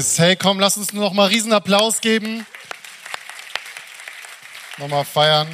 Yes, 0.00 0.18
hey, 0.18 0.34
komm, 0.34 0.58
lass 0.58 0.78
uns 0.78 0.94
noch 0.94 1.12
mal 1.12 1.28
riesen 1.28 1.52
Applaus 1.52 2.00
geben. 2.00 2.46
Nochmal 4.78 5.04
feiern. 5.04 5.46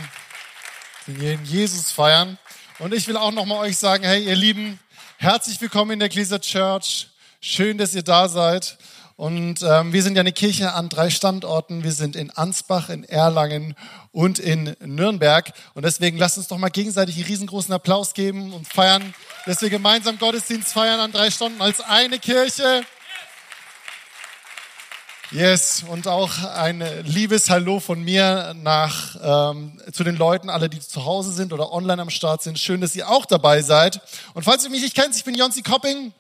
Den 1.09 1.45
Jesus 1.45 1.91
feiern. 1.91 2.39
Und 2.79 2.95
ich 2.95 3.09
will 3.09 3.17
auch 3.17 3.33
noch 3.33 3.45
mal 3.45 3.59
euch 3.59 3.77
sagen, 3.77 4.05
hey, 4.05 4.23
ihr 4.23 4.37
Lieben, 4.37 4.79
herzlich 5.17 5.61
willkommen 5.61 5.91
in 5.91 5.99
der 5.99 6.09
Gläser 6.09 6.41
Church. 6.41 7.09
Schön, 7.41 7.77
dass 7.77 7.93
ihr 7.93 8.05
da 8.05 8.29
seid. 8.29 8.79
Und 9.17 9.63
ähm, 9.63 9.93
wir 9.93 10.05
sind 10.05 10.15
ja 10.15 10.21
eine 10.21 10.31
Kirche 10.31 10.75
an 10.75 10.91
drei 10.91 11.11
Standorten. 11.11 11.83
Wir 11.83 11.91
sind 11.91 12.15
in 12.15 12.31
Ansbach, 12.31 12.89
in 12.89 13.03
Erlangen 13.03 13.75
und 14.13 14.39
in 14.39 14.77
Nürnberg. 14.79 15.53
Und 15.75 15.85
deswegen 15.85 16.19
lasst 16.19 16.39
uns 16.39 16.47
doch 16.47 16.59
mal 16.59 16.69
gegenseitig 16.69 17.17
einen 17.17 17.25
riesengroßen 17.25 17.75
Applaus 17.75 18.15
geben 18.15 18.53
und 18.53 18.73
feiern, 18.73 19.13
dass 19.45 19.61
wir 19.61 19.71
gemeinsam 19.71 20.21
Gottesdienst 20.21 20.73
feiern 20.73 21.01
an 21.01 21.11
drei 21.11 21.33
Stunden 21.33 21.61
als 21.61 21.81
eine 21.81 22.21
Kirche. 22.21 22.85
Yes, 25.37 25.85
und 25.91 26.09
auch 26.09 26.31
ein 26.55 26.83
liebes 27.05 27.51
Hallo 27.51 27.79
von 27.79 28.03
mir 28.03 28.55
nach 28.57 29.17
ähm, 29.23 29.79
zu 29.93 30.03
den 30.03 30.17
Leuten, 30.17 30.49
alle, 30.49 30.71
die 30.71 30.81
zu 30.81 31.05
Hause 31.05 31.31
sind 31.31 31.53
oder 31.53 31.75
online 31.75 32.01
am 32.01 32.09
Start 32.09 32.43
sind. 32.43 32.59
Schön, 32.59 32.81
dass 32.81 32.97
ihr 32.97 33.07
auch 33.07 33.27
dabei 33.27 33.61
seid. 33.61 34.01
Und 34.33 34.45
falls 34.45 34.65
ihr 34.65 34.71
mich 34.71 34.81
nicht 34.81 34.95
kennt, 34.95 35.15
ich 35.15 35.25
bin 35.25 35.35
Jonsi 35.35 35.61
Kopping. 35.61 36.15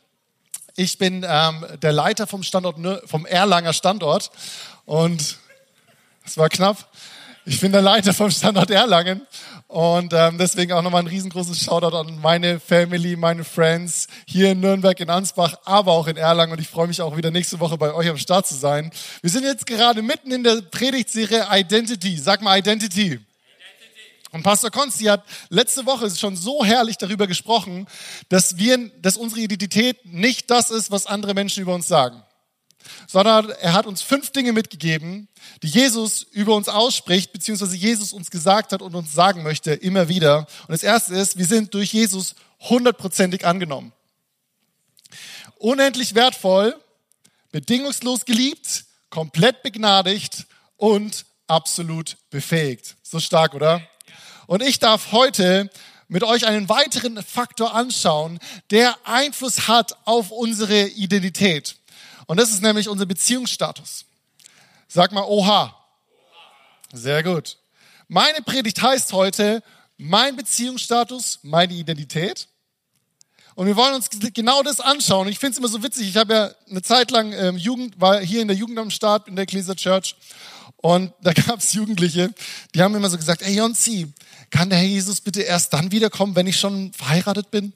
Ich 0.77 0.99
bin 0.99 1.25
ähm, 1.27 1.65
der 1.81 1.93
Leiter 1.93 2.27
vom 2.27 2.43
Standort, 2.43 2.77
vom 3.09 3.25
Erlanger 3.25 3.73
Standort. 3.73 4.31
Und 4.85 5.39
es 6.27 6.37
war 6.37 6.51
knapp. 6.51 6.87
Ich 7.47 7.59
bin 7.59 7.73
der 7.73 7.81
Leiter 7.81 8.13
vom 8.13 8.31
Standort 8.31 8.71
Erlangen. 8.71 9.27
Und 9.69 10.13
ähm, 10.13 10.39
deswegen 10.39 10.73
auch 10.73 10.83
nochmal 10.83 11.03
ein 11.03 11.09
riesengroßes 11.09 11.61
Shoutout 11.61 11.97
an 11.97 12.21
meine 12.21 12.61
Family, 12.61 13.17
meine 13.17 13.43
Friends 13.43 14.07
hier 14.27 14.53
in 14.53 14.61
Nürnberg, 14.61 14.99
in 15.01 15.11
Ansbach, 15.11 15.57
aber 15.65 15.93
auch 15.93 16.07
in 16.07 16.17
Erlangen. 16.17 16.53
Und 16.53 16.61
ich 16.61 16.69
freue 16.69 16.87
mich 16.87 17.03
auch 17.03 17.17
wieder 17.17 17.33
nächste 17.33 17.59
Woche 17.59 17.77
bei 17.77 17.93
euch 17.93 18.09
am 18.09 18.17
Start 18.17 18.47
zu 18.47 18.55
sein. 18.55 18.93
Wir 19.23 19.31
sind 19.31 19.43
jetzt 19.43 19.67
gerade 19.67 20.03
mitten 20.03 20.31
in 20.31 20.45
der 20.45 20.63
Predigtserie 20.63 21.47
Identity. 21.51 22.17
Sag 22.17 22.43
mal 22.43 22.59
Identity. 22.59 23.19
Und 24.31 24.43
Pastor 24.43 24.71
Konsti 24.71 25.05
hat 25.05 25.25
letzte 25.49 25.87
Woche 25.87 26.11
schon 26.11 26.37
so 26.37 26.65
herrlich 26.65 26.99
darüber 26.99 27.27
gesprochen, 27.27 27.87
dass 28.29 28.59
wir, 28.59 28.91
dass 29.01 29.17
unsere 29.17 29.41
Identität 29.41 30.05
nicht 30.05 30.51
das 30.51 30.71
ist, 30.71 30.91
was 30.91 31.07
andere 31.07 31.35
Menschen 31.35 31.63
über 31.63 31.75
uns 31.75 31.89
sagen, 31.89 32.23
sondern 33.07 33.51
er 33.51 33.73
hat 33.73 33.87
uns 33.87 34.03
fünf 34.03 34.31
Dinge 34.31 34.53
mitgegeben, 34.53 35.29
die 35.63 35.69
Jesus 35.69 36.23
über 36.33 36.55
uns 36.55 36.69
ausspricht, 36.69 37.33
beziehungsweise 37.33 37.77
Jesus 37.77 38.13
uns 38.13 38.31
gesagt 38.31 38.73
hat 38.73 38.83
und 38.83 38.95
uns 38.95 39.13
sagen 39.13 39.43
möchte, 39.43 39.73
immer 39.73 40.09
wieder. 40.09 40.47
Und 40.63 40.73
das 40.73 40.83
erste 40.83 41.15
ist, 41.15 41.39
wir 41.39 41.47
sind 41.47 41.75
durch 41.75 41.93
Jesus 41.93 42.35
hundertprozentig 42.61 43.47
angenommen. 43.47 43.93
Unendlich 45.59 46.15
wertvoll, 46.15 46.75
bedingungslos 47.53 48.25
geliebt, 48.25 48.85
komplett 49.11 49.63
begnadigt 49.63 50.47
und 50.77 51.25
absolut 51.47 52.17
befähigt. 52.31 52.97
So 53.03 53.21
stark, 53.21 53.55
oder? 53.55 53.81
Und 54.47 54.63
ich 54.63 54.79
darf 54.79 55.13
heute 55.13 55.71
mit 56.09 56.23
euch 56.23 56.47
einen 56.47 56.69
weiteren 56.69 57.23
Faktor 57.23 57.75
anschauen, 57.75 58.39
der 58.71 58.97
Einfluss 59.05 59.67
hat 59.69 59.97
auf 60.05 60.31
unsere 60.31 60.87
Identität. 60.87 61.77
Und 62.27 62.39
das 62.39 62.51
ist 62.51 62.63
nämlich 62.63 62.89
unser 62.89 63.07
Beziehungsstatus. 63.07 64.05
Sag 64.89 65.13
mal, 65.13 65.25
oha. 65.25 65.75
Sehr 66.93 67.23
gut. 67.23 67.59
Meine 68.09 68.41
Predigt 68.43 68.81
heißt 68.81 69.13
heute, 69.13 69.63
mein 69.97 70.37
Beziehungsstatus, 70.37 71.41
meine 71.43 71.75
Identität. 71.75 72.49
Und 73.55 73.67
wir 73.67 73.77
wollen 73.77 73.95
uns 73.95 74.11
genau 74.11 74.63
das 74.63 74.81
anschauen. 74.81 75.29
Ich 75.29 75.39
finde 75.39 75.53
es 75.53 75.59
immer 75.59 75.69
so 75.69 75.83
witzig. 75.83 76.09
Ich 76.09 76.17
habe 76.17 76.35
ja 76.35 76.51
eine 76.69 76.83
Zeit 76.83 77.11
lang 77.11 77.33
ähm, 77.33 77.57
Jugend, 77.57 77.99
war 78.01 78.21
hier 78.21 78.43
in 78.43 78.49
der 78.49 78.57
Jugend 78.57 78.79
am 78.79 78.91
Start 78.91 79.29
in 79.29 79.35
der 79.35 79.45
Ecclesia 79.45 79.75
Church. 79.75 80.15
Und 80.77 81.13
da 81.23 81.33
gab 81.33 81.61
es 81.61 81.73
Jugendliche, 81.73 82.33
die 82.75 82.83
haben 82.83 82.95
immer 82.95 83.09
so 83.09 83.17
gesagt, 83.17 83.43
ey 83.43 83.57
Jonsi, 83.57 84.13
kann 84.51 84.69
der 84.69 84.79
Herr 84.79 84.87
Jesus 84.87 85.21
bitte 85.21 85.41
erst 85.43 85.73
dann 85.73 85.91
wiederkommen, 85.91 86.37
wenn 86.37 86.47
ich 86.47 86.59
schon 86.59 86.93
verheiratet 86.93 87.51
bin? 87.51 87.73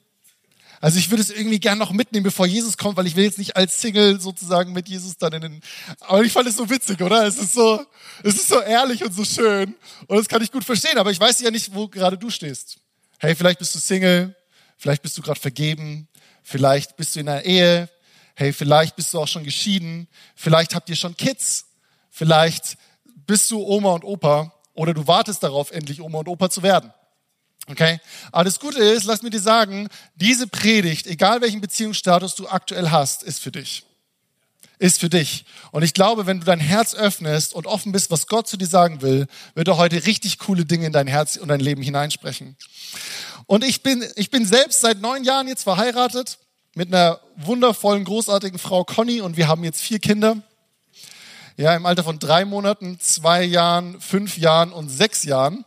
Also 0.81 0.97
ich 0.97 1.11
würde 1.11 1.21
es 1.21 1.29
irgendwie 1.29 1.59
gern 1.59 1.77
noch 1.77 1.91
mitnehmen, 1.91 2.23
bevor 2.23 2.47
Jesus 2.47 2.75
kommt, 2.75 2.97
weil 2.97 3.05
ich 3.05 3.15
will 3.15 3.23
jetzt 3.23 3.37
nicht 3.37 3.55
als 3.55 3.79
Single 3.79 4.19
sozusagen 4.19 4.73
mit 4.73 4.89
Jesus 4.89 5.15
dann 5.15 5.31
in 5.33 5.41
den. 5.41 5.61
Aber 5.99 6.23
ich 6.23 6.33
fand 6.33 6.47
es 6.47 6.57
so 6.57 6.67
witzig, 6.71 6.99
oder? 7.01 7.25
Es 7.27 7.37
ist 7.37 7.53
so, 7.53 7.85
es 8.23 8.33
ist 8.33 8.47
so 8.47 8.59
ehrlich 8.59 9.05
und 9.05 9.13
so 9.13 9.23
schön 9.23 9.75
und 10.07 10.17
das 10.17 10.27
kann 10.27 10.41
ich 10.41 10.51
gut 10.51 10.63
verstehen. 10.63 10.97
Aber 10.97 11.11
ich 11.11 11.19
weiß 11.19 11.39
ja 11.41 11.51
nicht, 11.51 11.75
wo 11.75 11.87
gerade 11.87 12.17
du 12.17 12.31
stehst. 12.31 12.77
Hey, 13.19 13.35
vielleicht 13.35 13.59
bist 13.59 13.75
du 13.75 13.79
Single, 13.79 14.35
vielleicht 14.75 15.03
bist 15.03 15.15
du 15.15 15.21
gerade 15.21 15.39
vergeben, 15.39 16.07
vielleicht 16.41 16.97
bist 16.97 17.15
du 17.15 17.19
in 17.19 17.29
einer 17.29 17.45
Ehe. 17.45 17.87
Hey, 18.33 18.51
vielleicht 18.51 18.95
bist 18.95 19.13
du 19.13 19.19
auch 19.19 19.27
schon 19.27 19.43
geschieden, 19.43 20.07
vielleicht 20.35 20.73
habt 20.73 20.89
ihr 20.89 20.95
schon 20.95 21.15
Kids, 21.15 21.65
vielleicht 22.09 22.77
bist 23.27 23.51
du 23.51 23.61
Oma 23.61 23.93
und 23.93 24.03
Opa 24.03 24.51
oder 24.73 24.95
du 24.95 25.05
wartest 25.05 25.43
darauf, 25.43 25.69
endlich 25.69 26.01
Oma 26.01 26.19
und 26.19 26.27
Opa 26.27 26.49
zu 26.49 26.63
werden. 26.63 26.91
Okay? 27.71 27.99
Aber 28.31 28.43
das 28.43 28.59
Gute 28.59 28.79
ist, 28.79 29.05
lass 29.05 29.21
mir 29.21 29.29
dir 29.29 29.39
sagen, 29.39 29.87
diese 30.15 30.47
Predigt, 30.47 31.07
egal 31.07 31.41
welchen 31.41 31.61
Beziehungsstatus 31.61 32.35
du 32.35 32.47
aktuell 32.47 32.89
hast, 32.89 33.23
ist 33.23 33.39
für 33.39 33.51
dich. 33.51 33.83
Ist 34.79 34.99
für 34.99 35.09
dich. 35.09 35.45
Und 35.71 35.83
ich 35.83 35.93
glaube, 35.93 36.25
wenn 36.25 36.39
du 36.39 36.45
dein 36.45 36.59
Herz 36.59 36.95
öffnest 36.95 37.53
und 37.53 37.67
offen 37.67 37.91
bist, 37.91 38.09
was 38.09 38.27
Gott 38.27 38.47
zu 38.47 38.57
dir 38.57 38.67
sagen 38.67 39.01
will, 39.01 39.27
wird 39.53 39.67
er 39.67 39.77
heute 39.77 40.05
richtig 40.05 40.39
coole 40.39 40.65
Dinge 40.65 40.87
in 40.87 40.93
dein 40.93 41.07
Herz 41.07 41.35
und 41.35 41.49
dein 41.49 41.59
Leben 41.59 41.83
hineinsprechen. 41.83 42.57
Und 43.45 43.63
ich 43.63 43.83
bin, 43.83 44.03
ich 44.15 44.31
bin 44.31 44.45
selbst 44.45 44.81
seit 44.81 44.99
neun 44.99 45.23
Jahren 45.23 45.47
jetzt 45.47 45.63
verheiratet 45.63 46.39
mit 46.73 46.87
einer 46.87 47.19
wundervollen, 47.35 48.05
großartigen 48.05 48.57
Frau 48.57 48.83
Conny 48.83 49.21
und 49.21 49.37
wir 49.37 49.47
haben 49.47 49.63
jetzt 49.63 49.81
vier 49.81 49.99
Kinder 49.99 50.37
ja, 51.57 51.75
im 51.75 51.85
Alter 51.85 52.03
von 52.03 52.17
drei 52.17 52.45
Monaten, 52.45 52.99
zwei 52.99 53.43
Jahren, 53.43 53.99
fünf 54.01 54.37
Jahren 54.37 54.71
und 54.71 54.89
sechs 54.89 55.23
Jahren. 55.23 55.65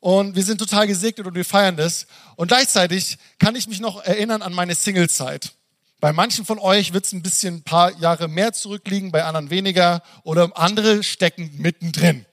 Und 0.00 0.34
wir 0.34 0.42
sind 0.42 0.58
total 0.58 0.86
gesegnet 0.86 1.26
und 1.26 1.34
wir 1.34 1.44
feiern 1.44 1.76
das. 1.76 2.06
Und 2.36 2.48
gleichzeitig 2.48 3.18
kann 3.38 3.54
ich 3.54 3.68
mich 3.68 3.80
noch 3.80 4.02
erinnern 4.02 4.42
an 4.42 4.54
meine 4.54 4.74
Singlezeit. 4.74 5.52
Bei 6.00 6.14
manchen 6.14 6.46
von 6.46 6.58
euch 6.58 6.94
wird 6.94 7.04
es 7.04 7.12
ein 7.12 7.22
bisschen 7.22 7.56
ein 7.56 7.62
paar 7.62 7.94
Jahre 7.98 8.26
mehr 8.26 8.54
zurückliegen, 8.54 9.12
bei 9.12 9.24
anderen 9.24 9.50
weniger. 9.50 10.02
Oder 10.24 10.50
andere 10.56 11.02
stecken 11.02 11.50
mittendrin. 11.58 12.24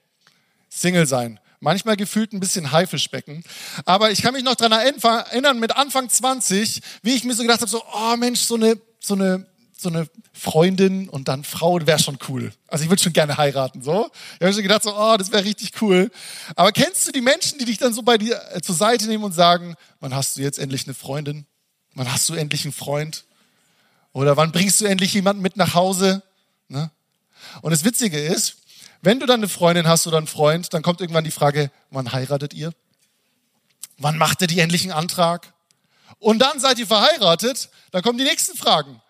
Single 0.69 1.05
sein. 1.05 1.39
Manchmal 1.59 1.97
gefühlt 1.97 2.31
ein 2.31 2.39
bisschen 2.39 2.71
Haifischbecken. 2.71 3.43
Aber 3.83 4.11
ich 4.11 4.21
kann 4.21 4.33
mich 4.33 4.43
noch 4.43 4.55
dran 4.55 4.71
erinnern, 4.71 5.59
mit 5.59 5.75
Anfang 5.75 6.07
20, 6.07 6.81
wie 7.01 7.15
ich 7.15 7.25
mir 7.25 7.33
so 7.33 7.41
gedacht 7.41 7.59
habe, 7.59 7.69
so, 7.69 7.83
oh 7.93 8.15
Mensch, 8.15 8.41
so 8.41 8.55
eine, 8.55 8.79
so 8.99 9.15
eine 9.15 9.45
so 9.79 9.89
eine 9.89 10.07
Freundin 10.33 11.07
und 11.09 11.27
dann 11.27 11.43
Frau, 11.43 11.79
wäre 11.85 11.99
schon 11.99 12.17
cool. 12.27 12.51
Also 12.67 12.83
ich 12.83 12.89
würde 12.89 13.01
schon 13.01 13.13
gerne 13.13 13.37
heiraten, 13.37 13.81
so. 13.81 14.09
Ich 14.35 14.41
habe 14.41 14.53
schon 14.53 14.63
gedacht, 14.63 14.83
so, 14.83 14.95
oh, 14.95 15.17
das 15.17 15.31
wäre 15.31 15.43
richtig 15.43 15.81
cool. 15.81 16.11
Aber 16.55 16.71
kennst 16.71 17.07
du 17.07 17.11
die 17.11 17.21
Menschen, 17.21 17.59
die 17.59 17.65
dich 17.65 17.77
dann 17.77 17.93
so 17.93 18.01
bei 18.01 18.17
dir 18.17 18.41
äh, 18.53 18.61
zur 18.61 18.75
Seite 18.75 19.05
nehmen 19.07 19.23
und 19.23 19.33
sagen, 19.33 19.75
wann 19.99 20.15
hast 20.15 20.37
du 20.37 20.41
jetzt 20.41 20.59
endlich 20.59 20.85
eine 20.85 20.93
Freundin? 20.93 21.45
Wann 21.93 22.11
hast 22.11 22.27
du 22.29 22.33
endlich 22.33 22.65
einen 22.65 22.73
Freund? 22.73 23.25
Oder 24.13 24.35
wann 24.37 24.51
bringst 24.51 24.81
du 24.81 24.85
endlich 24.85 25.13
jemanden 25.13 25.41
mit 25.41 25.57
nach 25.57 25.73
Hause? 25.73 26.23
Ne? 26.69 26.91
Und 27.61 27.71
das 27.71 27.83
Witzige 27.83 28.19
ist, 28.19 28.57
wenn 29.01 29.19
du 29.19 29.25
dann 29.25 29.41
eine 29.41 29.49
Freundin 29.49 29.87
hast 29.87 30.07
oder 30.07 30.17
einen 30.17 30.27
Freund, 30.27 30.73
dann 30.73 30.81
kommt 30.81 31.01
irgendwann 31.01 31.23
die 31.23 31.31
Frage, 31.31 31.71
wann 31.91 32.11
heiratet 32.11 32.53
ihr? 32.53 32.71
Wann 33.99 34.17
macht 34.17 34.41
ihr 34.41 34.47
die 34.47 34.59
endlichen 34.59 34.91
Antrag? 34.91 35.53
Und 36.19 36.39
dann 36.39 36.59
seid 36.59 36.79
ihr 36.79 36.87
verheiratet, 36.87 37.69
dann 37.91 38.01
kommen 38.01 38.17
die 38.17 38.23
nächsten 38.23 38.57
Fragen. 38.57 39.01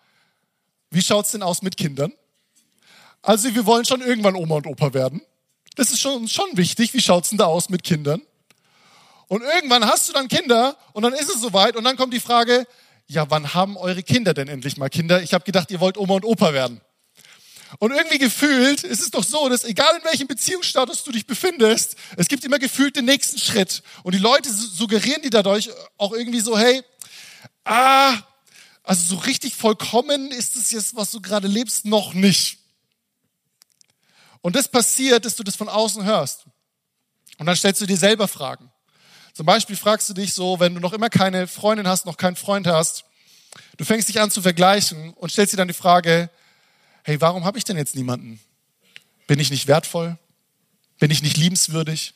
Wie 0.90 1.02
schaut's 1.02 1.32
denn 1.32 1.42
aus 1.42 1.62
mit 1.62 1.76
Kindern? 1.76 2.12
Also 3.22 3.54
wir 3.54 3.66
wollen 3.66 3.84
schon 3.84 4.00
irgendwann 4.00 4.36
Oma 4.36 4.56
und 4.56 4.66
Opa 4.66 4.94
werden. 4.94 5.20
Das 5.76 5.90
ist 5.90 6.00
schon, 6.00 6.28
schon 6.28 6.56
wichtig. 6.56 6.94
Wie 6.94 7.00
schaut's 7.00 7.28
denn 7.28 7.38
da 7.38 7.46
aus 7.46 7.68
mit 7.68 7.84
Kindern? 7.84 8.22
Und 9.28 9.42
irgendwann 9.42 9.84
hast 9.84 10.08
du 10.08 10.12
dann 10.12 10.28
Kinder 10.28 10.76
und 10.92 11.02
dann 11.02 11.12
ist 11.12 11.28
es 11.28 11.40
soweit 11.40 11.76
und 11.76 11.84
dann 11.84 11.96
kommt 11.96 12.14
die 12.14 12.20
Frage, 12.20 12.66
ja, 13.06 13.30
wann 13.30 13.54
haben 13.54 13.76
eure 13.76 14.02
Kinder 14.02 14.34
denn 14.34 14.48
endlich 14.48 14.76
mal 14.76 14.88
Kinder? 14.88 15.22
Ich 15.22 15.34
habe 15.34 15.44
gedacht, 15.44 15.70
ihr 15.70 15.80
wollt 15.80 15.98
Oma 15.98 16.14
und 16.14 16.24
Opa 16.24 16.52
werden. 16.52 16.80
Und 17.78 17.92
irgendwie 17.92 18.18
gefühlt 18.18 18.82
ist 18.84 19.00
es 19.00 19.10
doch 19.10 19.24
so, 19.24 19.48
dass 19.50 19.64
egal 19.64 19.94
in 19.98 20.04
welchem 20.04 20.26
Beziehungsstatus 20.26 21.04
du 21.04 21.12
dich 21.12 21.26
befindest, 21.26 21.96
es 22.16 22.28
gibt 22.28 22.44
immer 22.44 22.58
gefühlt 22.58 22.96
den 22.96 23.04
nächsten 23.04 23.38
Schritt. 23.38 23.82
Und 24.02 24.14
die 24.14 24.20
Leute 24.20 24.50
suggerieren 24.50 25.20
dir 25.20 25.30
dadurch 25.30 25.70
auch 25.98 26.12
irgendwie 26.12 26.40
so, 26.40 26.58
hey, 26.58 26.82
ah, 27.64 28.16
also 28.88 29.16
so 29.16 29.20
richtig 29.20 29.54
vollkommen 29.54 30.30
ist 30.30 30.56
es 30.56 30.70
jetzt, 30.70 30.96
was 30.96 31.10
du 31.10 31.20
gerade 31.20 31.46
lebst, 31.46 31.84
noch 31.84 32.14
nicht. 32.14 32.56
Und 34.40 34.56
das 34.56 34.66
passiert, 34.66 35.26
dass 35.26 35.36
du 35.36 35.42
das 35.42 35.56
von 35.56 35.68
außen 35.68 36.04
hörst. 36.04 36.46
Und 37.36 37.44
dann 37.44 37.54
stellst 37.54 37.82
du 37.82 37.86
dir 37.86 37.98
selber 37.98 38.28
Fragen. 38.28 38.72
Zum 39.34 39.44
Beispiel 39.44 39.76
fragst 39.76 40.08
du 40.08 40.14
dich 40.14 40.32
so, 40.32 40.58
wenn 40.58 40.74
du 40.74 40.80
noch 40.80 40.94
immer 40.94 41.10
keine 41.10 41.46
Freundin 41.46 41.86
hast, 41.86 42.06
noch 42.06 42.16
keinen 42.16 42.36
Freund 42.36 42.66
hast, 42.66 43.04
du 43.76 43.84
fängst 43.84 44.08
dich 44.08 44.22
an 44.22 44.30
zu 44.30 44.40
vergleichen 44.40 45.12
und 45.12 45.30
stellst 45.30 45.52
dir 45.52 45.58
dann 45.58 45.68
die 45.68 45.74
Frage, 45.74 46.30
hey, 47.02 47.20
warum 47.20 47.44
habe 47.44 47.58
ich 47.58 47.64
denn 47.64 47.76
jetzt 47.76 47.94
niemanden? 47.94 48.40
Bin 49.26 49.38
ich 49.38 49.50
nicht 49.50 49.66
wertvoll? 49.66 50.16
Bin 50.98 51.10
ich 51.10 51.22
nicht 51.22 51.36
liebenswürdig? 51.36 52.14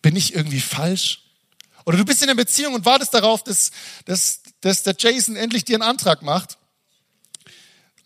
Bin 0.00 0.16
ich 0.16 0.34
irgendwie 0.34 0.62
falsch? 0.62 1.20
Oder 1.84 1.98
du 1.98 2.04
bist 2.06 2.22
in 2.22 2.30
einer 2.30 2.36
Beziehung 2.36 2.72
und 2.72 2.86
wartest 2.86 3.12
darauf, 3.12 3.44
dass, 3.44 3.72
dass, 4.06 4.40
dass 4.64 4.82
der 4.82 4.96
Jason 4.98 5.36
endlich 5.36 5.66
dir 5.66 5.76
einen 5.76 5.82
Antrag 5.82 6.22
macht. 6.22 6.56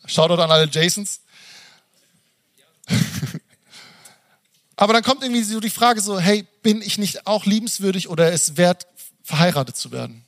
Shoutout 0.06 0.42
an 0.42 0.50
alle 0.50 0.68
Jasons. 0.68 1.20
Aber 4.76 4.92
dann 4.92 5.04
kommt 5.04 5.22
irgendwie 5.22 5.44
so 5.44 5.60
die 5.60 5.70
Frage 5.70 6.00
so, 6.00 6.18
hey, 6.18 6.48
bin 6.62 6.82
ich 6.82 6.98
nicht 6.98 7.28
auch 7.28 7.44
liebenswürdig 7.44 8.08
oder 8.08 8.32
es 8.32 8.56
wert, 8.56 8.88
verheiratet 9.22 9.76
zu 9.76 9.92
werden? 9.92 10.24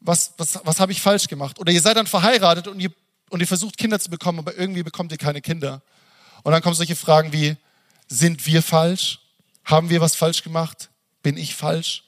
Was, 0.00 0.32
was, 0.38 0.58
was 0.64 0.80
habe 0.80 0.92
ich 0.92 1.02
falsch 1.02 1.28
gemacht? 1.28 1.58
Oder 1.58 1.72
ihr 1.72 1.82
seid 1.82 1.98
dann 1.98 2.06
verheiratet 2.06 2.66
und 2.66 2.80
ihr, 2.80 2.92
und 3.28 3.40
ihr 3.40 3.46
versucht 3.46 3.76
Kinder 3.76 4.00
zu 4.00 4.08
bekommen, 4.08 4.38
aber 4.38 4.56
irgendwie 4.56 4.82
bekommt 4.82 5.12
ihr 5.12 5.18
keine 5.18 5.42
Kinder. 5.42 5.82
Und 6.44 6.52
dann 6.52 6.62
kommen 6.62 6.76
solche 6.76 6.96
Fragen 6.96 7.34
wie, 7.34 7.56
sind 8.08 8.46
wir 8.46 8.62
falsch? 8.62 9.20
Haben 9.64 9.90
wir 9.90 10.00
was 10.00 10.16
falsch 10.16 10.42
gemacht? 10.42 10.88
Bin 11.22 11.36
ich 11.36 11.54
falsch? 11.54 12.04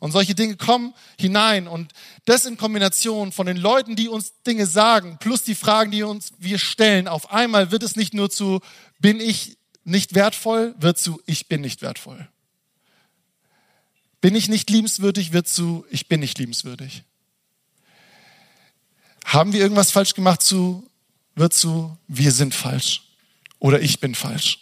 Und 0.00 0.12
solche 0.12 0.34
Dinge 0.34 0.56
kommen 0.56 0.94
hinein 1.18 1.68
und 1.68 1.92
das 2.24 2.46
in 2.46 2.56
Kombination 2.56 3.32
von 3.32 3.46
den 3.46 3.58
Leuten, 3.58 3.96
die 3.96 4.08
uns 4.08 4.32
Dinge 4.46 4.66
sagen, 4.66 5.18
plus 5.20 5.42
die 5.42 5.54
Fragen, 5.54 5.90
die 5.90 6.02
uns 6.02 6.32
wir 6.38 6.58
stellen, 6.58 7.06
auf 7.06 7.30
einmal 7.30 7.70
wird 7.70 7.82
es 7.82 7.96
nicht 7.96 8.14
nur 8.14 8.30
zu 8.30 8.60
bin 8.98 9.20
ich 9.20 9.58
nicht 9.84 10.14
wertvoll, 10.14 10.74
wird 10.78 10.98
zu 10.98 11.22
ich 11.26 11.48
bin 11.48 11.60
nicht 11.60 11.82
wertvoll. 11.82 12.28
Bin 14.22 14.34
ich 14.34 14.48
nicht 14.48 14.70
liebenswürdig, 14.70 15.32
wird 15.32 15.48
zu 15.48 15.84
ich 15.90 16.08
bin 16.08 16.20
nicht 16.20 16.38
liebenswürdig. 16.38 17.04
Haben 19.24 19.52
wir 19.52 19.60
irgendwas 19.60 19.90
falsch 19.90 20.14
gemacht 20.14 20.42
zu 20.42 20.90
wird 21.34 21.52
zu 21.52 21.96
wir 22.08 22.32
sind 22.32 22.54
falsch 22.54 23.02
oder 23.58 23.80
ich 23.80 24.00
bin 24.00 24.14
falsch. 24.14 24.60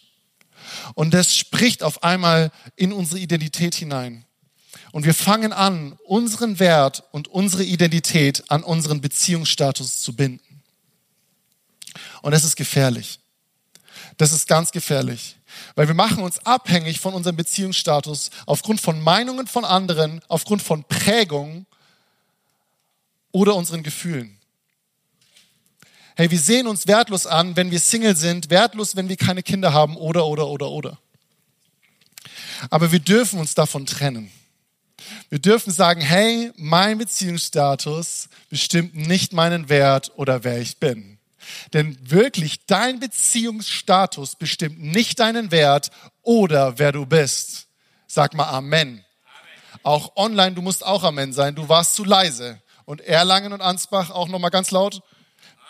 Und 0.94 1.14
das 1.14 1.36
spricht 1.36 1.82
auf 1.82 2.02
einmal 2.02 2.52
in 2.76 2.92
unsere 2.92 3.20
Identität 3.20 3.74
hinein. 3.74 4.24
Und 4.92 5.04
wir 5.04 5.14
fangen 5.14 5.52
an, 5.52 5.98
unseren 6.06 6.58
Wert 6.58 7.04
und 7.12 7.28
unsere 7.28 7.64
Identität 7.64 8.50
an 8.50 8.62
unseren 8.62 9.00
Beziehungsstatus 9.00 10.00
zu 10.00 10.14
binden. 10.14 10.62
Und 12.22 12.32
das 12.32 12.44
ist 12.44 12.56
gefährlich. 12.56 13.20
Das 14.16 14.32
ist 14.32 14.48
ganz 14.48 14.72
gefährlich. 14.72 15.36
Weil 15.74 15.88
wir 15.88 15.94
machen 15.94 16.22
uns 16.22 16.44
abhängig 16.44 17.00
von 17.00 17.14
unserem 17.14 17.36
Beziehungsstatus 17.36 18.30
aufgrund 18.46 18.80
von 18.80 19.00
Meinungen 19.00 19.46
von 19.46 19.64
anderen, 19.64 20.20
aufgrund 20.28 20.62
von 20.62 20.84
Prägung 20.84 21.66
oder 23.32 23.54
unseren 23.54 23.82
Gefühlen. 23.82 24.38
Hey, 26.16 26.30
wir 26.30 26.40
sehen 26.40 26.66
uns 26.66 26.86
wertlos 26.86 27.26
an, 27.26 27.56
wenn 27.56 27.70
wir 27.70 27.78
Single 27.78 28.16
sind, 28.16 28.50
wertlos, 28.50 28.96
wenn 28.96 29.08
wir 29.08 29.16
keine 29.16 29.42
Kinder 29.42 29.72
haben 29.72 29.96
oder, 29.96 30.26
oder, 30.26 30.48
oder, 30.48 30.70
oder. 30.70 30.98
Aber 32.70 32.90
wir 32.90 32.98
dürfen 32.98 33.38
uns 33.38 33.54
davon 33.54 33.86
trennen. 33.86 34.30
Wir 35.30 35.38
dürfen 35.38 35.72
sagen, 35.72 36.00
hey, 36.00 36.52
mein 36.56 36.96
Beziehungsstatus 36.96 38.28
bestimmt 38.48 38.94
nicht 38.94 39.32
meinen 39.32 39.68
Wert 39.68 40.12
oder 40.16 40.42
wer 40.44 40.58
ich 40.58 40.78
bin. 40.78 41.18
Denn 41.72 41.98
wirklich, 42.10 42.64
dein 42.66 42.98
Beziehungsstatus 42.98 44.36
bestimmt 44.36 44.80
nicht 44.80 45.20
deinen 45.20 45.50
Wert 45.50 45.90
oder 46.22 46.78
wer 46.78 46.92
du 46.92 47.04
bist. 47.06 47.68
Sag 48.06 48.34
mal 48.34 48.48
Amen. 48.48 48.88
Amen. 48.88 49.04
Auch 49.82 50.16
online, 50.16 50.54
du 50.54 50.62
musst 50.62 50.84
auch 50.84 51.04
Amen 51.04 51.32
sein. 51.32 51.54
Du 51.54 51.68
warst 51.68 51.94
zu 51.94 52.04
leise. 52.04 52.60
Und 52.86 53.02
Erlangen 53.02 53.52
und 53.52 53.60
Ansbach 53.60 54.10
auch 54.10 54.28
nochmal 54.28 54.50
ganz 54.50 54.70
laut. 54.70 55.02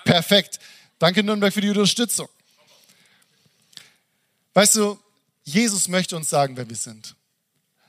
Perfekt. 0.04 0.60
Danke 1.00 1.22
Nürnberg 1.22 1.52
für 1.52 1.60
die 1.60 1.70
Unterstützung. 1.70 2.28
Weißt 4.54 4.76
du, 4.76 4.98
Jesus 5.42 5.88
möchte 5.88 6.16
uns 6.16 6.30
sagen, 6.30 6.56
wer 6.56 6.68
wir 6.68 6.76
sind. 6.76 7.16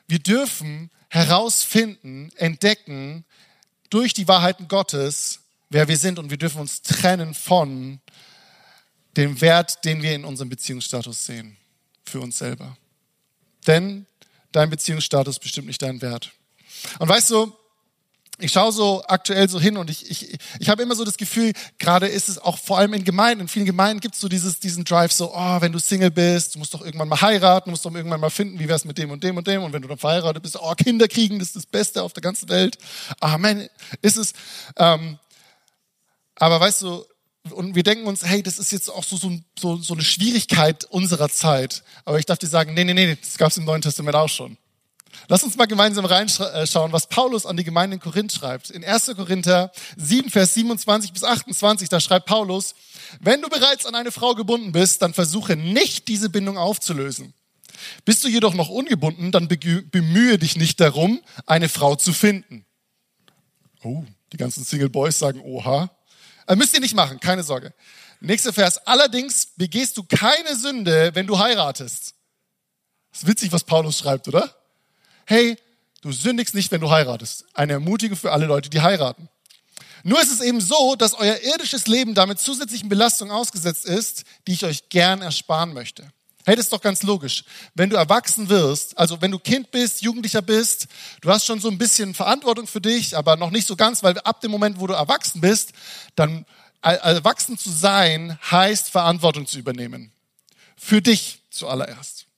Wir 0.08 0.20
dürfen 0.20 0.90
herausfinden, 1.10 2.32
entdecken 2.36 3.26
durch 3.90 4.14
die 4.14 4.28
Wahrheiten 4.28 4.68
Gottes, 4.68 5.40
wer 5.70 5.88
wir 5.88 5.98
sind 5.98 6.20
und 6.20 6.30
wir 6.30 6.38
dürfen 6.38 6.62
uns 6.62 6.82
trennen 6.82 7.34
von 7.34 8.00
dem 9.18 9.42
Wert, 9.42 9.84
den 9.86 10.02
wir 10.02 10.14
in 10.14 10.24
unserem 10.24 10.50
Beziehungsstatus 10.50 11.26
sehen, 11.26 11.58
für 12.06 12.22
uns 12.22 12.38
selber. 12.38 12.78
Denn 13.68 14.06
dein 14.52 14.70
Beziehungsstatus 14.70 15.40
bestimmt 15.40 15.68
nicht 15.68 15.82
deinen 15.82 16.02
Wert. 16.02 16.32
Und 17.00 17.10
weißt 17.10 17.32
du, 17.32 17.54
ich 18.40 18.52
schaue 18.52 18.72
so 18.72 19.04
aktuell 19.08 19.50
so 19.50 19.60
hin 19.60 19.78
und 19.78 19.90
ich, 19.90 20.10
ich, 20.10 20.38
ich 20.60 20.70
habe 20.70 20.82
immer 20.82 20.96
so 20.96 21.04
das 21.04 21.18
Gefühl, 21.18 21.52
gerade 21.78 22.08
ist 22.08 22.30
es 22.30 22.38
auch 22.38 22.58
vor 22.58 22.78
allem 22.78 22.94
in 22.94 23.04
Gemeinden, 23.04 23.42
in 23.42 23.48
vielen 23.48 23.66
Gemeinden 23.66 24.00
gibt 24.00 24.16
es 24.16 24.22
so 24.22 24.30
dieses, 24.30 24.60
diesen 24.60 24.86
Drive 24.86 25.12
so, 25.12 25.34
oh, 25.34 25.62
wenn 25.62 25.72
du 25.72 25.80
Single 25.80 26.12
bist, 26.12 26.56
du 26.56 26.60
musst 26.60 26.74
doch 26.74 26.82
irgendwann 26.82 27.10
mal 27.10 27.22
heiraten, 27.22 27.70
musst 27.70 27.86
doch 27.86 27.94
irgendwann 27.94 28.20
mal 28.20 28.30
finden, 28.30 28.60
wie 28.60 28.68
wär's 28.68 28.86
mit 28.86 28.98
dem 28.98 29.12
und 29.12 29.24
dem 29.24 29.38
und 29.38 29.46
dem 29.48 29.64
und 29.64 29.74
wenn 29.74 29.82
du 29.82 29.88
dann 29.88 29.98
verheiratet 29.98 30.42
bist, 30.42 30.58
oh, 30.60 30.74
Kinder 30.76 31.08
kriegen, 31.08 31.40
das 31.40 31.50
ist 31.50 31.56
das 31.58 31.66
Beste 31.66 32.02
auf 32.02 32.14
der 32.14 32.22
ganzen 32.22 32.50
Welt. 32.50 32.78
Amen, 33.20 33.70
ist 34.02 34.18
es. 34.18 34.34
Ähm, 34.78 35.20
aber 36.36 36.60
weißt 36.60 36.82
du, 36.84 37.04
und 37.52 37.76
wir 37.76 37.84
denken 37.84 38.08
uns, 38.08 38.24
hey, 38.24 38.44
das 38.44 38.60
ist 38.60 38.72
jetzt 38.72 38.90
auch 38.90 39.04
so, 39.04 39.18
so, 39.18 39.32
so, 39.58 39.78
so 39.78 39.94
eine 39.94 40.04
Schwierigkeit 40.04 40.86
unserer 40.86 41.30
Zeit. 41.30 41.84
Aber 42.06 42.20
ich 42.20 42.26
darf 42.26 42.38
dir 42.38 42.48
sagen, 42.48 42.74
nee, 42.74 42.84
nee, 42.84 42.94
nee, 42.94 43.18
das 43.20 43.38
gab's 43.38 43.58
im 43.58 43.66
Neuen 43.66 43.82
Testament 43.82 44.16
auch 44.16 44.30
schon. 44.30 44.58
Lass 45.28 45.44
uns 45.44 45.58
mal 45.58 45.66
gemeinsam 45.66 46.06
reinschauen, 46.06 46.92
was 46.92 47.08
Paulus 47.08 47.46
an 47.46 47.58
die 47.58 47.64
Gemeinde 47.64 47.96
in 47.96 48.00
Korinth 48.00 48.32
schreibt. 48.32 48.70
In 48.70 48.84
1. 48.84 49.12
Korinther 49.16 49.72
7, 49.98 50.30
Vers 50.30 50.54
27 50.54 51.14
bis 51.14 51.24
28, 51.24 51.90
da 51.90 52.00
schreibt 52.00 52.26
Paulus, 52.26 52.76
wenn 53.20 53.42
du 53.42 53.50
bereits 53.50 53.86
an 53.86 53.96
eine 53.96 54.12
Frau 54.12 54.36
gebunden 54.36 54.72
bist, 54.72 55.02
dann 55.02 55.14
versuche 55.14 55.56
nicht, 55.56 56.08
diese 56.08 56.30
Bindung 56.30 56.58
aufzulösen. 56.58 57.34
Bist 58.06 58.24
du 58.24 58.28
jedoch 58.28 58.54
noch 58.54 58.70
ungebunden, 58.70 59.32
dann 59.32 59.48
bemühe 59.48 60.38
dich 60.38 60.58
nicht 60.58 60.80
darum, 60.80 61.22
eine 61.46 61.70
Frau 61.70 61.96
zu 61.96 62.14
finden. 62.14 62.66
Oh, 63.84 64.04
die 64.34 64.38
ganzen 64.38 64.66
Single 64.66 64.90
Boys 64.90 65.18
sagen, 65.18 65.42
oha. 65.42 65.90
Äh, 66.48 66.56
müsst 66.56 66.74
ihr 66.74 66.82
nicht 66.82 66.96
machen, 66.96 67.20
keine 67.20 67.44
Sorge. 67.44 67.74
Nächster 68.20 68.52
Vers. 68.52 68.86
Allerdings 68.86 69.48
begehst 69.56 69.96
du 69.98 70.04
keine 70.04 70.56
Sünde, 70.56 71.12
wenn 71.14 71.28
du 71.28 71.40
heiratest. 71.40 72.16
Das 73.12 73.24
ist 73.24 73.28
witzig, 73.28 73.52
was 73.52 73.64
Paulus 73.64 73.98
schreibt, 73.98 74.28
oder? 74.28 74.54
Hey, 75.30 75.58
du 76.02 76.12
sündigst 76.12 76.56
nicht, 76.56 76.72
wenn 76.72 76.82
du 76.82 76.90
heiratest. 76.90 77.46
Eine 77.54 77.74
Ermutigung 77.74 78.18
für 78.18 78.32
alle 78.32 78.48
Leute, 78.48 78.70
die 78.70 78.82
heiraten. 78.82 79.30
Nur 80.04 80.20
ist 80.20 80.32
es 80.32 80.42
eben 80.42 80.60
so, 80.60 80.96
dass 80.96 81.14
euer 81.14 81.38
irdisches 81.42 81.86
Leben 81.86 82.16
damit 82.16 82.40
zusätzlichen 82.40 82.90
Belastungen 82.90 83.32
ausgesetzt 83.32 83.86
ist, 83.86 84.24
die 84.48 84.54
ich 84.54 84.66
euch 84.66 84.90
gern 84.90 85.22
ersparen 85.22 85.74
möchte. 85.74 86.12
Hey, 86.46 86.56
das 86.56 86.66
ist 86.66 86.74
doch 86.74 86.82
ganz 86.82 87.04
logisch. 87.04 87.44
Wenn 87.76 87.92
du 87.92 87.96
erwachsen 87.96 88.50
wirst, 88.50 88.98
also 88.98 89.22
wenn 89.22 89.30
du 89.30 89.38
Kind 89.38 89.70
bist, 89.70 90.02
Jugendlicher 90.02 90.42
bist, 90.42 90.88
du 91.22 91.30
hast 91.30 91.46
schon 91.46 91.60
so 91.60 91.70
ein 91.70 91.78
bisschen 91.78 92.16
Verantwortung 92.16 92.66
für 92.66 92.82
dich, 92.82 93.16
aber 93.16 93.36
noch 93.36 93.52
nicht 93.52 93.68
so 93.68 93.76
ganz, 93.76 94.02
weil 94.02 94.18
ab 94.22 94.42
dem 94.42 94.50
Moment, 94.50 94.80
wo 94.80 94.88
du 94.88 94.94
erwachsen 94.94 95.42
bist, 95.42 95.74
dann 96.16 96.46
erwachsen 96.82 97.56
zu 97.56 97.70
sein, 97.70 98.40
heißt 98.50 98.90
Verantwortung 98.90 99.46
zu 99.46 99.60
übernehmen. 99.60 100.12
Für 100.76 101.04
dich 101.04 101.44
zuallererst. 101.52 102.29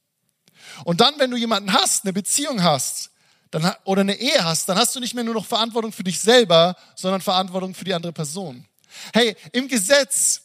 Und 0.84 1.02
dann, 1.02 1.14
wenn 1.18 1.32
du 1.32 1.38
jemanden 1.38 1.74
hast, 1.74 2.04
eine 2.04 2.14
Beziehung 2.14 2.64
hast, 2.64 3.12
dann, 3.52 3.74
oder 3.84 4.02
eine 4.02 4.16
Ehe 4.16 4.44
hast, 4.44 4.70
dann 4.70 4.78
hast 4.78 4.96
du 4.96 5.00
nicht 5.00 5.14
mehr 5.14 5.24
nur 5.24 5.34
noch 5.34 5.46
Verantwortung 5.46 5.92
für 5.92 6.04
dich 6.04 6.20
selber, 6.20 6.76
sondern 6.96 7.22
Verantwortung 7.22 7.76
für 7.76 7.84
die 7.86 7.94
andere 7.94 8.14
Person. 8.14 8.66
Hey, 9.14 9.36
im 9.52 9.68
Gesetz, 9.68 10.42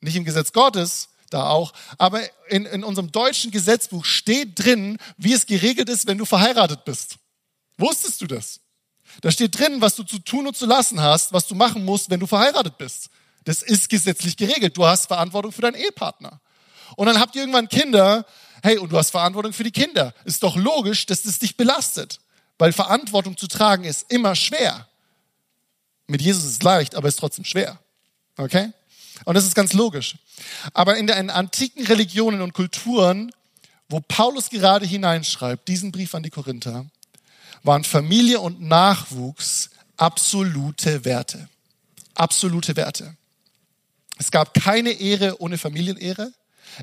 nicht 0.00 0.16
im 0.16 0.24
Gesetz 0.24 0.52
Gottes, 0.52 1.08
da 1.30 1.48
auch, 1.48 1.72
aber 1.98 2.22
in, 2.48 2.64
in 2.64 2.84
unserem 2.84 3.12
deutschen 3.12 3.50
Gesetzbuch 3.50 4.04
steht 4.04 4.64
drin, 4.64 4.98
wie 5.16 5.32
es 5.32 5.46
geregelt 5.46 5.88
ist, 5.88 6.06
wenn 6.06 6.18
du 6.18 6.24
verheiratet 6.24 6.84
bist. 6.84 7.16
Wusstest 7.76 8.20
du 8.22 8.26
das? 8.26 8.60
Da 9.20 9.30
steht 9.30 9.58
drin, 9.58 9.80
was 9.80 9.96
du 9.96 10.04
zu 10.04 10.18
tun 10.18 10.46
und 10.46 10.56
zu 10.56 10.66
lassen 10.66 11.00
hast, 11.00 11.32
was 11.32 11.46
du 11.46 11.54
machen 11.54 11.84
musst, 11.84 12.10
wenn 12.10 12.20
du 12.20 12.26
verheiratet 12.26 12.78
bist. 12.78 13.10
Das 13.44 13.62
ist 13.62 13.88
gesetzlich 13.88 14.36
geregelt. 14.36 14.76
Du 14.76 14.86
hast 14.86 15.06
Verantwortung 15.06 15.52
für 15.52 15.62
deinen 15.62 15.76
Ehepartner. 15.76 16.40
Und 16.96 17.06
dann 17.06 17.18
habt 17.18 17.34
ihr 17.34 17.42
irgendwann 17.42 17.68
Kinder 17.68 18.26
Hey, 18.62 18.78
und 18.78 18.90
du 18.92 18.98
hast 18.98 19.10
Verantwortung 19.10 19.52
für 19.52 19.64
die 19.64 19.70
Kinder. 19.70 20.14
Ist 20.24 20.42
doch 20.42 20.56
logisch, 20.56 21.06
dass 21.06 21.22
das 21.22 21.38
dich 21.38 21.56
belastet. 21.56 22.20
Weil 22.58 22.72
Verantwortung 22.72 23.36
zu 23.36 23.46
tragen 23.46 23.84
ist 23.84 24.10
immer 24.10 24.34
schwer. 24.34 24.88
Mit 26.06 26.22
Jesus 26.22 26.44
ist 26.44 26.52
es 26.52 26.62
leicht, 26.62 26.94
aber 26.94 27.08
ist 27.08 27.18
trotzdem 27.18 27.44
schwer. 27.44 27.78
Okay? 28.36 28.72
Und 29.24 29.34
das 29.34 29.44
ist 29.44 29.54
ganz 29.54 29.72
logisch. 29.72 30.16
Aber 30.72 30.96
in 30.96 31.06
den 31.06 31.30
antiken 31.30 31.84
Religionen 31.86 32.40
und 32.40 32.54
Kulturen, 32.54 33.30
wo 33.88 34.00
Paulus 34.00 34.50
gerade 34.50 34.86
hineinschreibt, 34.86 35.68
diesen 35.68 35.92
Brief 35.92 36.14
an 36.14 36.22
die 36.22 36.30
Korinther, 36.30 36.86
waren 37.62 37.84
Familie 37.84 38.40
und 38.40 38.60
Nachwuchs 38.60 39.70
absolute 39.96 41.04
Werte. 41.04 41.48
Absolute 42.14 42.76
Werte. 42.76 43.16
Es 44.16 44.30
gab 44.30 44.54
keine 44.54 44.90
Ehre 44.90 45.40
ohne 45.40 45.58
Familienehre. 45.58 46.32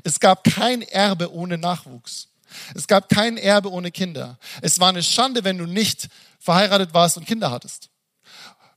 Es 0.04 0.20
gab 0.20 0.44
kein 0.44 0.82
Erbe 0.82 1.32
ohne 1.32 1.58
Nachwuchs. 1.58 2.28
Es 2.74 2.86
gab 2.86 3.08
kein 3.08 3.36
Erbe 3.36 3.70
ohne 3.70 3.90
Kinder. 3.90 4.38
Es 4.62 4.80
war 4.80 4.88
eine 4.88 5.02
Schande, 5.02 5.44
wenn 5.44 5.58
du 5.58 5.66
nicht 5.66 6.08
verheiratet 6.38 6.94
warst 6.94 7.16
und 7.16 7.26
Kinder 7.26 7.50
hattest. 7.50 7.90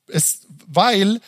Es, 0.07 0.47
weil 0.67 1.21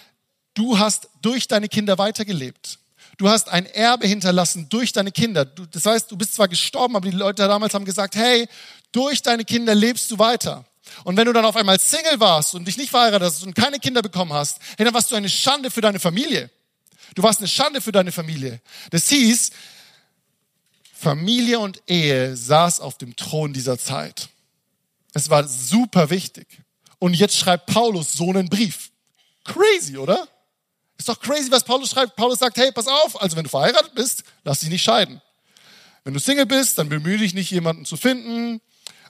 du 0.53 0.79
hast 0.79 1.09
durch 1.21 1.47
deine 1.47 1.67
Kinder 1.67 1.97
weitergelebt. 1.97 2.79
Du 3.17 3.29
hast 3.29 3.50
ein 3.50 3.67
Erbe 3.67 4.07
hinterlassen 4.07 4.67
durch 4.69 4.93
deine 4.93 5.11
Kinder. 5.11 5.45
Du, 5.45 5.65
das 5.67 5.85
heißt, 5.85 6.09
du 6.09 6.17
bist 6.17 6.33
zwar 6.33 6.47
gestorben, 6.47 6.95
aber 6.95 7.09
die 7.09 7.15
Leute 7.15 7.47
damals 7.47 7.73
haben 7.73 7.85
gesagt, 7.85 8.15
hey, 8.15 8.47
durch 8.91 9.21
deine 9.21 9.45
Kinder 9.45 9.75
lebst 9.75 10.09
du 10.09 10.17
weiter. 10.17 10.65
Und 11.03 11.17
wenn 11.17 11.25
du 11.25 11.33
dann 11.33 11.45
auf 11.45 11.55
einmal 11.55 11.79
Single 11.79 12.19
warst 12.19 12.55
und 12.55 12.67
dich 12.67 12.77
nicht 12.77 12.89
verheiratet 12.89 13.27
hast 13.27 13.43
und 13.43 13.55
keine 13.55 13.79
Kinder 13.79 14.01
bekommen 14.01 14.33
hast, 14.33 14.57
hey, 14.77 14.85
dann 14.85 14.93
warst 14.93 15.11
du 15.11 15.15
eine 15.15 15.29
Schande 15.29 15.69
für 15.69 15.81
deine 15.81 16.00
Familie. 16.00 16.50
Du 17.15 17.24
warst 17.24 17.39
eine 17.39 17.48
Schande 17.48 17.82
für 17.82 17.91
deine 17.91 18.12
Familie. 18.12 18.62
Das 18.89 19.10
hieß, 19.10 19.51
Familie 20.94 21.60
und 21.60 21.82
Ehe 21.88 22.36
saß 22.36 22.80
auf 22.80 22.98
dem 22.98 23.15
Thron 23.15 23.53
dieser 23.53 23.77
Zeit. 23.77 24.30
Es 25.13 25.30
war 25.30 25.48
super 25.48 26.10
wichtig. 26.10 26.48
Und 27.00 27.15
jetzt 27.15 27.36
schreibt 27.36 27.65
Paulus 27.65 28.13
so 28.13 28.30
einen 28.30 28.48
Brief. 28.48 28.91
Crazy, 29.44 29.98
oder? 29.98 30.27
Ist 30.98 31.10
doch 31.10 31.20
crazy, 31.20 31.50
was 31.50 31.63
Paulus 31.63 31.89
schreibt. 31.89 32.15
Paulus 32.15 32.38
sagt, 32.38 32.58
hey, 32.58 32.72
pass 32.72 32.88
auf, 32.88 33.20
also 33.20 33.36
wenn 33.36 33.44
du 33.44 33.50
verheiratet 33.50 33.96
bist, 33.96 34.24
lass 34.44 34.60
dich 34.60 34.70
nicht 34.70 34.84
scheiden. 34.84 35.20
Wenn 36.03 36.13
du 36.13 36.20
Single 36.20 36.46
bist, 36.46 36.77
dann 36.77 36.89
bemühe 36.89 37.18
dich 37.18 37.34
nicht, 37.34 37.50
jemanden 37.50 37.86
zu 37.86 37.98
finden. 37.98 38.62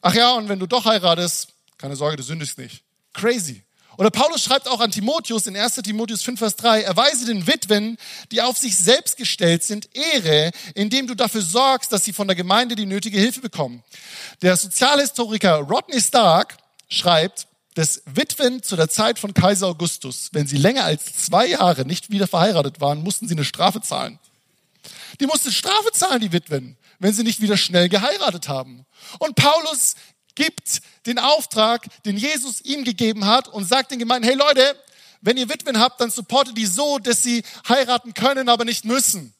Ach 0.02 0.14
ja, 0.14 0.32
und 0.34 0.48
wenn 0.48 0.60
du 0.60 0.68
doch 0.68 0.86
heiratest, 0.86 1.50
keine 1.78 1.98
Sorge, 1.98 2.16
du 2.16 2.24
sündigst 2.24 2.58
nicht. 2.58 2.84
Crazy. 3.14 3.64
Oder 3.98 4.10
Paulus 4.10 4.44
schreibt 4.44 4.68
auch 4.68 4.80
an 4.80 4.92
Timotheus 4.92 5.48
in 5.48 5.56
1. 5.56 5.76
Timotheus 5.76 6.24
5, 6.24 6.40
Vers 6.40 6.56
3, 6.56 6.82
erweise 6.82 7.26
den 7.26 7.46
Witwen, 7.46 7.98
die 8.32 8.42
auf 8.42 8.58
sich 8.58 8.78
selbst 8.78 9.18
gestellt 9.18 9.64
sind, 9.64 9.90
Ehre, 9.94 10.52
indem 10.76 11.08
du 11.08 11.16
dafür 11.16 11.42
sorgst, 11.42 11.92
dass 11.92 12.06
sie 12.06 12.14
von 12.14 12.28
der 12.28 12.36
Gemeinde 12.36 12.76
die 12.76 12.86
nötige 12.86 13.20
Hilfe 13.20 13.42
bekommen. 13.42 13.84
Der 14.42 14.56
Sozialhistoriker 14.56 15.56
Rodney 15.58 16.00
Stark 16.00 16.58
schreibt, 16.88 17.48
dass 17.76 18.02
Witwen 18.06 18.64
zu 18.64 18.76
der 18.76 18.90
Zeit 18.90 19.20
von 19.20 19.34
Kaiser 19.34 19.68
Augustus, 19.68 20.30
wenn 20.34 20.48
sie 20.48 20.58
länger 20.58 20.84
als 20.84 21.26
zwei 21.26 21.48
Jahre 21.48 21.86
nicht 21.86 22.10
wieder 22.10 22.28
verheiratet 22.28 22.82
waren, 22.82 23.02
mussten 23.02 23.28
sie 23.28 23.36
eine 23.36 23.46
Strafe 23.46 23.82
zahlen. 23.82 24.20
Die 25.20 25.26
mussten 25.26 25.52
Strafe 25.52 25.92
zahlen, 25.94 26.22
die 26.22 26.32
Witwen, 26.32 26.78
wenn 27.00 27.14
sie 27.14 27.24
nicht 27.24 27.42
wieder 27.42 27.58
schnell 27.58 27.90
geheiratet 27.90 28.48
haben. 28.48 28.86
Und 29.20 29.36
Paulus 29.36 29.96
gibt 30.36 30.82
den 31.06 31.20
Auftrag, 31.20 31.86
den 32.04 32.18
Jesus 32.18 32.62
ihm 32.62 32.84
gegeben 32.84 33.26
hat 33.26 33.48
und 33.48 33.66
sagt 33.66 33.92
den 33.92 34.00
Gemeinden, 34.00 34.28
hey 34.28 34.36
Leute, 34.36 34.76
wenn 35.22 35.38
ihr 35.38 35.50
Witwen 35.50 35.80
habt, 35.80 36.02
dann 36.02 36.10
supportet 36.10 36.58
die 36.58 36.66
so, 36.66 37.00
dass 37.00 37.22
sie 37.22 37.44
heiraten 37.68 38.14
können, 38.14 38.50
aber 38.50 38.66
nicht 38.66 38.86
müssen. 38.86 39.34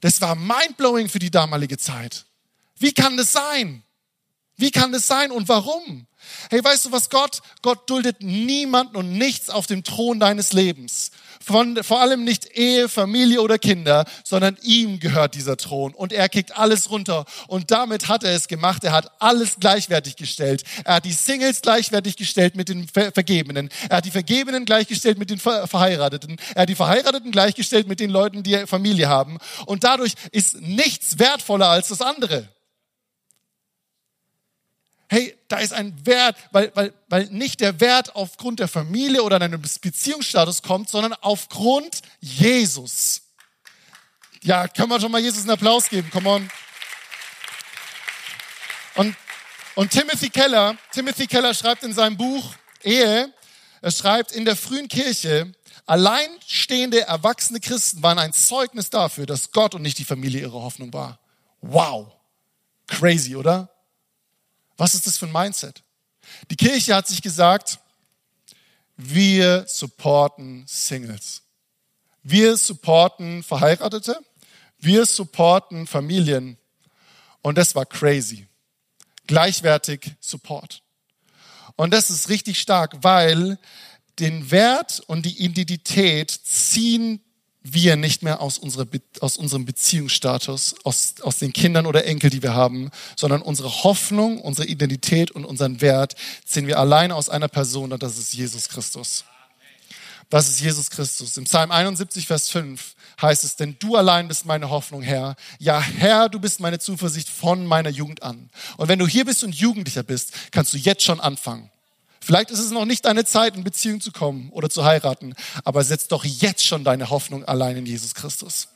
Das 0.00 0.20
war 0.20 0.34
mindblowing 0.34 1.08
für 1.08 1.18
die 1.18 1.30
damalige 1.30 1.78
Zeit. 1.78 2.26
Wie 2.76 2.92
kann 2.92 3.16
das 3.16 3.32
sein? 3.32 3.82
Wie 4.56 4.70
kann 4.70 4.92
das 4.92 5.06
sein 5.06 5.30
und 5.30 5.48
warum? 5.48 6.06
Hey, 6.50 6.62
weißt 6.62 6.86
du 6.86 6.92
was 6.92 7.08
Gott? 7.08 7.40
Gott 7.62 7.88
duldet 7.88 8.20
niemanden 8.22 8.96
und 8.96 9.12
nichts 9.12 9.48
auf 9.48 9.66
dem 9.66 9.84
Thron 9.84 10.20
deines 10.20 10.52
Lebens. 10.52 11.10
Von, 11.44 11.82
vor 11.82 12.00
allem 12.00 12.24
nicht 12.24 12.56
Ehe, 12.56 12.88
Familie 12.88 13.40
oder 13.40 13.58
Kinder, 13.58 14.04
sondern 14.24 14.56
ihm 14.62 15.00
gehört 15.00 15.34
dieser 15.34 15.56
Thron 15.56 15.94
und 15.94 16.12
er 16.12 16.28
kickt 16.28 16.56
alles 16.56 16.90
runter. 16.90 17.24
Und 17.48 17.70
damit 17.70 18.08
hat 18.08 18.24
er 18.24 18.32
es 18.32 18.48
gemacht. 18.48 18.84
Er 18.84 18.92
hat 18.92 19.10
alles 19.18 19.56
gleichwertig 19.58 20.16
gestellt. 20.16 20.62
Er 20.84 20.96
hat 20.96 21.04
die 21.04 21.12
Singles 21.12 21.62
gleichwertig 21.62 22.16
gestellt 22.16 22.56
mit 22.56 22.68
den 22.68 22.88
Ver 22.88 23.12
Vergebenen. 23.12 23.68
Er 23.88 23.98
hat 23.98 24.04
die 24.04 24.10
Vergebenen 24.10 24.64
gleichgestellt 24.64 25.18
mit 25.18 25.30
den 25.30 25.38
Ver 25.38 25.66
Verheirateten. 25.66 26.36
Er 26.54 26.62
hat 26.62 26.68
die 26.68 26.74
Verheirateten 26.74 27.30
gleichgestellt 27.30 27.88
mit 27.88 28.00
den 28.00 28.10
Leuten, 28.10 28.42
die 28.42 28.66
Familie 28.66 29.08
haben. 29.08 29.38
Und 29.66 29.84
dadurch 29.84 30.14
ist 30.30 30.60
nichts 30.60 31.18
wertvoller 31.18 31.68
als 31.68 31.88
das 31.88 32.00
andere 32.00 32.48
hey, 35.12 35.36
da 35.46 35.58
ist 35.58 35.74
ein 35.74 35.94
Wert, 36.06 36.38
weil, 36.52 36.72
weil, 36.74 36.94
weil 37.10 37.26
nicht 37.26 37.60
der 37.60 37.80
Wert 37.80 38.16
aufgrund 38.16 38.60
der 38.60 38.68
Familie 38.68 39.22
oder 39.22 39.38
deines 39.38 39.78
Beziehungsstatus 39.78 40.62
kommt, 40.62 40.88
sondern 40.88 41.12
aufgrund 41.20 42.00
Jesus. 42.20 43.20
Ja, 44.42 44.66
können 44.68 44.88
wir 44.88 44.98
schon 44.98 45.12
mal 45.12 45.20
Jesus 45.20 45.42
einen 45.42 45.50
Applaus 45.50 45.90
geben? 45.90 46.08
Come 46.10 46.30
on. 46.30 46.50
Und, 48.94 49.14
und 49.74 49.90
Timothy 49.90 50.30
Keller, 50.30 50.78
Timothy 50.92 51.26
Keller 51.26 51.52
schreibt 51.52 51.82
in 51.82 51.92
seinem 51.92 52.16
Buch 52.16 52.54
Ehe, 52.82 53.30
er 53.82 53.90
schreibt, 53.90 54.32
in 54.32 54.46
der 54.46 54.56
frühen 54.56 54.88
Kirche, 54.88 55.52
alleinstehende 55.84 57.02
erwachsene 57.02 57.60
Christen 57.60 58.02
waren 58.02 58.18
ein 58.18 58.32
Zeugnis 58.32 58.88
dafür, 58.88 59.26
dass 59.26 59.52
Gott 59.52 59.74
und 59.74 59.82
nicht 59.82 59.98
die 59.98 60.06
Familie 60.06 60.40
ihre 60.40 60.62
Hoffnung 60.62 60.90
war. 60.94 61.18
Wow. 61.60 62.12
Crazy, 62.86 63.36
oder? 63.36 63.71
Was 64.76 64.94
ist 64.94 65.06
das 65.06 65.18
für 65.18 65.26
ein 65.26 65.32
Mindset? 65.32 65.82
Die 66.50 66.56
Kirche 66.56 66.94
hat 66.94 67.06
sich 67.06 67.22
gesagt, 67.22 67.78
wir 68.96 69.64
supporten 69.66 70.64
Singles. 70.66 71.42
Wir 72.22 72.56
supporten 72.56 73.42
Verheiratete. 73.42 74.18
Wir 74.78 75.06
supporten 75.06 75.86
Familien. 75.86 76.56
Und 77.40 77.58
das 77.58 77.74
war 77.74 77.86
crazy. 77.86 78.46
Gleichwertig 79.26 80.12
Support. 80.20 80.82
Und 81.76 81.92
das 81.92 82.10
ist 82.10 82.28
richtig 82.28 82.60
stark, 82.60 83.02
weil 83.02 83.58
den 84.18 84.50
Wert 84.50 85.00
und 85.06 85.24
die 85.24 85.42
Identität 85.42 86.30
ziehen 86.30 87.20
wir 87.62 87.96
nicht 87.96 88.22
mehr 88.22 88.40
aus, 88.40 88.58
unserer, 88.58 88.86
aus 89.20 89.36
unserem 89.36 89.64
Beziehungsstatus, 89.64 90.74
aus, 90.84 91.14
aus 91.22 91.38
den 91.38 91.52
Kindern 91.52 91.86
oder 91.86 92.04
Enkel, 92.04 92.30
die 92.30 92.42
wir 92.42 92.54
haben, 92.54 92.90
sondern 93.16 93.42
unsere 93.42 93.84
Hoffnung, 93.84 94.40
unsere 94.40 94.66
Identität 94.66 95.30
und 95.30 95.44
unseren 95.44 95.80
Wert 95.80 96.14
ziehen 96.44 96.66
wir 96.66 96.78
alleine 96.78 97.14
aus 97.14 97.28
einer 97.28 97.48
Person 97.48 97.92
und 97.92 98.02
das 98.02 98.18
ist 98.18 98.32
Jesus 98.32 98.68
Christus. 98.68 99.24
Das 100.32 100.48
ist 100.48 100.60
Jesus 100.60 100.88
Christus. 100.88 101.36
Im 101.36 101.44
Psalm 101.44 101.70
71, 101.70 102.26
Vers 102.26 102.48
5 102.48 102.94
heißt 103.20 103.44
es, 103.44 103.56
denn 103.56 103.76
du 103.78 103.96
allein 103.96 104.28
bist 104.28 104.46
meine 104.46 104.70
Hoffnung, 104.70 105.02
Herr. 105.02 105.36
Ja, 105.58 105.80
Herr, 105.80 106.30
du 106.30 106.40
bist 106.40 106.58
meine 106.58 106.78
Zuversicht 106.78 107.28
von 107.28 107.66
meiner 107.66 107.90
Jugend 107.90 108.22
an. 108.22 108.48
Und 108.78 108.88
wenn 108.88 108.98
du 108.98 109.06
hier 109.06 109.26
bist 109.26 109.44
und 109.44 109.54
Jugendlicher 109.54 110.02
bist, 110.02 110.32
kannst 110.50 110.72
du 110.72 110.78
jetzt 110.78 111.02
schon 111.02 111.20
anfangen. 111.20 111.71
Vielleicht 112.24 112.52
ist 112.52 112.60
es 112.60 112.70
noch 112.70 112.84
nicht 112.84 113.04
deine 113.04 113.24
Zeit, 113.24 113.56
in 113.56 113.64
Beziehung 113.64 114.00
zu 114.00 114.12
kommen 114.12 114.48
oder 114.50 114.70
zu 114.70 114.84
heiraten, 114.84 115.34
aber 115.64 115.82
setz 115.82 116.06
doch 116.06 116.24
jetzt 116.24 116.64
schon 116.64 116.84
deine 116.84 117.10
Hoffnung 117.10 117.44
allein 117.44 117.76
in 117.76 117.84
Jesus 117.84 118.14
Christus. 118.14 118.68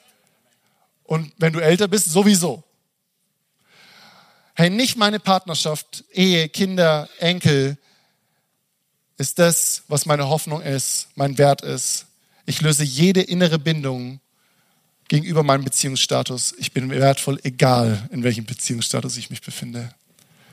Und 1.04 1.32
wenn 1.38 1.52
du 1.52 1.60
älter 1.60 1.86
bist, 1.86 2.10
sowieso. 2.10 2.64
Hey, 4.54 4.68
nicht 4.68 4.96
meine 4.96 5.20
Partnerschaft, 5.20 6.02
Ehe, 6.12 6.48
Kinder, 6.48 7.08
Enkel 7.20 7.78
ist 9.16 9.38
das, 9.38 9.84
was 9.86 10.06
meine 10.06 10.28
Hoffnung 10.28 10.60
ist, 10.60 11.06
mein 11.14 11.38
Wert 11.38 11.62
ist. 11.62 12.06
Ich 12.46 12.60
löse 12.60 12.82
jede 12.82 13.20
innere 13.20 13.60
Bindung 13.60 14.18
gegenüber 15.06 15.44
meinem 15.44 15.62
Beziehungsstatus. 15.62 16.52
Ich 16.58 16.72
bin 16.72 16.90
wertvoll, 16.90 17.38
egal 17.44 18.08
in 18.10 18.24
welchem 18.24 18.44
Beziehungsstatus 18.44 19.16
ich 19.16 19.30
mich 19.30 19.40
befinde. 19.40 19.94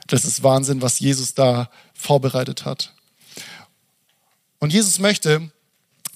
Das 0.08 0.26
ist 0.26 0.44
Wahnsinn, 0.44 0.82
was 0.82 1.00
Jesus 1.00 1.34
da 1.34 1.70
vorbereitet 1.94 2.66
hat. 2.66 2.94
Und 4.60 4.72
Jesus 4.72 5.00
möchte, 5.00 5.52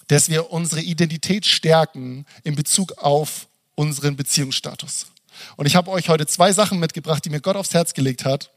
dass 0.08 0.30
wir 0.30 0.52
unsere 0.52 0.82
Identität 0.82 1.46
stärken 1.46 2.26
in 2.44 2.56
Bezug 2.56 2.94
auf 2.98 3.48
unseren 3.76 4.16
Beziehungsstatus. 4.16 5.08
Und 5.56 5.66
ich 5.66 5.76
habe 5.76 5.92
euch 5.92 6.10
heute 6.10 6.26
zwei 6.26 6.52
Sachen 6.52 6.80
mitgebracht, 6.80 7.24
die 7.26 7.30
mir 7.30 7.42
Gott 7.42 7.56
aufs 7.56 7.74
Herz 7.74 7.94
gelegt 7.94 8.26
hat. 8.26 8.52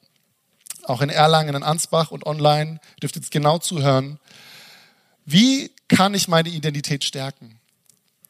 Auch 0.84 1.02
in 1.02 1.10
Erlangen, 1.10 1.54
in 1.54 1.62
Ansbach 1.62 2.10
und 2.10 2.25
online. 2.25 2.80
Ihr 2.96 3.00
dürft 3.00 3.16
jetzt 3.16 3.30
genau 3.30 3.58
zuhören. 3.58 4.18
Wie 5.26 5.72
kann 5.88 6.14
ich 6.14 6.28
meine 6.28 6.49
Identität 6.49 7.04
stärken? 7.04 7.60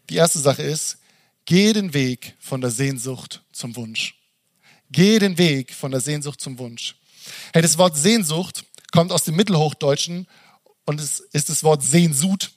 Die 0.08 0.16
erste 0.16 0.40
Sache 0.40 0.62
ist, 0.62 0.98
gehe 1.44 1.72
den 1.72 1.94
Weg 1.94 2.36
von 2.40 2.60
der 2.60 2.70
Sehnsucht 2.70 3.42
zum 3.52 3.76
Wunsch. 3.76 4.19
Gehe 4.90 5.18
den 5.18 5.38
Weg 5.38 5.72
von 5.72 5.90
der 5.90 6.00
Sehnsucht 6.00 6.40
zum 6.40 6.58
Wunsch. 6.58 6.96
Hey, 7.52 7.62
das 7.62 7.78
Wort 7.78 7.96
Sehnsucht 7.96 8.64
kommt 8.92 9.12
aus 9.12 9.24
dem 9.24 9.36
Mittelhochdeutschen 9.36 10.26
und 10.84 11.00
es 11.00 11.20
ist 11.32 11.48
das 11.48 11.62
Wort 11.62 11.82
Sehnsucht 11.82 12.52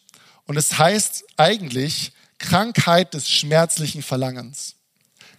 und 0.46 0.58
es 0.58 0.78
heißt 0.78 1.24
eigentlich 1.38 2.12
Krankheit 2.40 3.14
des 3.14 3.30
schmerzlichen 3.30 4.02
Verlangens. 4.02 4.76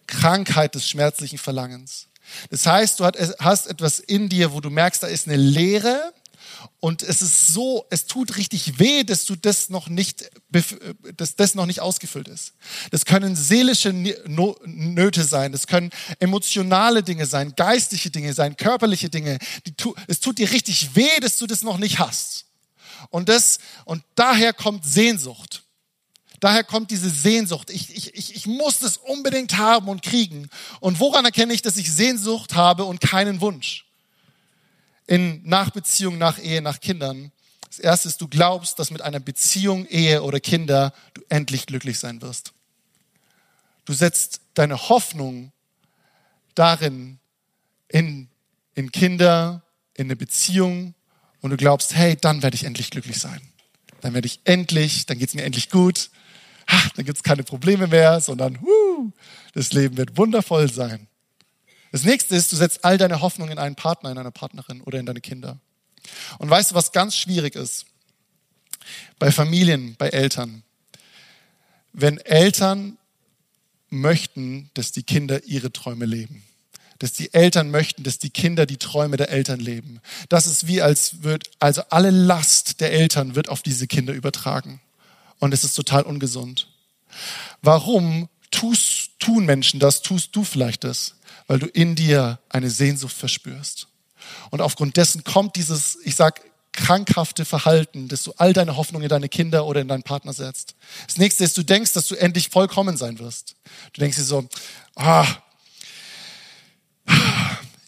Krankheit 0.06 0.74
des 0.74 0.88
schmerzlichen 0.88 1.38
Verlangens. 1.38 2.08
Das 2.50 2.66
heißt, 2.66 3.00
du 3.00 3.04
hast 3.04 3.66
etwas 3.66 3.98
in 3.98 4.28
dir, 4.28 4.52
wo 4.52 4.60
du 4.60 4.70
merkst, 4.70 5.02
da 5.02 5.06
ist 5.06 5.26
eine 5.26 5.36
Leere 5.36 6.12
und 6.80 7.02
es 7.02 7.22
ist 7.22 7.48
so, 7.48 7.86
es 7.90 8.06
tut 8.06 8.36
richtig 8.36 8.78
weh, 8.78 9.04
dass 9.04 9.24
du 9.24 9.36
das 9.36 9.70
noch 9.70 9.88
nicht, 9.88 10.30
dass 11.16 11.36
das 11.36 11.54
noch 11.54 11.66
nicht 11.66 11.80
ausgefüllt 11.80 12.28
ist. 12.28 12.52
Das 12.90 13.04
können 13.04 13.36
seelische 13.36 13.92
Nöte 13.92 15.24
sein, 15.24 15.52
das 15.52 15.66
können 15.66 15.90
emotionale 16.20 17.02
Dinge 17.02 17.26
sein, 17.26 17.54
geistliche 17.56 18.10
Dinge 18.10 18.32
sein, 18.32 18.56
körperliche 18.56 19.10
Dinge. 19.10 19.38
es 20.06 20.20
tut 20.20 20.38
dir 20.38 20.50
richtig 20.50 20.94
weh, 20.94 21.20
dass 21.20 21.36
du 21.36 21.46
das 21.46 21.62
noch 21.62 21.78
nicht 21.78 21.98
hast. 21.98 22.46
Und 23.10 23.28
das, 23.28 23.58
und 23.84 24.02
daher 24.14 24.52
kommt 24.52 24.84
Sehnsucht. 24.84 25.64
Daher 26.40 26.64
kommt 26.64 26.90
diese 26.90 27.08
Sehnsucht. 27.08 27.70
Ich, 27.70 27.96
ich, 27.96 28.14
ich, 28.14 28.36
ich 28.36 28.46
muss 28.46 28.78
das 28.78 28.98
unbedingt 28.98 29.56
haben 29.56 29.88
und 29.88 30.02
kriegen. 30.02 30.50
Und 30.80 31.00
woran 31.00 31.24
erkenne 31.24 31.54
ich, 31.54 31.62
dass 31.62 31.76
ich 31.76 31.90
Sehnsucht 31.90 32.54
habe 32.54 32.84
und 32.84 33.00
keinen 33.00 33.40
Wunsch? 33.40 33.83
In 35.06 35.42
Nachbeziehung, 35.44 36.18
nach 36.18 36.38
Ehe, 36.38 36.62
nach 36.62 36.80
Kindern. 36.80 37.32
Das 37.68 37.78
erste 37.78 38.08
ist, 38.08 38.20
du 38.20 38.28
glaubst, 38.28 38.78
dass 38.78 38.90
mit 38.90 39.02
einer 39.02 39.20
Beziehung, 39.20 39.86
Ehe 39.86 40.22
oder 40.22 40.40
Kinder 40.40 40.92
du 41.14 41.22
endlich 41.28 41.66
glücklich 41.66 41.98
sein 41.98 42.22
wirst. 42.22 42.52
Du 43.84 43.92
setzt 43.92 44.40
deine 44.54 44.88
Hoffnung 44.88 45.52
darin, 46.54 47.18
in, 47.88 48.28
in 48.74 48.90
Kinder, 48.92 49.62
in 49.94 50.06
eine 50.06 50.16
Beziehung 50.16 50.94
und 51.40 51.50
du 51.50 51.56
glaubst, 51.56 51.94
hey, 51.94 52.16
dann 52.16 52.42
werde 52.42 52.54
ich 52.54 52.64
endlich 52.64 52.90
glücklich 52.90 53.18
sein. 53.18 53.40
Dann 54.00 54.14
werde 54.14 54.26
ich 54.26 54.40
endlich, 54.44 55.06
dann 55.06 55.18
geht 55.18 55.28
es 55.28 55.34
mir 55.34 55.42
endlich 55.42 55.70
gut. 55.70 56.10
dann 56.96 57.04
gibt 57.04 57.18
es 57.18 57.22
keine 57.22 57.42
Probleme 57.42 57.86
mehr, 57.86 58.20
sondern 58.20 58.60
huh, 58.60 59.10
das 59.52 59.72
Leben 59.72 59.96
wird 59.96 60.16
wundervoll 60.16 60.72
sein. 60.72 61.06
Das 61.94 62.02
nächste 62.02 62.34
ist, 62.34 62.50
du 62.50 62.56
setzt 62.56 62.84
all 62.84 62.98
deine 62.98 63.20
Hoffnung 63.20 63.50
in 63.50 63.58
einen 63.58 63.76
Partner, 63.76 64.10
in 64.10 64.18
eine 64.18 64.32
Partnerin 64.32 64.80
oder 64.80 64.98
in 64.98 65.06
deine 65.06 65.20
Kinder. 65.20 65.60
Und 66.38 66.50
weißt 66.50 66.72
du, 66.72 66.74
was 66.74 66.90
ganz 66.90 67.16
schwierig 67.16 67.54
ist? 67.54 67.86
Bei 69.20 69.30
Familien, 69.30 69.94
bei 69.96 70.08
Eltern. 70.08 70.64
Wenn 71.92 72.18
Eltern 72.18 72.98
möchten, 73.90 74.72
dass 74.74 74.90
die 74.90 75.04
Kinder 75.04 75.44
ihre 75.44 75.72
Träume 75.72 76.04
leben. 76.04 76.42
Dass 76.98 77.12
die 77.12 77.32
Eltern 77.32 77.70
möchten, 77.70 78.02
dass 78.02 78.18
die 78.18 78.30
Kinder 78.30 78.66
die 78.66 78.78
Träume 78.78 79.16
der 79.16 79.28
Eltern 79.28 79.60
leben. 79.60 80.00
Das 80.28 80.46
ist 80.46 80.66
wie 80.66 80.82
als 80.82 81.22
wird, 81.22 81.48
also 81.60 81.82
alle 81.90 82.10
Last 82.10 82.80
der 82.80 82.90
Eltern 82.90 83.36
wird 83.36 83.48
auf 83.48 83.62
diese 83.62 83.86
Kinder 83.86 84.14
übertragen. 84.14 84.80
Und 85.38 85.54
es 85.54 85.62
ist 85.62 85.74
total 85.74 86.02
ungesund. 86.02 86.66
Warum 87.62 88.28
tust, 88.50 89.10
tun 89.20 89.44
Menschen 89.44 89.78
das? 89.78 90.02
Tust 90.02 90.34
du 90.34 90.42
vielleicht 90.42 90.82
das? 90.82 91.14
Weil 91.46 91.58
du 91.58 91.66
in 91.66 91.94
dir 91.94 92.38
eine 92.48 92.70
Sehnsucht 92.70 93.16
verspürst. 93.16 93.88
Und 94.50 94.60
aufgrund 94.60 94.96
dessen 94.96 95.24
kommt 95.24 95.56
dieses, 95.56 95.98
ich 96.04 96.16
sag, 96.16 96.40
krankhafte 96.72 97.44
Verhalten, 97.44 98.08
dass 98.08 98.24
du 98.24 98.32
all 98.36 98.52
deine 98.52 98.76
Hoffnung 98.76 99.02
in 99.02 99.08
deine 99.08 99.28
Kinder 99.28 99.66
oder 99.66 99.80
in 99.80 99.88
deinen 99.88 100.02
Partner 100.02 100.32
setzt. 100.32 100.74
Das 101.06 101.18
nächste 101.18 101.44
ist, 101.44 101.56
du 101.56 101.62
denkst, 101.62 101.92
dass 101.92 102.08
du 102.08 102.16
endlich 102.16 102.48
vollkommen 102.48 102.96
sein 102.96 103.18
wirst. 103.18 103.54
Du 103.92 104.00
denkst 104.00 104.16
dir 104.16 104.24
so, 104.24 104.48
ah, 104.96 105.26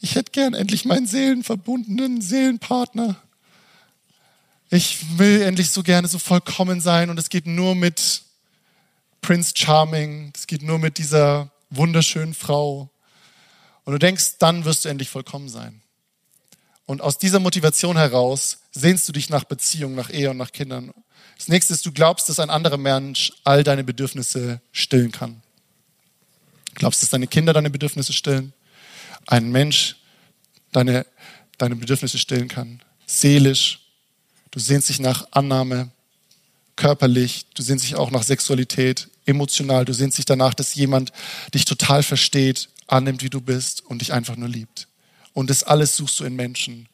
ich 0.01 0.15
hätte 0.15 0.31
gern 0.31 0.55
endlich 0.55 0.85
meinen 0.85 1.07
seelenverbundenen 1.07 2.21
Seelenpartner. 2.21 3.17
Ich 4.71 5.19
will 5.19 5.43
endlich 5.43 5.71
so 5.71 5.83
gerne 5.83 6.07
so 6.09 6.19
vollkommen 6.19 6.81
sein 6.81 7.11
und 7.11 7.19
es 7.19 7.29
geht 7.29 7.47
nur 7.47 7.75
mit 7.75 8.23
Prince 9.21 9.53
Charming, 9.57 10.33
es 10.35 10.47
geht 10.47 10.63
nur 10.63 10.79
mit 10.79 10.99
dieser 10.99 11.51
wunderschönen 11.71 12.35
Frau. 12.35 12.91
Und 13.87 13.93
du 13.93 13.99
denkst, 13.99 14.39
dann 14.41 14.65
wirst 14.65 14.85
du 14.85 14.89
endlich 14.89 15.09
vollkommen 15.09 15.49
sein. 15.49 15.81
Und 16.87 17.01
aus 17.01 17.19
dieser 17.19 17.39
Motivation 17.39 17.97
heraus 17.97 18.59
sehnst 18.73 19.09
du 19.09 19.13
dich 19.13 19.31
nach 19.31 19.45
Beziehung, 19.45 19.95
nach 19.95 20.11
Ehe 20.11 20.31
und 20.31 20.37
nach 20.37 20.53
Kindern. 20.53 20.93
Das 21.39 21.49
nächste 21.49 21.73
ist, 21.73 21.87
du 21.87 21.93
glaubst, 21.93 22.29
dass 22.29 22.41
ein 22.41 22.51
anderer 22.51 22.79
Mensch 22.79 23.33
all 23.45 23.63
deine 23.63 23.85
Bedürfnisse 23.85 24.61
stillen 24.73 25.13
kann. 25.13 25.41
Du 26.67 26.75
glaubst, 26.75 27.01
dass 27.03 27.11
deine 27.11 27.29
Kinder 27.29 27.53
deine 27.53 27.71
Bedürfnisse 27.71 28.13
stillen. 28.13 28.53
Ein 29.27 29.51
Mensch 29.51 29.97
deine, 30.73 31.07
deine 31.57 31.77
Bedürfnisse 31.77 32.19
stillen 32.19 32.49
kann. 32.49 32.81
Seelisch. 33.07 33.81
Du 34.51 34.59
sehnst 34.59 34.89
dich 34.89 34.99
nach 34.99 35.29
Annahme. 35.31 35.91
Körperlich. 36.75 37.47
Du 37.55 37.63
sehnst 37.63 37.85
dich 37.85 37.95
auch 37.95 38.11
nach 38.11 38.25
Sexualität. 38.25 39.09
Emotional. 39.27 39.85
Du 39.85 39.93
sehnst 39.93 40.19
dich 40.19 40.25
danach, 40.25 40.55
dass 40.55 40.75
jemand 40.75 41.13
dich 41.55 41.65
total 41.65 42.03
versteht, 42.03 42.69
annimmt, 42.87 43.23
wie 43.23 43.31
du 43.31 43.41
bist 43.41 43.85
und 43.85 44.01
dich 44.01 44.13
einfach 44.13 44.37
nur 44.37 44.49
liebt. 44.49 44.89
Und 45.33 45.51
das 45.51 45.63
alles 45.63 45.97
suchst 45.97 46.21
du 46.21 46.25
in 46.25 46.37
Menschen. 46.37 46.89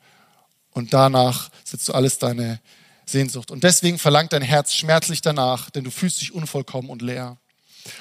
Und 0.73 0.93
danach 0.93 1.51
setzt 1.65 1.89
du 1.89 1.93
alles 1.93 2.19
deine 2.19 2.61
Sehnsucht. 3.07 3.51
Und 3.51 3.63
deswegen 3.63 3.99
verlangt 3.99 4.33
dein 4.33 4.43
Herz 4.43 4.75
schmerzlich 4.75 5.21
danach, 5.21 5.71
denn 5.71 5.85
du 5.85 5.91
fühlst 5.91 6.21
dich 6.21 6.33
unvollkommen 6.33 6.91
und 6.91 7.03
leer. 7.03 7.37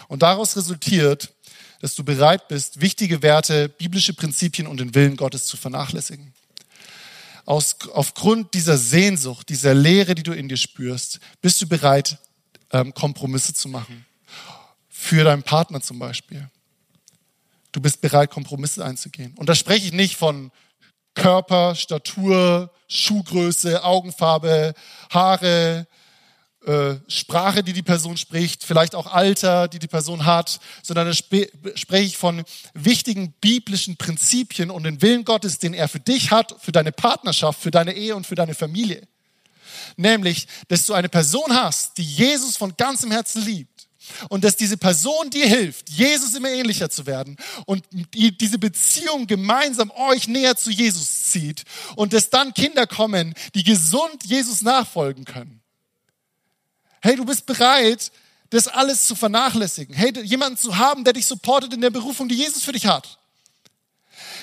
Und 0.08 0.22
daraus 0.24 0.56
resultiert, 0.56 1.34
dass 1.82 1.96
du 1.96 2.04
bereit 2.04 2.48
bist, 2.48 2.80
wichtige 2.80 3.22
Werte, 3.22 3.68
biblische 3.68 4.14
Prinzipien 4.14 4.68
und 4.68 4.80
den 4.80 4.94
Willen 4.94 5.18
Gottes 5.18 5.46
zu 5.46 5.58
vernachlässigen. 5.58 6.34
Aus, 7.46 7.76
aufgrund 7.94 8.54
dieser 8.54 8.78
Sehnsucht, 8.78 9.50
dieser 9.50 9.74
Leere, 9.74 10.14
die 10.14 10.24
du 10.24 10.32
in 10.32 10.48
dir 10.48 10.58
spürst, 10.58 11.20
bist 11.42 11.60
du 11.62 11.68
bereit, 11.68 12.20
ähm, 12.72 12.94
Kompromisse 12.94 13.54
zu 13.54 13.68
machen. 13.68 14.06
Für 14.90 15.24
deinen 15.24 15.44
Partner 15.44 15.82
zum 15.82 15.98
Beispiel. 15.98 16.50
Du 17.72 17.80
bist 17.80 18.02
bereit, 18.02 18.32
Kompromisse 18.32 18.84
einzugehen. 18.84 19.34
Und 19.38 19.48
da 19.48 19.56
spreche 19.56 19.86
ich 19.88 19.94
nicht 19.94 20.18
von 20.18 20.52
Körper, 21.14 21.76
Statur, 21.76 22.72
Schuhgröße, 22.88 23.84
Augenfarbe, 23.84 24.74
Haare, 25.10 25.88
äh, 26.66 26.96
Sprache, 27.08 27.64
die 27.64 27.74
die 27.74 27.82
Person 27.82 28.18
spricht, 28.18 28.64
vielleicht 28.64 28.94
auch 28.94 29.08
Alter, 29.08 29.68
die 29.68 29.80
die 29.80 29.88
Person 29.88 30.26
hat, 30.26 30.60
sondern 30.84 31.08
da 31.08 31.14
spreche 31.14 32.04
ich 32.04 32.18
von 32.18 32.44
wichtigen 32.74 33.34
biblischen 33.42 33.98
Prinzipien 33.98 34.70
und 34.70 34.84
den 34.84 35.02
Willen 35.02 35.26
Gottes, 35.26 35.58
den 35.58 35.74
er 35.74 35.88
für 35.88 36.00
dich 36.00 36.32
hat, 36.32 36.56
für 36.60 36.72
deine 36.72 36.92
Partnerschaft, 36.92 37.60
für 37.60 37.72
deine 37.72 37.94
Ehe 37.94 38.16
und 38.16 38.28
für 38.28 38.36
deine 38.36 38.54
Familie. 38.54 39.08
Nämlich, 39.96 40.48
dass 40.68 40.86
du 40.86 40.94
eine 40.94 41.10
Person 41.10 41.52
hast, 41.52 41.98
die 41.98 42.04
Jesus 42.04 42.58
von 42.58 42.76
ganzem 42.78 43.12
Herzen 43.12 43.44
liebt 43.44 43.71
und 44.30 44.44
dass 44.44 44.56
diese 44.56 44.78
Person 44.78 45.30
dir 45.30 45.48
hilft, 45.48 45.90
Jesus 45.90 46.36
immer 46.36 46.50
ähnlicher 46.50 46.90
zu 46.90 47.06
werden 47.06 47.38
und 47.66 47.84
die, 47.92 48.38
diese 48.38 48.58
Beziehung 48.58 49.28
gemeinsam 49.28 49.92
euch 49.92 50.28
näher 50.28 50.56
zu 50.56 50.72
Jesus 50.72 51.32
zieht 51.32 51.64
und 51.96 52.14
dass 52.14 52.30
dann 52.30 52.54
Kinder 52.54 52.88
kommen, 52.88 53.34
die 53.56 53.64
gesund 53.64 54.24
Jesus 54.24 54.62
nachfolgen 54.62 55.26
können. 55.26 55.62
Hey, 57.02 57.16
du 57.16 57.26
bist 57.26 57.46
bereit, 57.46 58.12
das 58.52 58.68
alles 58.68 59.08
zu 59.08 59.16
vernachlässigen. 59.16 59.96
Hey, 59.96 60.14
jemanden 60.24 60.58
zu 60.58 60.78
haben, 60.78 61.04
der 61.04 61.14
dich 61.14 61.26
supportet 61.26 61.74
in 61.74 61.82
der 61.82 61.90
Berufung, 61.90 62.30
die 62.30 62.36
Jesus 62.36 62.64
für 62.64 62.74
dich 62.74 62.86
hat. 62.86 63.18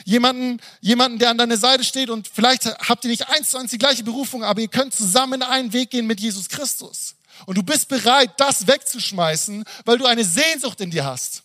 Jemanden, 0.05 0.61
jemanden, 0.81 1.19
der 1.19 1.31
an 1.31 1.39
deiner 1.39 1.57
Seite 1.57 1.85
steht 1.85 2.09
und 2.11 2.27
vielleicht 2.27 2.65
habt 2.65 3.05
ihr 3.05 3.11
nicht 3.11 3.29
eins 3.29 3.51
zu 3.51 3.59
eins 3.59 3.71
die 3.71 3.79
gleiche 3.79 4.03
Berufung, 4.03 4.43
aber 4.43 4.61
ihr 4.61 4.69
könnt 4.69 4.95
zusammen 4.95 5.43
einen 5.43 5.73
Weg 5.73 5.91
gehen 5.91 6.07
mit 6.07 6.21
Jesus 6.21 6.49
Christus. 6.49 7.15
Und 7.47 7.57
du 7.57 7.63
bist 7.63 7.89
bereit, 7.89 8.33
das 8.39 8.67
wegzuschmeißen, 8.67 9.65
weil 9.85 9.99
du 9.99 10.07
eine 10.07 10.25
Sehnsucht 10.25 10.81
in 10.81 10.91
dir 10.91 11.05
hast. 11.05 11.43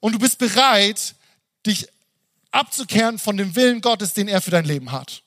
Und 0.00 0.12
du 0.12 0.18
bist 0.18 0.38
bereit, 0.38 1.14
dich 1.66 1.88
abzukehren 2.50 3.18
von 3.18 3.36
dem 3.36 3.54
Willen 3.56 3.80
Gottes, 3.80 4.14
den 4.14 4.28
er 4.28 4.40
für 4.40 4.50
dein 4.50 4.64
Leben 4.64 4.92
hat. 4.92 5.22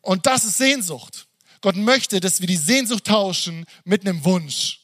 Und 0.00 0.26
das 0.26 0.44
ist 0.44 0.58
Sehnsucht. 0.58 1.26
Gott 1.60 1.76
möchte, 1.76 2.20
dass 2.20 2.40
wir 2.40 2.46
die 2.46 2.56
Sehnsucht 2.56 3.04
tauschen 3.04 3.64
mit 3.84 4.02
einem 4.02 4.24
Wunsch. 4.24 4.80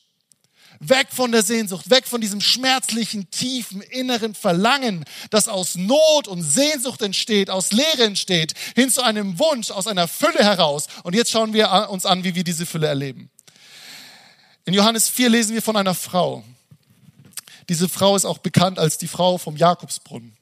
Weg 0.83 1.09
von 1.11 1.31
der 1.31 1.43
Sehnsucht, 1.43 1.91
weg 1.91 2.07
von 2.07 2.23
diesem 2.23 2.41
schmerzlichen, 2.41 3.31
tiefen, 3.31 3.83
inneren 3.83 4.35
Verlangen, 4.35 5.05
das 5.29 5.47
aus 5.47 5.75
Not 5.75 6.27
und 6.27 6.43
Sehnsucht 6.43 7.03
entsteht, 7.03 7.51
aus 7.51 7.71
Leere 7.71 8.05
entsteht, 8.05 8.55
hin 8.75 8.91
zu 8.91 9.03
einem 9.03 9.39
Wunsch, 9.39 9.71
aus 9.71 9.87
einer 9.87 10.09
Fülle 10.09 10.39
heraus. 10.39 10.87
Und 11.03 11.15
jetzt 11.15 11.33
schauen 11.33 11.53
wir 11.53 11.91
uns 11.91 12.07
an, 12.07 12.25
wie 12.25 12.35
wir 12.35 12.45
diese 12.45 12.65
Fülle 12.65 12.87
erleben. 12.87 13.29
In 14.65 14.73
Johannes 14.73 15.11
4 15.11 15.29
lesen 15.29 15.53
wir 15.53 15.61
von 15.61 15.77
einer 15.77 15.95
Frau. 15.95 16.45
Diese 17.69 17.91
Frau 17.91 18.17
ist 18.17 18.25
auch 18.25 18.39
bekannt 18.39 18.79
als 18.79 18.97
die 18.97 19.09
Frau 19.09 19.37
vom 19.37 19.59
Jakobsbrunnen. 19.59 20.35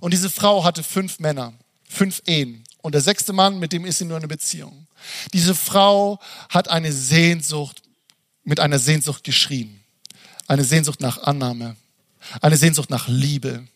Und 0.00 0.12
diese 0.12 0.30
Frau 0.30 0.62
hatte 0.62 0.84
fünf 0.84 1.18
Männer, 1.18 1.52
fünf 1.88 2.22
Ehen. 2.26 2.62
Und 2.80 2.94
der 2.94 3.02
sechste 3.02 3.32
Mann, 3.32 3.58
mit 3.58 3.72
dem 3.72 3.84
ist 3.84 3.98
sie 3.98 4.04
nur 4.04 4.18
eine 4.18 4.28
Beziehung. 4.28 4.86
Diese 5.32 5.56
Frau 5.56 6.20
hat 6.48 6.68
eine 6.68 6.92
Sehnsucht, 6.92 7.82
mit 8.44 8.60
einer 8.60 8.78
Sehnsucht 8.78 9.24
geschrien 9.24 9.79
eine 10.50 10.64
Sehnsucht 10.64 11.00
nach 11.00 11.22
Annahme, 11.22 11.76
eine 12.40 12.56
Sehnsucht 12.56 12.90
nach 12.90 13.06
Liebe, 13.06 13.68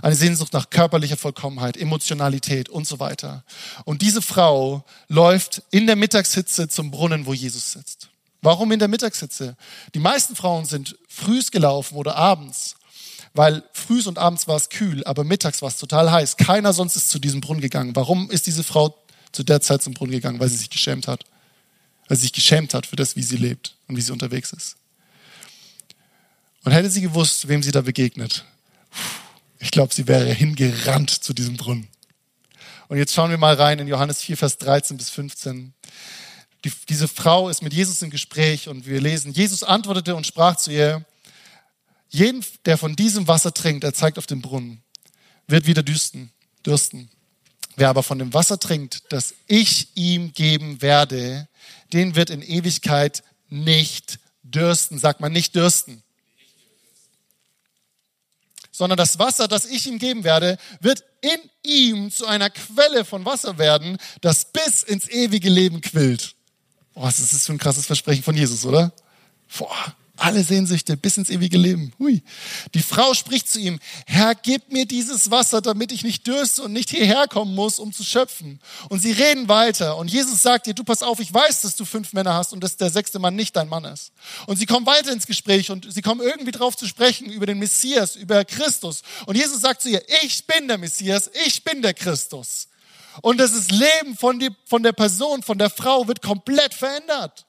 eine 0.00 0.14
Sehnsucht 0.14 0.52
nach 0.52 0.70
körperlicher 0.70 1.16
Vollkommenheit, 1.16 1.76
Emotionalität 1.76 2.68
und 2.68 2.86
so 2.86 3.00
weiter. 3.00 3.42
Und 3.84 4.00
diese 4.00 4.22
Frau 4.22 4.84
läuft 5.08 5.62
in 5.72 5.88
der 5.88 5.96
Mittagshitze 5.96 6.68
zum 6.68 6.92
Brunnen, 6.92 7.26
wo 7.26 7.34
Jesus 7.34 7.72
sitzt. 7.72 8.10
Warum 8.42 8.70
in 8.70 8.78
der 8.78 8.86
Mittagshitze? 8.86 9.56
Die 9.92 9.98
meisten 9.98 10.36
Frauen 10.36 10.66
sind 10.66 10.96
frühs 11.08 11.50
gelaufen 11.50 11.96
oder 11.96 12.14
abends, 12.14 12.76
weil 13.34 13.64
frühs 13.72 14.06
und 14.06 14.16
abends 14.16 14.46
war 14.46 14.56
es 14.56 14.68
kühl, 14.68 15.02
aber 15.06 15.24
mittags 15.24 15.62
war 15.62 15.68
es 15.68 15.78
total 15.78 16.12
heiß. 16.12 16.36
Keiner 16.36 16.72
sonst 16.72 16.94
ist 16.94 17.10
zu 17.10 17.18
diesem 17.18 17.40
Brunnen 17.40 17.60
gegangen. 17.60 17.96
Warum 17.96 18.30
ist 18.30 18.46
diese 18.46 18.62
Frau 18.62 18.96
zu 19.32 19.42
der 19.42 19.60
Zeit 19.60 19.82
zum 19.82 19.94
Brunnen 19.94 20.12
gegangen? 20.12 20.38
Weil 20.38 20.48
sie 20.48 20.58
sich 20.58 20.70
geschämt 20.70 21.08
hat. 21.08 21.24
Weil 22.06 22.18
sie 22.18 22.22
sich 22.22 22.32
geschämt 22.32 22.72
hat 22.72 22.86
für 22.86 22.96
das, 22.96 23.16
wie 23.16 23.24
sie 23.24 23.36
lebt 23.36 23.74
und 23.88 23.96
wie 23.96 24.00
sie 24.00 24.12
unterwegs 24.12 24.52
ist. 24.52 24.76
Und 26.64 26.72
hätte 26.72 26.90
sie 26.90 27.00
gewusst, 27.00 27.48
wem 27.48 27.62
sie 27.62 27.72
da 27.72 27.80
begegnet, 27.80 28.44
ich 29.58 29.70
glaube, 29.70 29.94
sie 29.94 30.08
wäre 30.08 30.32
hingerannt 30.32 31.10
zu 31.10 31.32
diesem 31.32 31.56
Brunnen. 31.56 31.88
Und 32.88 32.98
jetzt 32.98 33.14
schauen 33.14 33.30
wir 33.30 33.38
mal 33.38 33.54
rein 33.54 33.78
in 33.78 33.88
Johannes 33.88 34.20
4, 34.22 34.36
Vers 34.36 34.58
13 34.58 34.96
bis 34.96 35.10
15. 35.10 35.72
Die, 36.64 36.72
diese 36.88 37.08
Frau 37.08 37.48
ist 37.48 37.62
mit 37.62 37.72
Jesus 37.72 38.02
im 38.02 38.10
Gespräch 38.10 38.68
und 38.68 38.86
wir 38.86 39.00
lesen, 39.00 39.32
Jesus 39.32 39.62
antwortete 39.62 40.14
und 40.14 40.26
sprach 40.26 40.56
zu 40.56 40.70
ihr, 40.70 41.04
jeden, 42.08 42.44
der 42.64 42.76
von 42.76 42.96
diesem 42.96 43.28
Wasser 43.28 43.54
trinkt, 43.54 43.84
er 43.84 43.94
zeigt 43.94 44.18
auf 44.18 44.26
den 44.26 44.42
Brunnen, 44.42 44.82
wird 45.46 45.66
wieder 45.66 45.82
dürsten, 45.82 46.32
dürsten. 46.66 47.08
Wer 47.76 47.88
aber 47.88 48.02
von 48.02 48.18
dem 48.18 48.34
Wasser 48.34 48.58
trinkt, 48.58 49.04
das 49.10 49.34
ich 49.46 49.88
ihm 49.94 50.32
geben 50.32 50.82
werde, 50.82 51.48
den 51.92 52.16
wird 52.16 52.28
in 52.28 52.42
Ewigkeit 52.42 53.22
nicht 53.48 54.18
dürsten. 54.42 54.98
Sagt 54.98 55.20
man 55.20 55.32
nicht 55.32 55.54
dürsten 55.54 56.02
sondern 58.80 58.96
das 58.96 59.18
Wasser, 59.18 59.46
das 59.46 59.66
ich 59.66 59.86
ihm 59.86 59.98
geben 59.98 60.24
werde, 60.24 60.56
wird 60.80 61.04
in 61.20 61.38
ihm 61.62 62.10
zu 62.10 62.24
einer 62.24 62.48
Quelle 62.48 63.04
von 63.04 63.26
Wasser 63.26 63.58
werden, 63.58 63.98
das 64.22 64.46
bis 64.46 64.82
ins 64.82 65.06
ewige 65.06 65.50
Leben 65.50 65.82
quillt. 65.82 66.34
Oh, 66.94 67.02
was 67.02 67.18
ist 67.18 67.34
das 67.34 67.44
für 67.44 67.52
ein 67.52 67.58
krasses 67.58 67.84
Versprechen 67.84 68.22
von 68.22 68.34
Jesus, 68.34 68.64
oder? 68.64 68.90
Boah, 69.58 69.94
alle 70.20 70.44
Sehnsüchte 70.44 70.96
bis 70.96 71.16
ins 71.16 71.30
ewige 71.30 71.58
Leben. 71.58 71.92
Hui. 71.98 72.22
Die 72.74 72.82
Frau 72.82 73.14
spricht 73.14 73.48
zu 73.48 73.58
ihm, 73.58 73.78
Herr, 74.06 74.34
gib 74.34 74.70
mir 74.70 74.86
dieses 74.86 75.30
Wasser, 75.30 75.60
damit 75.60 75.92
ich 75.92 76.04
nicht 76.04 76.26
dürste 76.26 76.62
und 76.62 76.72
nicht 76.72 76.90
hierher 76.90 77.26
kommen 77.26 77.54
muss, 77.54 77.78
um 77.78 77.92
zu 77.92 78.04
schöpfen. 78.04 78.60
Und 78.88 79.00
sie 79.00 79.12
reden 79.12 79.48
weiter. 79.48 79.96
Und 79.96 80.10
Jesus 80.10 80.42
sagt 80.42 80.66
ihr, 80.66 80.74
du 80.74 80.84
pass 80.84 81.02
auf, 81.02 81.20
ich 81.20 81.32
weiß, 81.32 81.62
dass 81.62 81.76
du 81.76 81.84
fünf 81.84 82.12
Männer 82.12 82.34
hast 82.34 82.52
und 82.52 82.62
dass 82.62 82.76
der 82.76 82.90
sechste 82.90 83.18
Mann 83.18 83.34
nicht 83.34 83.56
dein 83.56 83.68
Mann 83.68 83.84
ist. 83.84 84.12
Und 84.46 84.58
sie 84.58 84.66
kommen 84.66 84.86
weiter 84.86 85.12
ins 85.12 85.26
Gespräch 85.26 85.70
und 85.70 85.92
sie 85.92 86.02
kommen 86.02 86.20
irgendwie 86.20 86.52
drauf 86.52 86.76
zu 86.76 86.86
sprechen 86.86 87.30
über 87.30 87.46
den 87.46 87.58
Messias, 87.58 88.16
über 88.16 88.44
Christus. 88.44 89.02
Und 89.26 89.36
Jesus 89.36 89.60
sagt 89.60 89.82
zu 89.82 89.88
ihr, 89.88 90.02
ich 90.22 90.46
bin 90.46 90.68
der 90.68 90.78
Messias, 90.78 91.30
ich 91.46 91.64
bin 91.64 91.82
der 91.82 91.94
Christus. 91.94 92.68
Und 93.22 93.38
das 93.38 93.70
Leben 93.70 94.16
von, 94.16 94.38
die, 94.38 94.50
von 94.64 94.82
der 94.82 94.92
Person, 94.92 95.42
von 95.42 95.58
der 95.58 95.70
Frau 95.70 96.06
wird 96.06 96.22
komplett 96.22 96.74
verändert. 96.74 97.46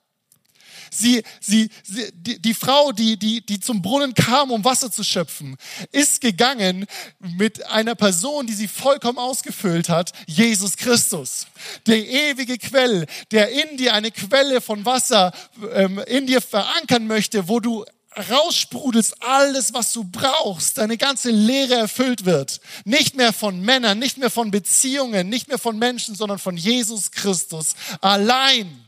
Sie, 0.93 1.23
sie, 1.39 1.69
sie 1.83 2.11
die, 2.13 2.39
die 2.39 2.53
Frau, 2.53 2.91
die, 2.91 3.17
die, 3.17 3.45
die 3.45 3.59
zum 3.61 3.81
Brunnen 3.81 4.13
kam, 4.13 4.51
um 4.51 4.65
Wasser 4.65 4.91
zu 4.91 5.03
schöpfen, 5.03 5.55
ist 5.91 6.19
gegangen 6.19 6.85
mit 7.19 7.65
einer 7.67 7.95
Person, 7.95 8.45
die 8.45 8.53
sie 8.53 8.67
vollkommen 8.67 9.17
ausgefüllt 9.17 9.87
hat, 9.87 10.11
Jesus 10.27 10.75
Christus. 10.75 11.47
Der 11.87 12.05
ewige 12.05 12.57
Quell, 12.57 13.07
der 13.31 13.49
in 13.49 13.77
dir 13.77 13.93
eine 13.93 14.11
Quelle 14.11 14.59
von 14.59 14.85
Wasser 14.85 15.31
ähm, 15.73 15.99
in 16.07 16.27
dir 16.27 16.41
verankern 16.41 17.07
möchte, 17.07 17.47
wo 17.47 17.61
du 17.61 17.85
raussprudelst, 18.29 19.23
alles, 19.23 19.73
was 19.73 19.93
du 19.93 20.03
brauchst, 20.03 20.77
deine 20.77 20.97
ganze 20.97 21.31
Lehre 21.31 21.75
erfüllt 21.75 22.25
wird. 22.25 22.59
Nicht 22.83 23.15
mehr 23.15 23.31
von 23.31 23.61
Männern, 23.61 23.99
nicht 23.99 24.17
mehr 24.17 24.29
von 24.29 24.51
Beziehungen, 24.51 25.29
nicht 25.29 25.47
mehr 25.47 25.57
von 25.57 25.79
Menschen, 25.79 26.15
sondern 26.15 26.39
von 26.39 26.57
Jesus 26.57 27.11
Christus 27.11 27.75
allein. 28.01 28.80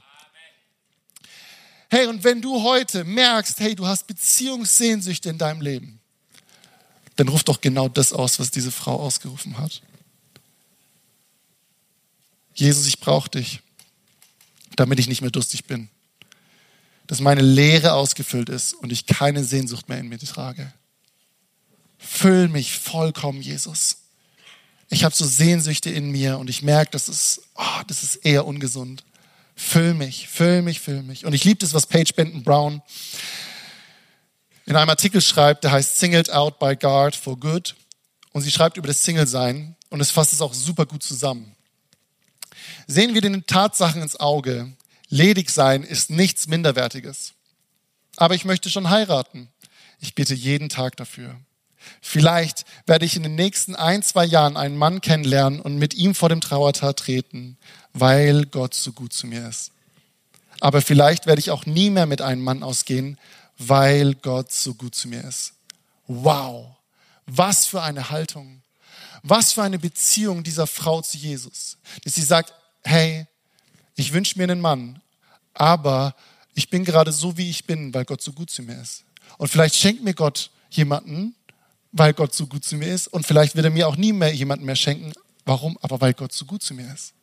Hey, 1.94 2.08
und 2.08 2.24
wenn 2.24 2.42
du 2.42 2.64
heute 2.64 3.04
merkst, 3.04 3.60
hey, 3.60 3.76
du 3.76 3.86
hast 3.86 4.08
Beziehungssehnsüchte 4.08 5.30
in 5.30 5.38
deinem 5.38 5.62
Leben, 5.62 6.00
dann 7.18 7.28
ruf 7.28 7.44
doch 7.44 7.62
genau 7.62 7.88
das 7.88 8.14
aus, 8.14 8.40
was 8.40 8.50
diese 8.50 8.72
Frau 8.72 9.00
ausgerufen 9.00 9.60
hat. 9.60 9.84
Jesus, 12.56 12.88
ich 12.88 13.00
brauche 13.00 13.30
dich, 13.30 13.62
damit 14.76 14.98
ich 14.98 15.08
nicht 15.08 15.22
mehr 15.22 15.30
durstig 15.30 15.66
bin. 15.66 15.88
Dass 17.06 17.20
meine 17.20 17.42
Leere 17.42 17.94
ausgefüllt 17.94 18.50
ist 18.50 18.74
und 18.74 18.92
ich 18.92 19.06
keine 19.06 19.44
Sehnsucht 19.44 19.88
mehr 19.88 20.00
in 20.00 20.10
mir 20.10 20.18
trage. 20.18 20.74
Füll 22.00 22.48
mich 22.48 22.74
vollkommen, 22.74 23.40
Jesus. 23.40 23.98
Ich 24.90 25.04
habe 25.04 25.14
so 25.14 25.28
Sehnsüchte 25.28 25.92
in 25.92 26.10
mir 26.10 26.40
und 26.40 26.50
ich 26.50 26.64
merke, 26.64 26.90
das 26.90 27.40
oh, 27.54 27.82
das 27.86 28.02
ist 28.02 28.16
eher 28.16 28.48
ungesund. 28.48 29.04
Füll 29.56 29.94
mich, 29.94 30.28
füll 30.30 30.62
mich, 30.62 30.80
füll 30.80 31.04
mich. 31.04 31.26
Und 31.26 31.34
ich 31.34 31.44
liebe 31.44 31.60
das, 31.60 31.74
was 31.74 31.86
Paige 31.86 32.14
Benton 32.16 32.44
Brown 32.44 32.82
in 34.66 34.76
einem 34.76 34.90
Artikel 34.90 35.22
schreibt, 35.22 35.64
der 35.64 35.72
heißt 35.72 36.00
Singled 36.00 36.32
Out 36.32 36.60
by 36.60 36.76
God 36.76 37.16
for 37.16 37.40
Good. 37.40 37.76
Und 38.32 38.42
sie 38.42 38.52
schreibt 38.52 38.78
über 38.78 38.88
das 38.88 39.04
Single-Sein 39.04 39.76
und 39.90 40.02
es 40.02 40.10
fasst 40.10 40.34
es 40.34 40.42
auch 40.42 40.54
super 40.54 40.86
gut 40.86 41.04
zusammen. 41.04 41.56
Sehen 42.88 43.14
wir 43.14 43.22
den 43.22 43.46
Tatsachen 43.46 44.02
ins 44.02 44.20
Auge. 44.20 44.74
Ledig 45.10 45.50
sein 45.52 45.84
ist 45.84 46.10
nichts 46.10 46.48
Minderwertiges. 46.48 47.34
Aber 48.16 48.36
ich 48.36 48.46
möchte 48.46 48.70
schon 48.70 48.90
heiraten. 48.90 49.50
Ich 50.00 50.16
bitte 50.16 50.34
jeden 50.34 50.70
Tag 50.70 50.98
dafür. 50.98 51.40
Vielleicht 52.02 52.66
werde 52.86 53.06
ich 53.06 53.16
in 53.16 53.24
den 53.24 53.36
nächsten 53.36 53.76
ein, 53.76 54.04
zwei 54.04 54.26
Jahren 54.26 54.58
einen 54.58 54.78
Mann 54.78 55.02
kennenlernen 55.02 55.60
und 55.60 55.78
mit 55.78 55.94
ihm 55.94 56.16
vor 56.16 56.30
dem 56.30 56.42
Trauertag 56.42 56.98
treten 56.98 57.58
weil 57.94 58.46
Gott 58.46 58.74
so 58.74 58.92
gut 58.92 59.14
zu 59.14 59.28
mir 59.28 59.48
ist. 59.48 59.72
Aber 60.60 60.82
vielleicht 60.82 61.26
werde 61.26 61.40
ich 61.40 61.52
auch 61.52 61.66
nie 61.66 61.90
mehr 61.90 62.06
mit 62.06 62.22
einem 62.22 62.42
Mann 62.42 62.64
ausgehen, 62.64 63.20
weil 63.58 64.16
Gott 64.16 64.52
so 64.52 64.74
gut 64.74 64.96
zu 64.96 65.08
mir 65.08 65.24
ist. 65.24 65.54
Wow, 66.08 66.76
was 67.26 67.66
für 67.66 67.82
eine 67.82 68.10
Haltung, 68.10 68.62
was 69.22 69.54
für 69.54 69.64
eine 69.64 69.80
Beziehung 69.80 70.44
dieser 70.44 70.68
Frau 70.68 71.02
zu 71.02 71.18
Jesus, 71.18 71.78
dass 72.04 72.16
sie 72.16 72.22
sagt, 72.22 72.54
hey, 72.84 73.28
ich 73.96 74.12
wünsche 74.12 74.38
mir 74.38 74.46
einen 74.46 74.60
Mann, 74.60 75.02
aber 75.54 76.16
ich 76.56 76.70
bin 76.70 76.84
gerade 76.84 77.12
so, 77.12 77.38
wie 77.38 77.50
ich 77.50 77.66
bin, 77.66 77.94
weil 77.94 78.06
Gott 78.06 78.22
so 78.22 78.34
gut 78.34 78.50
zu 78.50 78.64
mir 78.64 78.82
ist. 78.82 79.04
Und 79.38 79.48
vielleicht 79.48 79.76
schenkt 79.76 80.04
mir 80.04 80.14
Gott 80.14 80.50
jemanden, 80.70 81.36
weil 81.94 82.14
Gott 82.14 82.36
so 82.36 82.48
gut 82.48 82.66
zu 82.66 82.76
mir 82.76 82.94
ist. 82.94 83.08
Und 83.08 83.26
vielleicht 83.26 83.56
wird 83.56 83.66
er 83.66 83.72
mir 83.72 83.88
auch 83.88 83.96
nie 83.96 84.12
mehr 84.12 84.34
jemanden 84.34 84.66
mehr 84.66 84.76
schenken. 84.76 85.14
Warum? 85.46 85.78
Aber 85.82 86.02
weil 86.02 86.14
Gott 86.14 86.34
so 86.34 86.46
gut 86.46 86.62
zu 86.62 86.74
mir 86.74 86.92
ist. 86.94 87.14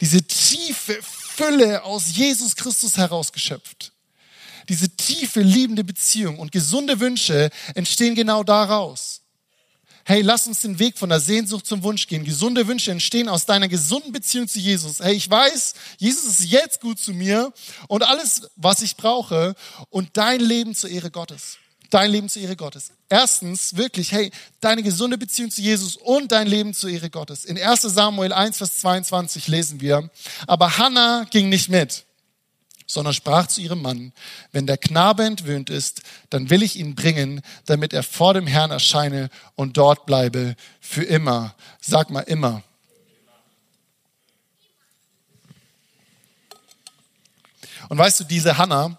Diese 0.00 0.22
tiefe 0.22 0.98
Fülle 1.02 1.82
aus 1.82 2.14
Jesus 2.14 2.54
Christus 2.54 2.96
herausgeschöpft. 2.96 3.92
Diese 4.68 4.90
tiefe, 4.90 5.40
liebende 5.40 5.82
Beziehung 5.82 6.38
und 6.38 6.52
gesunde 6.52 7.00
Wünsche 7.00 7.50
entstehen 7.74 8.14
genau 8.14 8.44
daraus. 8.44 9.22
Hey, 10.04 10.22
lass 10.22 10.46
uns 10.46 10.60
den 10.60 10.78
Weg 10.78 10.96
von 10.98 11.10
der 11.10 11.20
Sehnsucht 11.20 11.66
zum 11.66 11.82
Wunsch 11.82 12.06
gehen. 12.06 12.24
Gesunde 12.24 12.66
Wünsche 12.66 12.90
entstehen 12.90 13.28
aus 13.28 13.44
deiner 13.44 13.68
gesunden 13.68 14.12
Beziehung 14.12 14.48
zu 14.48 14.58
Jesus. 14.58 15.00
Hey, 15.00 15.14
ich 15.14 15.28
weiß, 15.28 15.74
Jesus 15.98 16.24
ist 16.24 16.44
jetzt 16.44 16.80
gut 16.80 16.98
zu 16.98 17.12
mir 17.12 17.52
und 17.88 18.02
alles, 18.06 18.48
was 18.56 18.82
ich 18.82 18.96
brauche 18.96 19.54
und 19.90 20.16
dein 20.16 20.40
Leben 20.40 20.74
zur 20.74 20.90
Ehre 20.90 21.10
Gottes 21.10 21.58
dein 21.90 22.10
Leben 22.10 22.28
zur 22.28 22.42
Ehre 22.42 22.56
Gottes. 22.56 22.90
Erstens, 23.08 23.76
wirklich, 23.76 24.12
hey, 24.12 24.30
deine 24.60 24.82
gesunde 24.82 25.18
Beziehung 25.18 25.50
zu 25.50 25.62
Jesus 25.62 25.96
und 25.96 26.32
dein 26.32 26.46
Leben 26.46 26.74
zur 26.74 26.90
Ehre 26.90 27.10
Gottes. 27.10 27.44
In 27.44 27.60
1 27.60 27.82
Samuel 27.82 28.32
1, 28.32 28.58
Vers 28.58 28.76
22 28.78 29.48
lesen 29.48 29.80
wir, 29.80 30.10
aber 30.46 30.78
Hannah 30.78 31.24
ging 31.30 31.48
nicht 31.48 31.68
mit, 31.68 32.04
sondern 32.86 33.14
sprach 33.14 33.46
zu 33.46 33.60
ihrem 33.60 33.82
Mann, 33.82 34.12
wenn 34.52 34.66
der 34.66 34.78
Knabe 34.78 35.24
entwöhnt 35.24 35.70
ist, 35.70 36.02
dann 36.30 36.50
will 36.50 36.62
ich 36.62 36.76
ihn 36.76 36.94
bringen, 36.94 37.42
damit 37.66 37.92
er 37.92 38.02
vor 38.02 38.34
dem 38.34 38.46
Herrn 38.46 38.70
erscheine 38.70 39.30
und 39.54 39.76
dort 39.76 40.06
bleibe 40.06 40.56
für 40.80 41.04
immer. 41.04 41.54
Sag 41.80 42.10
mal 42.10 42.20
immer. 42.20 42.62
Und 47.88 47.96
weißt 47.96 48.20
du, 48.20 48.24
diese 48.24 48.58
Hannah, 48.58 48.98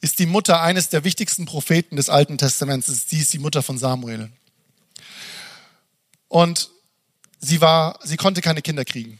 ist 0.00 0.18
die 0.18 0.26
Mutter 0.26 0.60
eines 0.62 0.88
der 0.88 1.04
wichtigsten 1.04 1.44
Propheten 1.44 1.96
des 1.96 2.08
Alten 2.08 2.38
Testaments. 2.38 2.86
Sie 2.86 3.18
ist 3.18 3.32
die 3.32 3.38
Mutter 3.38 3.62
von 3.62 3.78
Samuel. 3.78 4.30
Und 6.28 6.70
sie 7.40 7.60
war, 7.60 7.98
sie 8.04 8.16
konnte 8.16 8.40
keine 8.40 8.62
Kinder 8.62 8.84
kriegen. 8.84 9.18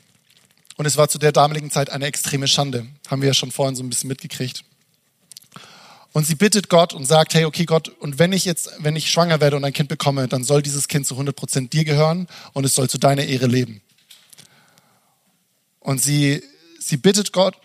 Und 0.76 0.86
es 0.86 0.96
war 0.96 1.08
zu 1.08 1.18
der 1.18 1.32
damaligen 1.32 1.70
Zeit 1.70 1.90
eine 1.90 2.06
extreme 2.06 2.46
Schande. 2.46 2.86
Haben 3.08 3.22
wir 3.22 3.28
ja 3.28 3.34
schon 3.34 3.50
vorhin 3.50 3.74
so 3.74 3.82
ein 3.82 3.88
bisschen 3.88 4.08
mitgekriegt. 4.08 4.64
Und 6.12 6.26
sie 6.26 6.36
bittet 6.36 6.68
Gott 6.68 6.94
und 6.94 7.04
sagt, 7.04 7.34
hey, 7.34 7.44
okay 7.44 7.64
Gott, 7.64 7.88
und 7.88 8.18
wenn 8.18 8.32
ich 8.32 8.44
jetzt, 8.44 8.70
wenn 8.78 8.96
ich 8.96 9.10
schwanger 9.10 9.40
werde 9.40 9.56
und 9.56 9.64
ein 9.64 9.72
Kind 9.72 9.88
bekomme, 9.88 10.26
dann 10.26 10.42
soll 10.42 10.62
dieses 10.62 10.88
Kind 10.88 11.06
zu 11.06 11.14
100 11.14 11.36
Prozent 11.36 11.72
dir 11.72 11.84
gehören 11.84 12.28
und 12.54 12.64
es 12.64 12.74
soll 12.74 12.88
zu 12.88 12.98
deiner 12.98 13.24
Ehre 13.24 13.46
leben. 13.46 13.82
Und 15.80 16.02
sie, 16.02 16.42
sie 16.78 16.96
bittet 16.96 17.32
Gott 17.32 17.56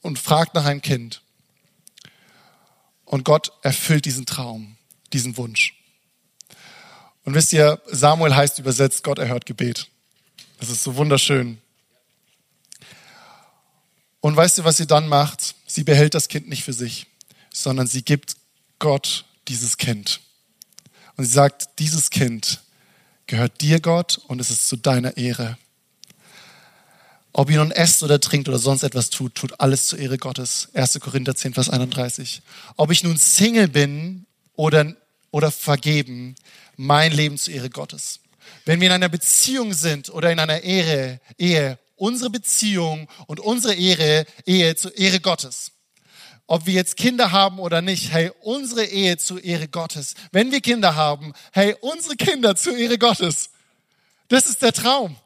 und 0.00 0.18
fragt 0.18 0.54
nach 0.54 0.64
einem 0.64 0.82
Kind. 0.82 1.22
Und 3.10 3.24
Gott 3.24 3.50
erfüllt 3.62 4.04
diesen 4.04 4.24
Traum, 4.24 4.76
diesen 5.12 5.36
Wunsch. 5.36 5.74
Und 7.24 7.34
wisst 7.34 7.52
ihr, 7.52 7.82
Samuel 7.86 8.36
heißt 8.36 8.60
übersetzt, 8.60 9.02
Gott 9.02 9.18
erhört 9.18 9.46
Gebet. 9.46 9.88
Das 10.60 10.70
ist 10.70 10.84
so 10.84 10.94
wunderschön. 10.94 11.58
Und 14.20 14.36
weißt 14.36 14.58
du, 14.58 14.64
was 14.64 14.76
sie 14.76 14.86
dann 14.86 15.08
macht? 15.08 15.56
Sie 15.66 15.82
behält 15.82 16.14
das 16.14 16.28
Kind 16.28 16.48
nicht 16.48 16.62
für 16.62 16.72
sich, 16.72 17.08
sondern 17.52 17.88
sie 17.88 18.04
gibt 18.04 18.36
Gott 18.78 19.24
dieses 19.48 19.76
Kind. 19.76 20.20
Und 21.16 21.24
sie 21.24 21.32
sagt, 21.32 21.80
dieses 21.80 22.10
Kind 22.10 22.60
gehört 23.26 23.60
dir, 23.60 23.80
Gott, 23.80 24.20
und 24.28 24.40
es 24.40 24.50
ist 24.50 24.68
zu 24.68 24.76
deiner 24.76 25.16
Ehre. 25.16 25.58
Ob 27.32 27.50
ihr 27.50 27.58
nun 27.58 27.70
esst 27.70 28.02
oder 28.02 28.20
trinkt 28.20 28.48
oder 28.48 28.58
sonst 28.58 28.82
etwas 28.82 29.10
tut, 29.10 29.34
tut 29.34 29.60
alles 29.60 29.86
zur 29.86 29.98
Ehre 29.98 30.18
Gottes. 30.18 30.68
1. 30.74 30.98
Korinther 31.00 31.36
10, 31.36 31.54
Vers 31.54 31.70
31. 31.70 32.42
Ob 32.76 32.90
ich 32.90 33.04
nun 33.04 33.16
Single 33.16 33.68
bin 33.68 34.26
oder, 34.56 34.94
oder 35.30 35.50
vergeben, 35.50 36.34
mein 36.76 37.12
Leben 37.12 37.38
zur 37.38 37.54
Ehre 37.54 37.70
Gottes. 37.70 38.20
Wenn 38.64 38.80
wir 38.80 38.88
in 38.88 38.94
einer 38.94 39.08
Beziehung 39.08 39.74
sind 39.74 40.10
oder 40.10 40.32
in 40.32 40.40
einer 40.40 40.62
Ehre, 40.62 41.20
Ehe, 41.38 41.78
unsere 41.96 42.30
Beziehung 42.30 43.08
und 43.26 43.38
unsere 43.38 43.74
Ehre, 43.74 44.26
Ehe 44.44 44.74
zur 44.74 44.96
Ehre 44.96 45.20
Gottes. 45.20 45.72
Ob 46.46 46.66
wir 46.66 46.74
jetzt 46.74 46.96
Kinder 46.96 47.30
haben 47.30 47.60
oder 47.60 47.80
nicht, 47.80 48.10
hey, 48.10 48.32
unsere 48.40 48.84
Ehe 48.84 49.18
zur 49.18 49.44
Ehre 49.44 49.68
Gottes. 49.68 50.14
Wenn 50.32 50.50
wir 50.50 50.60
Kinder 50.60 50.96
haben, 50.96 51.32
hey, 51.52 51.76
unsere 51.80 52.16
Kinder 52.16 52.56
zur 52.56 52.76
Ehre 52.76 52.98
Gottes. 52.98 53.50
Das 54.26 54.46
ist 54.46 54.62
der 54.62 54.72
Traum. 54.72 55.16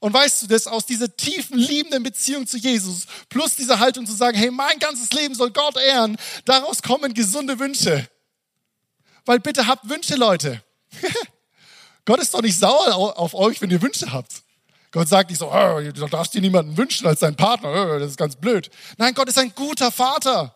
Und 0.00 0.12
weißt 0.12 0.42
du, 0.42 0.46
dass 0.46 0.66
aus 0.66 0.86
dieser 0.86 1.14
tiefen, 1.16 1.58
liebenden 1.58 2.02
Beziehung 2.02 2.46
zu 2.46 2.58
Jesus 2.58 3.06
plus 3.28 3.56
dieser 3.56 3.78
Haltung 3.78 4.06
zu 4.06 4.14
sagen, 4.14 4.36
hey, 4.36 4.50
mein 4.50 4.78
ganzes 4.78 5.10
Leben 5.12 5.34
soll 5.34 5.50
Gott 5.50 5.76
ehren, 5.76 6.16
daraus 6.44 6.82
kommen 6.82 7.14
gesunde 7.14 7.58
Wünsche. 7.58 8.08
Weil 9.24 9.40
bitte 9.40 9.66
habt 9.66 9.88
Wünsche, 9.88 10.16
Leute. 10.16 10.62
Gott 12.04 12.20
ist 12.20 12.34
doch 12.34 12.42
nicht 12.42 12.58
sauer 12.58 13.18
auf 13.18 13.34
euch, 13.34 13.60
wenn 13.60 13.70
ihr 13.70 13.82
Wünsche 13.82 14.12
habt. 14.12 14.42
Gott 14.92 15.08
sagt 15.08 15.30
nicht 15.30 15.40
so, 15.40 15.52
oh, 15.52 15.80
du 15.80 16.06
darfst 16.06 16.32
dir 16.34 16.40
niemanden 16.40 16.76
wünschen 16.76 17.06
als 17.06 17.20
deinen 17.20 17.36
Partner, 17.36 17.70
oh, 17.70 17.98
das 17.98 18.12
ist 18.12 18.16
ganz 18.16 18.36
blöd. 18.36 18.70
Nein, 18.96 19.12
Gott 19.14 19.28
ist 19.28 19.38
ein 19.38 19.54
guter 19.54 19.90
Vater. 19.90 20.54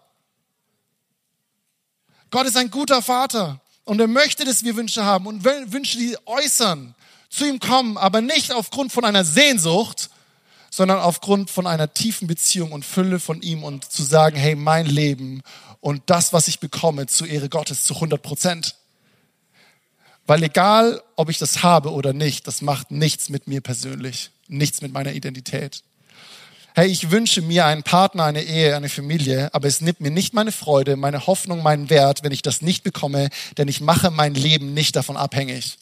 Gott 2.31 2.47
ist 2.47 2.57
ein 2.57 2.71
guter 2.71 3.03
Vater 3.03 3.61
und 3.85 4.01
er 4.01 4.07
möchte, 4.07 4.45
dass 4.45 4.63
wir 4.63 4.77
Wünsche 4.77 5.05
haben 5.05 5.27
und 5.27 5.45
Wünsche, 5.45 5.99
die 5.99 6.17
äußern, 6.27 6.95
zu 7.31 7.47
ihm 7.47 7.61
kommen, 7.61 7.97
aber 7.97 8.21
nicht 8.21 8.53
aufgrund 8.53 8.93
von 8.93 9.05
einer 9.05 9.25
Sehnsucht, 9.25 10.11
sondern 10.69 10.99
aufgrund 10.99 11.51
von 11.51 11.67
einer 11.67 11.95
tiefen 11.95 12.29
Beziehung 12.29 12.73
und 12.73 12.85
Fülle 12.85 13.19
von 13.19 13.41
ihm 13.41 13.65
und 13.65 13.91
zu 13.91 14.03
sagen, 14.03 14.37
hey, 14.37 14.55
mein 14.55 14.87
Leben 14.87 15.43
und 15.81 16.03
das, 16.07 16.33
was 16.33 16.49
ich 16.49 16.61
bekomme, 16.61 17.07
zur 17.07 17.29
Ehre 17.29 17.49
Gottes 17.49 17.85
zu 17.85 17.95
100 17.95 18.21
Prozent. 18.21 18.77
Weil 20.27 20.43
egal, 20.43 21.03
ob 21.17 21.29
ich 21.31 21.39
das 21.39 21.63
habe 21.63 21.93
oder 21.93 22.13
nicht, 22.13 22.47
das 22.47 22.63
macht 22.63 22.91
nichts 22.91 23.31
mit 23.31 23.49
mir 23.49 23.61
persönlich, 23.61 24.31
nichts 24.47 24.83
mit 24.83 24.93
meiner 24.93 25.13
Identität. 25.13 25.83
Hey, 26.75 26.89
ich 26.89 27.11
wünsche 27.11 27.43
mir 27.43 27.67
einen 27.67 27.83
Partner, 27.83 28.25
eine 28.25 28.43
Ehe, 28.43 28.77
eine 28.77 28.89
Familie, 28.89 29.53
aber 29.53 29.67
es 29.67 29.81
nimmt 29.81 30.01
mir 30.01 30.13
nicht 30.13 30.35
meine 30.35 30.53
Freude, 30.53 30.97
meine 30.97 31.27
Hoffnung, 31.27 31.65
meinen 31.65 31.91
Wert, 31.91 32.23
wenn 32.23 32.31
ich 32.31 32.43
das 32.43 32.63
nicht 32.63 32.85
bekomme, 32.85 33.29
denn 33.59 33.67
ich 33.67 33.81
mache 33.81 34.11
mein 34.11 34.35
Leben 34.35 34.73
nicht 34.73 34.95
davon 34.95 35.17
abhängig. 35.17 35.79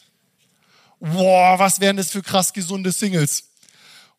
Boah, 1.00 1.58
was 1.58 1.80
wären 1.80 1.96
das 1.96 2.10
für 2.10 2.22
krass 2.22 2.52
gesunde 2.52 2.92
Singles? 2.92 3.44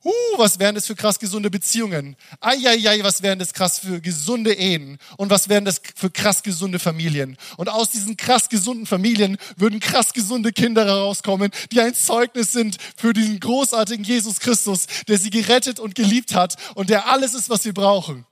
Uh, 0.02 0.12
was 0.38 0.60
wären 0.60 0.76
das 0.76 0.88
für 0.88 0.96
krass 0.96 1.20
gesunde 1.20 1.50
Beziehungen? 1.50 2.15
Eieiei, 2.39 3.04
was 3.04 3.22
wären 3.22 3.38
das 3.38 3.52
krass 3.52 3.80
für 3.80 4.00
gesunde 4.00 4.54
Ehen? 4.54 4.98
Und 5.18 5.30
was 5.30 5.50
wären 5.50 5.65
das 5.65 5.82
für 5.94 6.10
krass 6.10 6.42
gesunde 6.42 6.80
Familien? 6.80 7.38
Und 7.58 7.68
aus 7.68 7.89
diesen 7.89 8.15
krass 8.15 8.48
gesunden 8.48 8.86
Familien 8.86 9.38
würden 9.58 9.82
krass 9.82 10.13
gesunde 10.13 10.54
Kinder 10.54 10.86
herauskommen, 10.86 11.52
die 11.74 11.82
ein 11.82 11.94
Zeugnis 11.94 12.54
sind 12.54 12.78
für 12.96 13.12
diesen 13.12 13.42
großartigen 13.42 14.06
Jesus 14.06 14.39
Christus, 14.39 14.88
der 15.10 15.18
sie 15.18 15.32
gerettet 15.32 15.82
und 15.82 15.96
geliebt 15.96 16.34
hat 16.34 16.56
und 16.76 16.89
der 16.89 17.08
alles 17.08 17.34
ist, 17.34 17.50
was 17.50 17.63
sie 17.63 17.74
brauchen. 17.74 18.26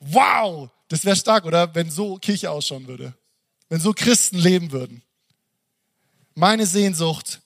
Wow! 0.00 0.68
Das 0.88 1.04
wäre 1.04 1.14
stark, 1.14 1.44
oder? 1.44 1.72
Wenn 1.76 1.92
so 1.92 2.16
Kirche 2.16 2.50
ausschauen 2.50 2.88
würde. 2.88 3.14
Wenn 3.68 3.80
so 3.80 3.92
Christen 3.92 4.36
leben 4.36 4.72
würden. 4.72 5.02
Meine 6.34 6.66
Sehnsucht 6.66 7.40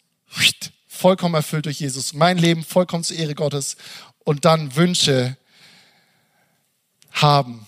vollkommen 0.96 1.34
erfüllt 1.34 1.66
durch 1.66 1.80
Jesus. 1.80 2.14
Mein 2.14 2.38
Leben 2.38 2.64
vollkommen 2.64 3.04
zur 3.04 3.16
Ehre 3.16 3.34
Gottes. 3.34 3.76
Und 4.24 4.44
dann 4.44 4.74
Wünsche 4.74 5.36
haben 7.12 7.66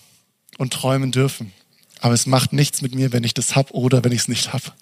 und 0.57 0.73
träumen 0.73 1.11
dürfen. 1.11 1.53
Aber 2.01 2.13
es 2.13 2.25
macht 2.25 2.53
nichts 2.53 2.81
mit 2.81 2.95
mir, 2.95 3.11
wenn 3.13 3.23
ich 3.23 3.33
das 3.33 3.55
habe 3.55 3.73
oder 3.73 4.03
wenn 4.03 4.11
ich 4.11 4.21
es 4.21 4.27
nicht 4.27 4.51
habe. 4.53 4.73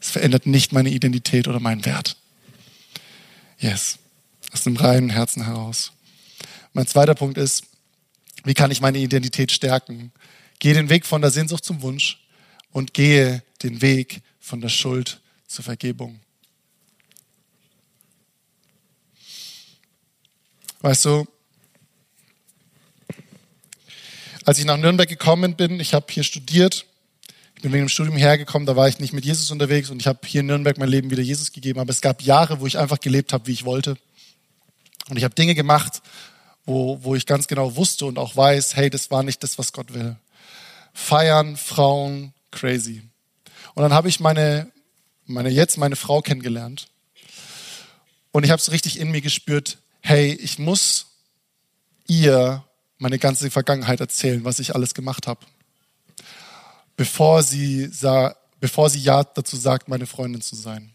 Es 0.00 0.10
verändert 0.10 0.46
nicht 0.46 0.72
meine 0.72 0.90
Identität 0.90 1.48
oder 1.48 1.60
meinen 1.60 1.84
Wert. 1.84 2.16
Yes. 3.58 3.98
Aus 4.52 4.62
dem 4.62 4.76
reinen 4.76 5.10
Herzen 5.10 5.44
heraus. 5.44 5.92
Mein 6.72 6.86
zweiter 6.86 7.14
Punkt 7.14 7.38
ist, 7.38 7.64
wie 8.44 8.54
kann 8.54 8.70
ich 8.70 8.80
meine 8.80 8.98
Identität 8.98 9.52
stärken? 9.52 10.12
Gehe 10.58 10.74
den 10.74 10.88
Weg 10.88 11.06
von 11.06 11.22
der 11.22 11.30
Sehnsucht 11.30 11.64
zum 11.64 11.82
Wunsch 11.82 12.18
und 12.72 12.94
gehe 12.94 13.42
den 13.62 13.80
Weg 13.80 14.22
von 14.40 14.60
der 14.60 14.68
Schuld 14.68 15.20
zur 15.46 15.64
Vergebung. 15.64 16.20
Weißt 20.82 21.04
du, 21.04 21.24
als 24.44 24.58
ich 24.58 24.64
nach 24.64 24.76
Nürnberg 24.76 25.08
gekommen 25.08 25.54
bin, 25.54 25.78
ich 25.78 25.94
habe 25.94 26.06
hier 26.10 26.24
studiert, 26.24 26.86
ich 27.54 27.62
bin 27.62 27.72
wegen 27.72 27.84
dem 27.84 27.88
Studium 27.88 28.16
hergekommen, 28.16 28.66
da 28.66 28.74
war 28.74 28.88
ich 28.88 28.98
nicht 28.98 29.12
mit 29.12 29.24
Jesus 29.24 29.52
unterwegs 29.52 29.90
und 29.90 30.00
ich 30.00 30.08
habe 30.08 30.18
hier 30.26 30.40
in 30.40 30.48
Nürnberg 30.48 30.78
mein 30.78 30.88
Leben 30.88 31.10
wieder 31.12 31.22
Jesus 31.22 31.52
gegeben, 31.52 31.78
aber 31.78 31.90
es 31.90 32.00
gab 32.00 32.20
Jahre, 32.22 32.58
wo 32.58 32.66
ich 32.66 32.78
einfach 32.78 32.98
gelebt 32.98 33.32
habe, 33.32 33.46
wie 33.46 33.52
ich 33.52 33.64
wollte. 33.64 33.96
Und 35.08 35.16
ich 35.16 35.22
habe 35.22 35.36
Dinge 35.36 35.54
gemacht, 35.54 36.02
wo, 36.64 36.98
wo 37.04 37.14
ich 37.14 37.26
ganz 37.26 37.46
genau 37.46 37.76
wusste 37.76 38.04
und 38.06 38.18
auch 38.18 38.34
weiß, 38.34 38.74
hey, 38.74 38.90
das 38.90 39.08
war 39.12 39.22
nicht 39.22 39.40
das, 39.44 39.58
was 39.58 39.72
Gott 39.72 39.94
will. 39.94 40.16
Feiern, 40.92 41.56
Frauen, 41.56 42.34
crazy. 42.50 43.02
Und 43.74 43.84
dann 43.84 43.92
habe 43.92 44.08
ich 44.08 44.18
meine, 44.18 44.72
meine 45.26 45.48
jetzt 45.48 45.78
meine 45.78 45.94
Frau 45.94 46.22
kennengelernt. 46.22 46.88
Und 48.32 48.42
ich 48.42 48.50
habe 48.50 48.58
es 48.58 48.72
richtig 48.72 48.98
in 48.98 49.12
mir 49.12 49.20
gespürt, 49.20 49.78
hey, 50.02 50.32
ich 50.34 50.58
muss 50.58 51.06
ihr 52.06 52.64
meine 52.98 53.18
ganze 53.18 53.50
Vergangenheit 53.50 54.00
erzählen, 54.00 54.44
was 54.44 54.58
ich 54.58 54.74
alles 54.74 54.94
gemacht 54.94 55.26
habe. 55.26 55.40
Bevor 56.96 57.42
sie, 57.42 57.86
sah, 57.86 58.36
bevor 58.60 58.90
sie 58.90 59.00
ja 59.00 59.24
dazu 59.24 59.56
sagt, 59.56 59.88
meine 59.88 60.06
Freundin 60.06 60.42
zu 60.42 60.56
sein. 60.56 60.92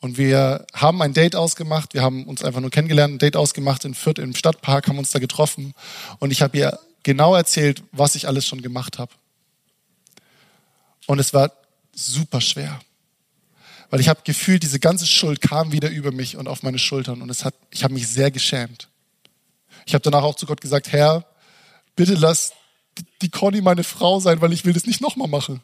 Und 0.00 0.16
wir 0.16 0.64
haben 0.72 1.02
ein 1.02 1.12
Date 1.12 1.34
ausgemacht, 1.34 1.92
wir 1.92 2.02
haben 2.02 2.24
uns 2.24 2.44
einfach 2.44 2.60
nur 2.60 2.70
kennengelernt, 2.70 3.14
ein 3.14 3.18
Date 3.18 3.36
ausgemacht 3.36 3.84
in 3.84 3.94
Fürth 3.94 4.18
im 4.18 4.34
Stadtpark, 4.34 4.86
haben 4.86 4.98
uns 4.98 5.10
da 5.10 5.18
getroffen 5.18 5.74
und 6.20 6.30
ich 6.30 6.40
habe 6.40 6.56
ihr 6.56 6.78
genau 7.02 7.34
erzählt, 7.34 7.82
was 7.90 8.14
ich 8.14 8.28
alles 8.28 8.46
schon 8.46 8.62
gemacht 8.62 8.98
habe. 8.98 9.12
Und 11.06 11.18
es 11.18 11.34
war 11.34 11.50
super 11.92 12.40
schwer 12.40 12.80
weil 13.90 14.00
ich 14.00 14.08
habe 14.08 14.20
gefühlt, 14.24 14.62
diese 14.62 14.80
ganze 14.80 15.06
Schuld 15.06 15.40
kam 15.40 15.72
wieder 15.72 15.90
über 15.90 16.12
mich 16.12 16.36
und 16.36 16.48
auf 16.48 16.62
meine 16.62 16.78
Schultern 16.78 17.22
und 17.22 17.30
es 17.30 17.44
hat, 17.44 17.54
ich 17.70 17.84
habe 17.84 17.94
mich 17.94 18.06
sehr 18.08 18.30
geschämt. 18.30 18.88
Ich 19.86 19.94
habe 19.94 20.02
danach 20.02 20.22
auch 20.22 20.34
zu 20.34 20.46
Gott 20.46 20.60
gesagt, 20.60 20.92
Herr, 20.92 21.24
bitte 21.96 22.14
lass 22.14 22.52
die 23.22 23.30
Conny 23.30 23.60
meine 23.60 23.84
Frau 23.84 24.20
sein, 24.20 24.40
weil 24.40 24.52
ich 24.52 24.64
will 24.64 24.72
das 24.72 24.86
nicht 24.86 25.00
nochmal 25.00 25.28
machen. 25.28 25.62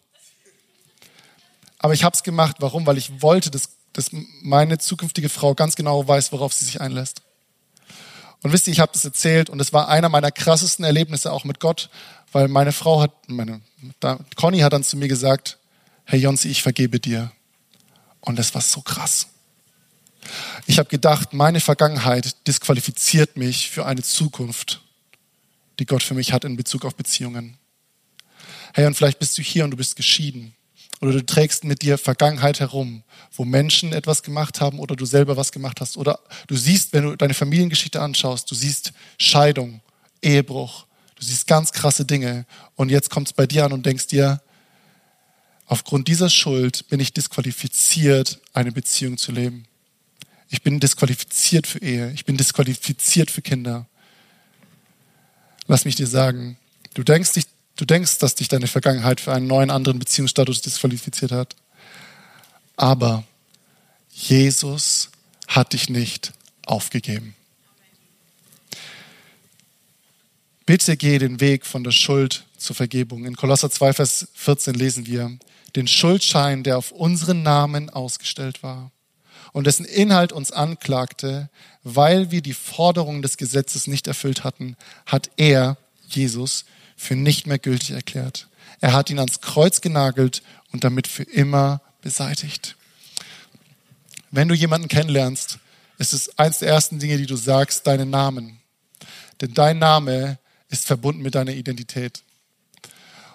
Aber 1.79 1.93
ich 1.93 2.05
habe 2.05 2.15
es 2.15 2.23
gemacht. 2.23 2.57
Warum? 2.61 2.87
Weil 2.87 2.97
ich 2.97 3.21
wollte, 3.21 3.51
dass, 3.51 3.69
dass 3.93 4.11
meine 4.41 4.79
zukünftige 4.79 5.29
Frau 5.29 5.55
ganz 5.55 5.77
genau 5.77 6.09
weiß, 6.09 6.33
worauf 6.33 6.55
sie 6.55 6.65
sich 6.65 6.81
einlässt. 6.81 7.21
Und 8.43 8.53
wisst 8.53 8.67
ihr, 8.67 8.73
ich 8.73 8.81
habe 8.81 8.93
das 8.93 9.05
erzählt 9.05 9.51
und 9.51 9.61
es 9.61 9.75
war 9.75 9.89
einer 9.89 10.09
meiner 10.09 10.31
krassesten 10.31 10.85
Erlebnisse 10.85 11.31
auch 11.31 11.45
mit 11.45 11.61
Gott, 11.61 11.91
weil 12.33 12.49
meine 12.49 12.73
Frau 12.73 13.03
hat, 13.03 13.13
meine, 13.29 13.61
Conny 14.37 14.61
hat 14.61 14.73
dann 14.73 14.83
zu 14.83 14.97
mir 14.97 15.09
gesagt, 15.09 15.59
Herr 16.05 16.19
Jonsi, 16.19 16.49
ich 16.49 16.63
vergebe 16.63 17.01
dir. 17.01 17.33
Und 18.25 18.39
das 18.39 18.55
war 18.55 18.63
so 18.63 18.81
krass. 18.81 19.29
Ich 20.67 20.79
habe 20.79 20.89
gedacht, 20.89 21.35
meine 21.35 21.61
Vergangenheit 21.61 22.47
disqualifiziert 22.47 23.37
mich 23.37 23.71
für 23.71 23.85
eine 23.85 24.03
Zukunft, 24.03 24.83
die 25.79 25.85
Gott 25.85 26.03
für 26.03 26.15
mich 26.15 26.33
hat 26.33 26.45
in 26.45 26.57
Bezug 26.57 26.87
auf 26.87 26.95
Beziehungen. 26.95 27.59
Hey, 28.73 28.87
und 28.87 28.95
vielleicht 28.97 29.19
bist 29.19 29.37
du 29.37 29.43
hier 29.43 29.65
und 29.65 29.73
du 29.73 29.77
bist 29.77 29.97
geschieden. 29.97 30.55
Oder 31.01 31.13
du 31.13 31.27
trägst 31.27 31.65
mit 31.65 31.83
dir 31.83 31.99
Vergangenheit 31.99 32.61
herum, 32.61 33.03
wo 33.33 33.45
Menschen 33.45 33.93
etwas 33.93 34.23
gemacht 34.23 34.61
haben 34.61 34.79
oder 34.79 34.97
du 34.97 35.05
selber 35.05 35.37
was 35.37 35.53
gemacht 35.53 35.83
hast. 35.83 35.99
Oder 35.99 36.19
du 36.47 36.57
siehst, 36.57 36.95
wenn 36.95 37.05
du 37.05 37.17
deine 37.17 37.35
Familiengeschichte 37.35 38.01
anschaust, 38.01 38.51
du 38.51 38.55
siehst 38.55 38.93
Scheidung, 39.19 39.83
Ehebruch, 40.23 40.87
du 41.17 41.25
siehst 41.25 41.47
ganz 41.47 41.73
krasse 41.73 42.07
Dinge. 42.07 42.47
Und 42.75 42.91
jetzt 42.91 43.11
kommt 43.11 43.29
es 43.29 43.33
bei 43.35 43.47
dir 43.47 43.67
an 43.67 43.73
und 43.73 43.85
denkst 43.85 44.07
dir, 44.07 44.41
Aufgrund 45.67 46.09
dieser 46.09 46.29
Schuld 46.29 46.89
bin 46.89 47.01
ich 47.01 47.13
disqualifiziert, 47.13 48.41
eine 48.53 48.73
Beziehung 48.73 49.17
zu 49.17 49.33
leben. 49.33 49.67
Ich 50.51 50.63
bin 50.63 50.79
disqualifiziert 50.79 51.67
für 51.67 51.79
Ehe. 51.81 52.13
Ich 52.13 52.25
bin 52.25 52.37
disqualifiziert 52.37 53.31
für 53.31 53.43
Kinder. 53.43 53.87
Lass 55.67 55.85
mich 55.85 55.97
dir 55.97 56.07
sagen, 56.07 56.59
du 56.93 57.03
denkst, 57.03 57.33
dich, 57.33 57.47
du 57.77 57.85
denkst, 57.87 58.19
dass 58.19 58.35
dich 58.35 58.49
deine 58.49 58.67
Vergangenheit 58.67 59.21
für 59.21 59.33
einen 59.33 59.47
neuen 59.47 59.71
anderen 59.71 59.99
Beziehungsstatus 59.99 60.61
disqualifiziert 60.61 61.33
hat. 61.33 61.57
Aber 62.77 63.25
Jesus 64.11 65.11
hat 65.49 65.73
dich 65.73 65.89
nicht 65.89 66.33
aufgegeben. 66.67 67.35
Bitte 70.67 70.97
geh 70.97 71.19
den 71.19 71.41
Weg 71.41 71.67
von 71.67 71.85
der 71.85 71.91
Schuld 71.91 72.45
zur 72.57 72.75
Vergebung. 72.75 73.27
In 73.27 73.37
Kolosser 73.37 73.71
2, 73.71 73.93
Vers 73.93 74.29
14 74.35 74.75
lesen 74.75 75.07
wir, 75.07 75.37
den 75.77 75.87
Schuldschein, 75.87 76.63
der 76.63 76.79
auf 76.79 76.93
unseren 76.93 77.43
Namen 77.43 77.91
ausgestellt 77.91 78.63
war 78.63 78.93
und 79.53 79.67
dessen 79.67 79.85
Inhalt 79.85 80.33
uns 80.33 80.51
anklagte, 80.51 81.49
weil 81.85 82.33
wir 82.33 82.43
die 82.43 82.55
Forderungen 82.55 83.23
des 83.23 83.37
Gesetzes 83.37 83.87
nicht 83.87 84.09
erfüllt 84.09 84.43
hatten, 84.43 84.77
hat 85.07 85.31
er, 85.37 85.77
Jesus, 86.09 86.65
für 86.97 87.15
nicht 87.15 87.47
mehr 87.47 87.61
gültig 87.61 87.93
erklärt. 87.93 88.49
Er 88.81 88.93
hat 88.93 89.11
ihn 89.11 89.19
ans 89.21 89.41
Kreuz 89.41 89.81
genagelt 89.81 90.43
und 90.73 90.83
damit 90.83 91.07
für 91.07 91.23
immer 91.23 91.81
beseitigt. 92.03 92.77
Wenn 94.33 94.49
du 94.49 94.55
jemanden 94.55 94.89
kennenlernst, 94.89 95.61
ist 95.99 96.13
es 96.13 96.37
eins 96.37 96.59
der 96.59 96.69
ersten 96.71 96.99
Dinge, 96.99 97.17
die 97.17 97.27
du 97.27 97.37
sagst, 97.37 97.87
deinen 97.87 98.11
Namen. 98.11 98.59
Denn 99.41 99.55
dein 99.55 99.79
Name 99.79 100.39
ist 100.69 100.87
verbunden 100.87 101.23
mit 101.23 101.37
deiner 101.37 101.53
Identität. 101.53 102.24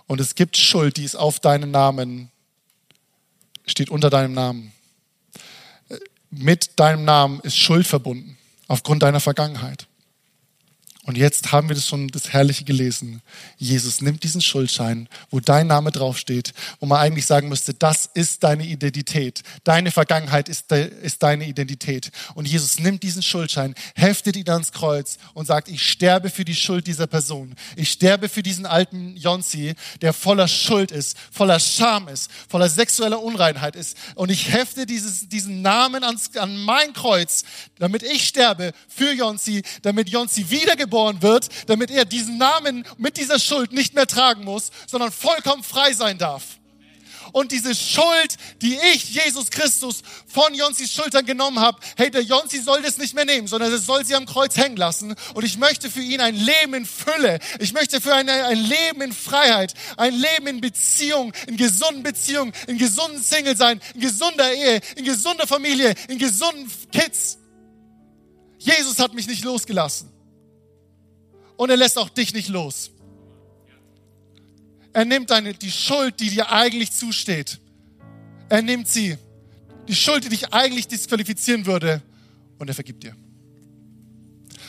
Und 0.10 0.20
es 0.20 0.34
gibt 0.34 0.58
Schuld, 0.58 0.98
die 0.98 1.04
ist 1.04 1.16
auf 1.16 1.40
deinen 1.40 1.70
Namen, 1.70 2.32
steht 3.68 3.92
unter 3.92 4.10
deinem 4.10 4.34
Namen. 4.34 4.74
Mit 6.32 6.80
deinem 6.80 7.06
Namen 7.06 7.40
ist 7.42 7.56
Schuld 7.56 7.86
verbunden, 7.86 8.36
aufgrund 8.68 9.04
deiner 9.04 9.20
Vergangenheit. 9.20 9.86
Und 11.06 11.18
jetzt 11.18 11.54
haben 11.54 11.70
wir 11.70 11.76
das 11.76 11.88
schon 11.88 12.10
das 12.10 12.34
Herrliche 12.34 12.66
gelesen. 12.66 13.22
Jesus 13.58 14.02
nimmt 14.02 14.22
diesen 14.24 14.42
Schuldschein, 14.42 15.08
wo 15.32 15.40
dein 15.40 15.66
Name 15.66 15.92
draufsteht, 15.92 16.54
wo 16.82 16.86
man 16.86 17.00
eigentlich 17.00 17.26
sagen 17.26 17.48
müsste, 17.48 17.74
das 17.74 18.10
ist 18.14 18.44
deine 18.44 18.66
Identität. 18.66 19.42
Deine 19.64 19.92
Vergangenheit 19.92 20.50
ist, 20.50 20.70
de, 20.70 20.92
ist 21.02 21.24
deine 21.24 21.48
Identität. 21.48 22.12
Und 22.36 22.50
Jesus 22.50 22.80
nimmt 22.80 23.02
diesen 23.02 23.24
Schuldschein, 23.24 23.76
heftet 23.96 24.36
ihn 24.36 24.50
ans 24.50 24.74
Kreuz 24.74 25.18
und 25.34 25.46
sagt, 25.46 25.70
ich 25.70 25.82
sterbe 25.82 26.30
für 26.30 26.44
die 26.44 26.54
Schuld 26.54 26.86
dieser 26.86 27.08
Person. 27.08 27.56
Ich 27.78 27.92
sterbe 27.92 28.28
für 28.28 28.44
diesen 28.44 28.66
alten 28.66 29.16
Jonsi, 29.16 29.76
der 30.02 30.12
voller 30.12 30.50
Schuld 30.50 30.92
ist, 30.92 31.18
voller 31.32 31.62
Scham 31.62 32.10
ist, 32.10 32.30
voller 32.50 32.68
sexueller 32.68 33.24
Unreinheit 33.24 33.78
ist. 33.78 33.96
Und 34.16 34.32
ich 34.32 34.52
hefte 34.52 34.86
dieses, 34.86 35.30
diesen 35.30 35.62
Namen 35.62 36.04
ans, 36.04 36.36
an 36.36 36.58
mein 36.58 36.92
Kreuz, 36.92 37.46
damit 37.80 38.04
ich 38.04 38.28
sterbe 38.28 38.74
für 38.90 39.14
Jonsi, 39.14 39.64
damit 39.82 40.10
Jonsi 40.10 40.50
wiedergeboren 40.50 40.89
geboren 40.90 41.22
wird, 41.22 41.50
damit 41.68 41.92
er 41.92 42.06
diesen 42.06 42.40
Namen 42.40 42.84
mit 42.98 43.18
dieser 43.18 43.40
Schuld 43.40 43.72
nicht 43.72 43.94
mehr 43.94 44.08
tragen 44.08 44.44
muss, 44.44 44.72
sondern 44.88 45.12
vollkommen 45.12 45.64
frei 45.64 45.94
sein 45.94 46.18
darf. 46.18 46.44
Und 47.32 47.52
diese 47.52 47.76
Schuld, 47.76 48.38
die 48.64 48.76
ich, 48.92 49.14
Jesus 49.14 49.52
Christus, 49.52 50.02
von 50.26 50.52
Jonsis 50.56 50.92
Schultern 50.92 51.28
genommen 51.28 51.60
habe, 51.60 51.78
hey, 51.96 52.10
der 52.10 52.24
Jonsi 52.24 52.58
soll 52.58 52.82
das 52.82 52.98
nicht 52.98 53.14
mehr 53.14 53.26
nehmen, 53.26 53.46
sondern 53.46 53.72
er 53.72 53.78
soll 53.78 54.04
sie 54.04 54.16
am 54.16 54.26
Kreuz 54.26 54.58
hängen 54.58 54.78
lassen. 54.78 55.14
Und 55.36 55.44
ich 55.44 55.60
möchte 55.60 55.92
für 55.92 56.02
ihn 56.02 56.22
ein 56.22 56.34
Leben 56.34 56.74
in 56.74 56.86
Fülle. 56.88 57.38
Ich 57.60 57.72
möchte 57.72 58.02
für 58.02 58.20
ihn 58.20 58.28
ein 58.28 58.58
Leben 58.58 59.02
in 59.02 59.14
Freiheit, 59.14 59.76
ein 59.96 60.16
Leben 60.16 60.48
in 60.48 60.60
Beziehung, 60.60 61.32
in 61.46 61.56
gesunden 61.56 62.02
Beziehungen, 62.02 62.52
in 62.66 62.80
gesunden 62.80 63.22
Single 63.22 63.56
sein, 63.56 63.80
in 63.94 64.02
gesunder 64.02 64.52
Ehe, 64.52 64.82
in 64.96 65.06
gesunder 65.06 65.46
Familie, 65.46 65.94
in 66.08 66.18
gesunden 66.18 66.72
Kids. 66.92 67.38
Jesus 68.58 68.98
hat 68.98 69.14
mich 69.14 69.28
nicht 69.28 69.44
losgelassen 69.44 70.09
und 71.60 71.70
er 71.70 71.76
lässt 71.76 71.98
auch 71.98 72.08
dich 72.08 72.34
nicht 72.34 72.48
los. 72.48 72.90
Er 74.94 75.04
nimmt 75.04 75.30
deine, 75.30 75.54
die 75.54 75.70
Schuld, 75.70 76.18
die 76.22 76.30
dir 76.30 76.50
eigentlich 76.50 76.94
zusteht. 76.94 77.60
Er 78.48 78.62
nimmt 78.62 78.88
sie. 78.88 79.18
Die 79.90 79.94
Schuld, 79.94 80.24
die 80.24 80.30
dich 80.30 80.54
eigentlich 80.54 80.88
disqualifizieren 80.88 81.66
würde. 81.66 82.02
Und 82.60 82.70
er 82.70 82.74
vergibt 82.74 83.04
dir. 83.04 83.14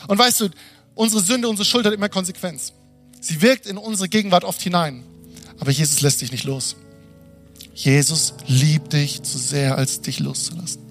Und 0.09 0.17
weißt 0.17 0.41
du, 0.41 0.49
unsere 0.93 1.21
Sünde, 1.21 1.47
unsere 1.47 1.63
Schuld 1.65 1.85
hat 1.85 1.93
immer 1.93 2.09
Konsequenz. 2.09 2.73
Sie 3.21 3.41
wirkt 3.41 3.67
in 3.67 3.77
unsere 3.77 4.09
Gegenwart 4.09 4.43
oft 4.43 4.61
hinein. 4.61 5.05
Aber 5.59 5.71
Jesus 5.71 6.01
lässt 6.01 6.19
dich 6.19 6.33
nicht 6.33 6.43
los. 6.43 6.75
Jesus 7.73 8.33
liebt 8.47 8.91
dich 8.91 9.23
zu 9.23 9.37
sehr, 9.37 9.77
als 9.77 10.01
dich 10.01 10.19
loszulassen. 10.19 10.81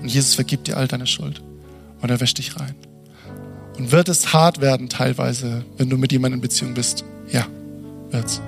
Und 0.00 0.08
Jesus 0.08 0.36
vergibt 0.36 0.68
dir 0.68 0.76
all 0.76 0.86
deine 0.86 1.08
Schuld. 1.08 1.42
Und 2.00 2.10
er 2.10 2.20
wäscht 2.20 2.38
dich 2.38 2.60
rein. 2.60 2.76
Und 3.80 3.92
wird 3.92 4.10
es 4.10 4.34
hart 4.34 4.60
werden 4.60 4.90
teilweise, 4.90 5.64
wenn 5.78 5.88
du 5.88 5.96
mit 5.96 6.12
jemandem 6.12 6.36
in 6.36 6.42
Beziehung 6.42 6.74
bist? 6.74 7.02
Ja, 7.32 7.46
wird's. 8.10 8.42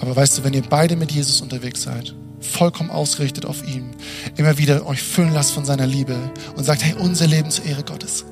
Aber 0.00 0.16
weißt 0.16 0.38
du, 0.38 0.42
wenn 0.42 0.52
ihr 0.54 0.62
beide 0.68 0.96
mit 0.96 1.12
Jesus 1.12 1.40
unterwegs 1.40 1.82
seid, 1.82 2.16
vollkommen 2.40 2.90
ausgerichtet 2.90 3.46
auf 3.46 3.62
ihn, 3.68 3.90
immer 4.36 4.58
wieder 4.58 4.84
euch 4.86 5.00
füllen 5.00 5.32
lasst 5.32 5.52
von 5.52 5.64
seiner 5.64 5.86
Liebe 5.86 6.16
und 6.56 6.64
sagt, 6.64 6.82
hey, 6.82 6.96
unser 6.98 7.28
Leben 7.28 7.48
zur 7.52 7.64
Ehre 7.64 7.84
Gottes. 7.84 8.24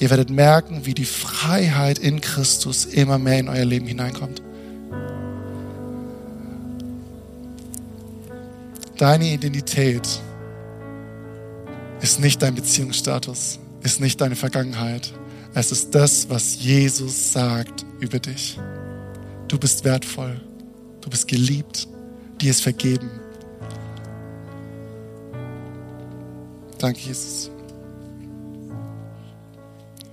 Ihr 0.00 0.10
werdet 0.10 0.28
merken, 0.28 0.86
wie 0.86 0.94
die 0.94 1.04
Freiheit 1.04 2.00
in 2.00 2.20
Christus 2.20 2.84
immer 2.84 3.18
mehr 3.18 3.38
in 3.38 3.48
euer 3.48 3.64
Leben 3.64 3.86
hineinkommt. 3.86 4.42
Deine 8.96 9.26
Identität 9.26 10.02
ist 12.00 12.18
nicht 12.18 12.42
dein 12.42 12.56
Beziehungsstatus, 12.56 13.60
ist 13.84 14.00
nicht 14.00 14.20
deine 14.20 14.34
Vergangenheit, 14.34 15.12
es 15.54 15.72
ist 15.72 15.94
das, 15.94 16.28
was 16.28 16.62
Jesus 16.62 17.32
sagt 17.32 17.84
über 18.00 18.18
dich. 18.18 18.58
Du 19.48 19.58
bist 19.58 19.84
wertvoll. 19.84 20.40
Du 21.00 21.10
bist 21.10 21.26
geliebt. 21.26 21.88
Dir 22.40 22.50
ist 22.50 22.62
vergeben. 22.62 23.10
Danke, 26.78 27.00
Jesus. 27.00 27.50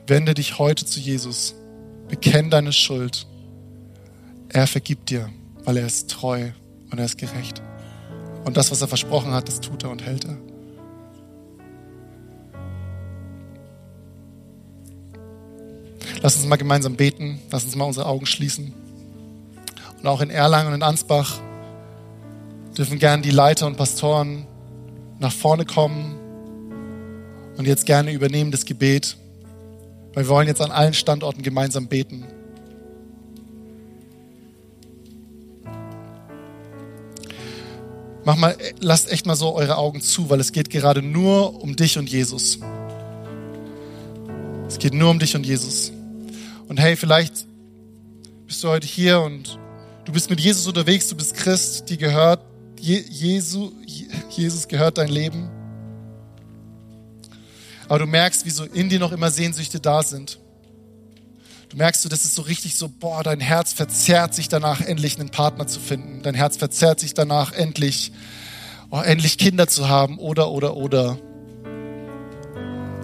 Wende 0.08 0.34
dich 0.34 0.58
heute 0.58 0.86
zu 0.86 1.00
Jesus. 1.00 1.56
Bekenn 2.08 2.50
deine 2.50 2.72
Schuld. 2.72 3.28
Er 4.50 4.68
vergibt 4.68 5.10
dir, 5.10 5.30
weil 5.64 5.78
er 5.78 5.86
ist 5.86 6.10
treu 6.10 6.52
und 6.92 7.00
er 7.00 7.06
ist 7.06 7.18
gerecht. 7.18 7.62
Und 8.46 8.58
das, 8.58 8.72
was 8.72 8.82
er 8.82 8.88
versprochen 8.88 9.32
hat, 9.32 9.48
das 9.48 9.60
tut 9.60 9.84
er 9.84 9.90
und 9.90 10.04
hält 10.04 10.26
er. 10.26 10.38
Lass 16.26 16.38
uns 16.38 16.48
mal 16.48 16.56
gemeinsam 16.56 16.96
beten. 16.96 17.40
Lass 17.52 17.66
uns 17.66 17.76
mal 17.76 17.86
unsere 17.86 18.08
Augen 18.08 18.26
schließen. 18.26 18.74
Und 20.00 20.08
auch 20.08 20.22
in 20.22 20.32
Erlangen 20.32 20.70
und 20.70 20.74
in 20.74 20.82
Ansbach 20.82 21.40
dürfen 22.76 22.98
gern 22.98 23.22
die 23.22 23.30
Leiter 23.30 23.68
und 23.68 23.78
Pastoren 23.78 24.48
nach 25.20 25.32
vorne 25.32 25.66
kommen 25.66 26.16
und 27.58 27.68
jetzt 27.68 27.86
gerne 27.86 28.12
übernehmen 28.12 28.50
das 28.50 28.66
Gebet, 28.66 29.18
weil 30.16 30.24
wir 30.24 30.30
wollen 30.30 30.48
jetzt 30.48 30.62
an 30.62 30.72
allen 30.72 30.96
Standorten 30.96 31.44
gemeinsam 31.44 31.86
beten. 31.86 32.26
Mach 38.24 38.36
mal, 38.36 38.58
lasst 38.80 39.12
echt 39.12 39.28
mal 39.28 39.36
so 39.36 39.54
eure 39.54 39.78
Augen 39.78 40.02
zu, 40.02 40.28
weil 40.32 40.40
es 40.40 40.52
geht 40.52 40.72
gerade 40.72 41.04
nur 41.04 41.62
um 41.62 41.76
dich 41.76 42.00
und 42.00 42.10
Jesus. 42.10 42.58
Es 44.68 44.80
geht 44.80 44.96
nur 44.96 45.12
um 45.12 45.20
dich 45.20 45.36
und 45.36 45.46
Jesus. 45.46 45.92
Und 46.68 46.80
hey, 46.80 46.96
vielleicht 46.96 47.46
bist 48.48 48.64
du 48.64 48.70
heute 48.70 48.88
hier 48.88 49.22
und 49.22 49.60
du 50.06 50.12
bist 50.12 50.30
mit 50.30 50.40
Jesus 50.40 50.66
unterwegs, 50.68 51.08
du 51.08 51.16
bist 51.16 51.36
Christ, 51.36 51.90
die 51.90 51.98
gehört, 51.98 52.42
Jesu, 52.80 53.72
Jesus 54.30 54.68
gehört 54.68 54.98
dein 54.98 55.08
Leben. 55.08 55.50
Aber 57.88 58.00
du 58.00 58.08
merkst, 58.08 58.46
wie 58.46 58.50
so 58.50 58.64
in 58.66 58.90
dir 58.90 59.00
noch 59.00 59.12
immer 59.12 59.30
Sehnsüchte 59.30 59.80
da 59.80 60.02
sind. 60.02 60.40
Du 61.70 61.78
merkst 61.78 62.12
das 62.12 62.26
ist 62.26 62.36
so 62.36 62.42
richtig 62.44 62.76
so, 62.76 62.90
boah, 62.90 63.22
dein 63.22 63.40
Herz 63.40 63.74
verzerrt 63.74 64.34
sich 64.34 64.50
danach, 64.50 64.82
endlich 64.82 65.20
einen 65.20 65.30
Partner 65.30 65.68
zu 65.68 65.80
finden. 65.80 66.22
Dein 66.24 66.34
Herz 66.34 66.58
verzerrt 66.58 67.00
sich 67.00 67.14
danach, 67.14 67.52
endlich, 67.52 68.12
oh, 68.90 69.00
endlich 69.00 69.38
Kinder 69.38 69.68
zu 69.68 69.88
haben 69.88 70.18
oder, 70.18 70.52
oder, 70.52 70.78
oder. 70.78 71.18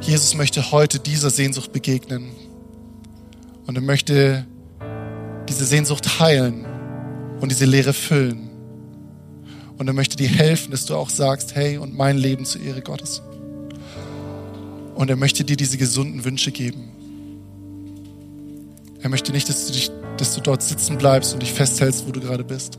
Jesus 0.02 0.34
möchte 0.34 0.72
heute 0.72 1.00
dieser 1.00 1.30
Sehnsucht 1.30 1.72
begegnen. 1.74 2.32
Und 3.68 3.76
er 3.76 3.82
möchte 3.82 4.46
diese 5.48 5.66
Sehnsucht 5.66 6.20
heilen 6.20 6.66
und 7.40 7.50
diese 7.50 7.66
Leere 7.66 7.94
füllen. 7.94 8.50
Und 9.78 9.88
er 9.88 9.94
möchte 9.94 10.16
dir 10.16 10.30
helfen, 10.30 10.72
dass 10.72 10.86
du 10.86 10.96
auch 10.96 11.10
sagst, 11.10 11.56
hey, 11.56 11.78
und 11.78 11.96
mein 11.96 12.18
Leben 12.18 12.46
zur 12.46 12.62
Ehre 12.62 12.82
Gottes. 12.82 13.22
Und 14.96 15.10
er 15.10 15.16
möchte 15.16 15.44
dir 15.44 15.58
diese 15.58 15.78
gesunden 15.78 16.24
Wünsche 16.24 16.52
geben. 16.52 16.92
Er 19.02 19.10
möchte 19.10 19.32
nicht, 19.32 19.50
dass 19.50 19.66
du, 19.66 19.74
dich, 19.74 19.90
dass 20.18 20.36
du 20.36 20.42
dort 20.42 20.62
sitzen 20.62 20.98
bleibst 20.98 21.34
und 21.34 21.42
dich 21.42 21.52
festhältst, 21.52 22.08
wo 22.08 22.12
du 22.12 22.20
gerade 22.20 22.44
bist. 22.44 22.78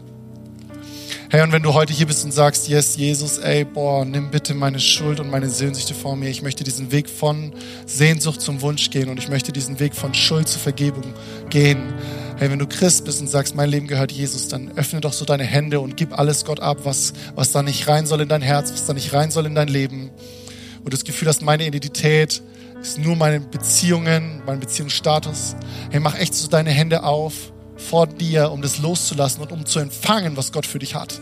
Hey, 1.32 1.40
und 1.40 1.50
wenn 1.50 1.62
du 1.62 1.72
heute 1.72 1.94
hier 1.94 2.06
bist 2.06 2.26
und 2.26 2.30
sagst, 2.30 2.68
yes, 2.68 2.94
Jesus, 2.94 3.38
ey, 3.38 3.64
boah, 3.64 4.04
nimm 4.04 4.30
bitte 4.30 4.52
meine 4.52 4.78
Schuld 4.78 5.18
und 5.18 5.30
meine 5.30 5.48
Sehnsüchte 5.48 5.94
vor 5.94 6.14
mir. 6.14 6.28
Ich 6.28 6.42
möchte 6.42 6.62
diesen 6.62 6.92
Weg 6.92 7.08
von 7.08 7.54
Sehnsucht 7.86 8.42
zum 8.42 8.60
Wunsch 8.60 8.90
gehen 8.90 9.08
und 9.08 9.18
ich 9.18 9.30
möchte 9.30 9.50
diesen 9.50 9.80
Weg 9.80 9.94
von 9.94 10.12
Schuld 10.12 10.46
zur 10.46 10.60
Vergebung 10.60 11.14
gehen. 11.48 11.94
Hey, 12.36 12.50
wenn 12.50 12.58
du 12.58 12.66
Christ 12.66 13.06
bist 13.06 13.22
und 13.22 13.28
sagst, 13.28 13.54
mein 13.54 13.70
Leben 13.70 13.86
gehört 13.86 14.12
Jesus, 14.12 14.48
dann 14.48 14.72
öffne 14.76 15.00
doch 15.00 15.14
so 15.14 15.24
deine 15.24 15.44
Hände 15.44 15.80
und 15.80 15.96
gib 15.96 16.18
alles 16.18 16.44
Gott 16.44 16.60
ab, 16.60 16.80
was, 16.82 17.14
was 17.34 17.50
da 17.50 17.62
nicht 17.62 17.88
rein 17.88 18.04
soll 18.04 18.20
in 18.20 18.28
dein 18.28 18.42
Herz, 18.42 18.70
was 18.70 18.84
da 18.84 18.92
nicht 18.92 19.14
rein 19.14 19.30
soll 19.30 19.46
in 19.46 19.54
dein 19.54 19.68
Leben. 19.68 20.10
Wo 20.80 20.84
du 20.84 20.90
das 20.90 21.04
Gefühl 21.04 21.28
hast, 21.28 21.40
meine 21.40 21.66
Identität 21.66 22.42
ist 22.82 22.98
nur 22.98 23.16
meine 23.16 23.40
Beziehungen, 23.40 24.42
mein 24.44 24.60
Beziehungsstatus. 24.60 25.56
Hey, 25.88 26.00
mach 26.00 26.14
echt 26.18 26.34
so 26.34 26.46
deine 26.48 26.72
Hände 26.72 27.04
auf 27.04 27.52
vor 27.82 28.06
dir, 28.06 28.50
um 28.50 28.62
das 28.62 28.78
loszulassen 28.78 29.42
und 29.42 29.52
um 29.52 29.66
zu 29.66 29.78
empfangen, 29.78 30.36
was 30.36 30.52
Gott 30.52 30.66
für 30.66 30.78
dich 30.78 30.94
hat. 30.94 31.20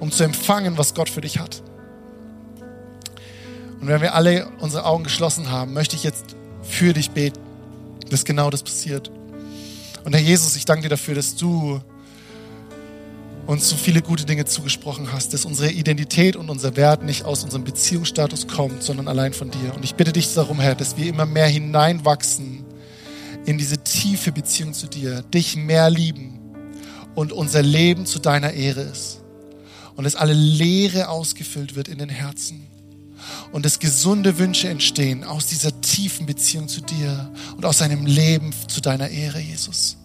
Um 0.00 0.10
zu 0.10 0.24
empfangen, 0.24 0.78
was 0.78 0.94
Gott 0.94 1.08
für 1.10 1.20
dich 1.20 1.38
hat. 1.38 1.62
Und 3.80 3.88
wenn 3.88 4.00
wir 4.00 4.14
alle 4.14 4.48
unsere 4.60 4.84
Augen 4.84 5.04
geschlossen 5.04 5.50
haben, 5.50 5.72
möchte 5.72 5.96
ich 5.96 6.04
jetzt 6.04 6.36
für 6.62 6.92
dich 6.92 7.10
beten, 7.10 7.40
dass 8.10 8.24
genau 8.24 8.50
das 8.50 8.62
passiert. 8.62 9.10
Und 10.04 10.14
Herr 10.14 10.22
Jesus, 10.22 10.56
ich 10.56 10.64
danke 10.64 10.82
dir 10.82 10.88
dafür, 10.88 11.14
dass 11.14 11.36
du 11.36 11.80
uns 13.46 13.68
so 13.68 13.76
viele 13.76 14.02
gute 14.02 14.26
Dinge 14.26 14.44
zugesprochen 14.44 15.12
hast, 15.12 15.32
dass 15.32 15.44
unsere 15.44 15.70
Identität 15.70 16.36
und 16.36 16.50
unser 16.50 16.76
Wert 16.76 17.02
nicht 17.02 17.24
aus 17.24 17.44
unserem 17.44 17.64
Beziehungsstatus 17.64 18.46
kommt, 18.46 18.82
sondern 18.82 19.08
allein 19.08 19.32
von 19.32 19.50
dir. 19.50 19.74
Und 19.74 19.84
ich 19.84 19.94
bitte 19.94 20.12
dich 20.12 20.34
darum, 20.34 20.60
Herr, 20.60 20.74
dass 20.74 20.96
wir 20.98 21.06
immer 21.06 21.24
mehr 21.24 21.46
hineinwachsen 21.46 22.64
in 23.48 23.56
diese 23.56 23.78
tiefe 23.78 24.30
Beziehung 24.30 24.74
zu 24.74 24.88
dir, 24.88 25.22
dich 25.22 25.56
mehr 25.56 25.88
lieben 25.88 26.38
und 27.14 27.32
unser 27.32 27.62
Leben 27.62 28.04
zu 28.04 28.18
deiner 28.18 28.52
Ehre 28.52 28.82
ist. 28.82 29.22
Und 29.96 30.04
dass 30.04 30.16
alle 30.16 30.34
Leere 30.34 31.08
ausgefüllt 31.08 31.74
wird 31.74 31.88
in 31.88 31.96
den 31.96 32.10
Herzen. 32.10 32.66
und 33.50 33.64
dass 33.64 33.78
gesunde 33.78 34.38
Wünsche 34.38 34.68
entstehen 34.68 35.24
aus 35.24 35.46
dieser 35.46 35.80
tiefen 35.80 36.26
Beziehung 36.26 36.68
zu 36.68 36.80
dir 36.80 37.32
und 37.56 37.64
aus 37.64 37.82
einem 37.82 38.06
Leben 38.06 38.52
zu 38.68 38.80
deiner 38.80 39.08
Ehre, 39.08 39.40
Jesus. 39.40 39.96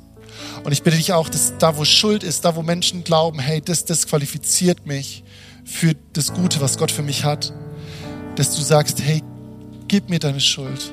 Und 0.63 0.71
ich 0.71 0.81
bitte 0.81 0.97
dich 0.97 1.13
auch, 1.13 1.29
dass 1.29 1.53
da, 1.59 1.77
wo 1.77 1.85
Schuld 1.85 2.23
ist, 2.23 2.43
da, 2.43 2.55
wo 2.55 2.63
Menschen 2.63 3.03
glauben, 3.03 3.39
hey, 3.39 3.61
das 3.61 3.85
disqualifiziert 3.85 4.87
mich 4.87 5.23
für 5.63 5.95
das 6.13 6.33
Gute, 6.33 6.59
was 6.59 6.77
Gott 6.77 6.91
für 6.91 7.03
mich 7.03 7.23
hat, 7.23 7.53
dass 8.35 8.55
du 8.55 8.61
sagst, 8.61 9.01
hey, 9.01 9.21
gib 9.87 10.09
mir 10.09 10.19
deine 10.19 10.41
Schuld. 10.41 10.91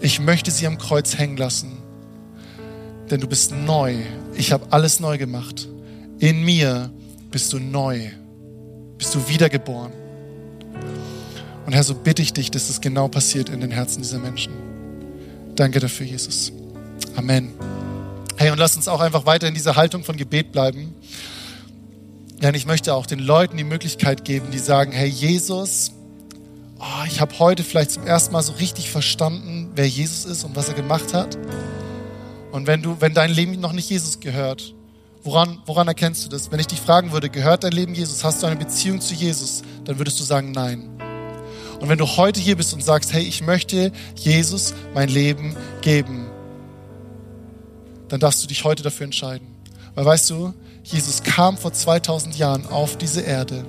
Ich 0.00 0.20
möchte 0.20 0.50
sie 0.50 0.66
am 0.66 0.76
Kreuz 0.76 1.16
hängen 1.16 1.38
lassen, 1.38 1.83
denn 3.10 3.20
du 3.20 3.26
bist 3.26 3.52
neu. 3.52 3.96
Ich 4.34 4.52
habe 4.52 4.66
alles 4.70 5.00
neu 5.00 5.18
gemacht. 5.18 5.68
In 6.18 6.42
mir 6.42 6.90
bist 7.30 7.52
du 7.52 7.58
neu, 7.58 8.10
bist 8.98 9.14
du 9.14 9.28
wiedergeboren. 9.28 9.92
Und 11.66 11.72
Herr, 11.72 11.82
so 11.82 11.94
bitte 11.94 12.22
ich 12.22 12.32
dich, 12.32 12.50
dass 12.50 12.68
das 12.68 12.80
genau 12.80 13.08
passiert 13.08 13.48
in 13.48 13.60
den 13.60 13.70
Herzen 13.70 14.02
dieser 14.02 14.18
Menschen. 14.18 14.52
Danke 15.56 15.80
dafür, 15.80 16.06
Jesus. 16.06 16.52
Amen. 17.16 17.52
Hey, 18.36 18.50
und 18.50 18.58
lass 18.58 18.76
uns 18.76 18.88
auch 18.88 19.00
einfach 19.00 19.26
weiter 19.26 19.48
in 19.48 19.54
dieser 19.54 19.76
Haltung 19.76 20.04
von 20.04 20.16
Gebet 20.16 20.52
bleiben. 20.52 20.94
Denn 22.42 22.54
ich 22.54 22.66
möchte 22.66 22.94
auch 22.94 23.06
den 23.06 23.20
Leuten 23.20 23.56
die 23.56 23.64
Möglichkeit 23.64 24.24
geben, 24.24 24.48
die 24.52 24.58
sagen, 24.58 24.92
hey 24.92 25.08
Jesus, 25.08 25.92
oh, 26.78 27.04
ich 27.06 27.20
habe 27.20 27.38
heute 27.38 27.62
vielleicht 27.62 27.92
zum 27.92 28.06
ersten 28.06 28.32
Mal 28.32 28.42
so 28.42 28.52
richtig 28.54 28.90
verstanden, 28.90 29.70
wer 29.74 29.88
Jesus 29.88 30.24
ist 30.24 30.44
und 30.44 30.56
was 30.56 30.68
er 30.68 30.74
gemacht 30.74 31.14
hat. 31.14 31.38
Und 32.54 32.68
wenn 32.68 32.82
du, 32.82 33.00
wenn 33.00 33.14
dein 33.14 33.32
Leben 33.32 33.58
noch 33.58 33.72
nicht 33.72 33.90
Jesus 33.90 34.20
gehört, 34.20 34.74
woran, 35.24 35.58
woran 35.66 35.88
erkennst 35.88 36.24
du 36.24 36.28
das? 36.28 36.52
Wenn 36.52 36.60
ich 36.60 36.68
dich 36.68 36.80
fragen 36.80 37.10
würde, 37.10 37.28
gehört 37.28 37.64
dein 37.64 37.72
Leben 37.72 37.96
Jesus? 37.96 38.22
Hast 38.22 38.40
du 38.40 38.46
eine 38.46 38.54
Beziehung 38.54 39.00
zu 39.00 39.12
Jesus? 39.12 39.62
Dann 39.84 39.98
würdest 39.98 40.20
du 40.20 40.24
sagen, 40.24 40.52
nein. 40.52 40.88
Und 41.80 41.88
wenn 41.88 41.98
du 41.98 42.06
heute 42.06 42.38
hier 42.38 42.54
bist 42.56 42.72
und 42.72 42.84
sagst, 42.84 43.12
hey, 43.12 43.24
ich 43.24 43.42
möchte 43.42 43.90
Jesus 44.14 44.72
mein 44.94 45.08
Leben 45.08 45.56
geben, 45.80 46.26
dann 48.06 48.20
darfst 48.20 48.44
du 48.44 48.46
dich 48.46 48.62
heute 48.62 48.84
dafür 48.84 49.06
entscheiden. 49.06 49.48
Weil 49.96 50.04
weißt 50.04 50.30
du, 50.30 50.54
Jesus 50.84 51.24
kam 51.24 51.58
vor 51.58 51.72
2000 51.72 52.38
Jahren 52.38 52.68
auf 52.68 52.96
diese 52.96 53.22
Erde, 53.22 53.64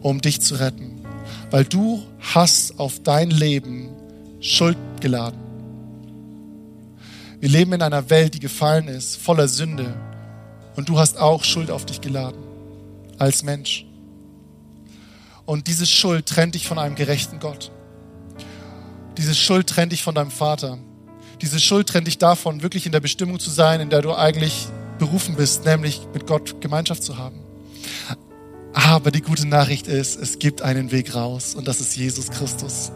um 0.00 0.22
dich 0.22 0.40
zu 0.40 0.54
retten. 0.54 1.02
Weil 1.50 1.66
du 1.66 2.02
hast 2.18 2.80
auf 2.80 3.02
dein 3.02 3.28
Leben 3.28 3.90
Schuld 4.40 4.78
geladen. 5.02 5.45
Wir 7.46 7.52
leben 7.52 7.74
in 7.74 7.82
einer 7.82 8.10
Welt, 8.10 8.34
die 8.34 8.40
gefallen 8.40 8.88
ist, 8.88 9.18
voller 9.18 9.46
Sünde. 9.46 9.94
Und 10.74 10.88
du 10.88 10.98
hast 10.98 11.16
auch 11.16 11.44
Schuld 11.44 11.70
auf 11.70 11.86
dich 11.86 12.00
geladen, 12.00 12.42
als 13.18 13.44
Mensch. 13.44 13.86
Und 15.44 15.68
diese 15.68 15.86
Schuld 15.86 16.26
trennt 16.26 16.56
dich 16.56 16.66
von 16.66 16.76
einem 16.76 16.96
gerechten 16.96 17.38
Gott. 17.38 17.70
Diese 19.16 19.32
Schuld 19.32 19.68
trennt 19.68 19.92
dich 19.92 20.02
von 20.02 20.16
deinem 20.16 20.32
Vater. 20.32 20.78
Diese 21.40 21.60
Schuld 21.60 21.88
trennt 21.88 22.08
dich 22.08 22.18
davon, 22.18 22.64
wirklich 22.64 22.84
in 22.84 22.90
der 22.90 22.98
Bestimmung 22.98 23.38
zu 23.38 23.50
sein, 23.50 23.80
in 23.80 23.90
der 23.90 24.02
du 24.02 24.12
eigentlich 24.12 24.66
berufen 24.98 25.36
bist, 25.36 25.64
nämlich 25.64 26.00
mit 26.12 26.26
Gott 26.26 26.60
Gemeinschaft 26.60 27.04
zu 27.04 27.16
haben. 27.16 27.38
Aber 28.72 29.12
die 29.12 29.22
gute 29.22 29.46
Nachricht 29.46 29.86
ist, 29.86 30.16
es 30.16 30.40
gibt 30.40 30.62
einen 30.62 30.90
Weg 30.90 31.14
raus 31.14 31.54
und 31.54 31.68
das 31.68 31.80
ist 31.80 31.96
Jesus 31.96 32.28
Christus. 32.28 32.90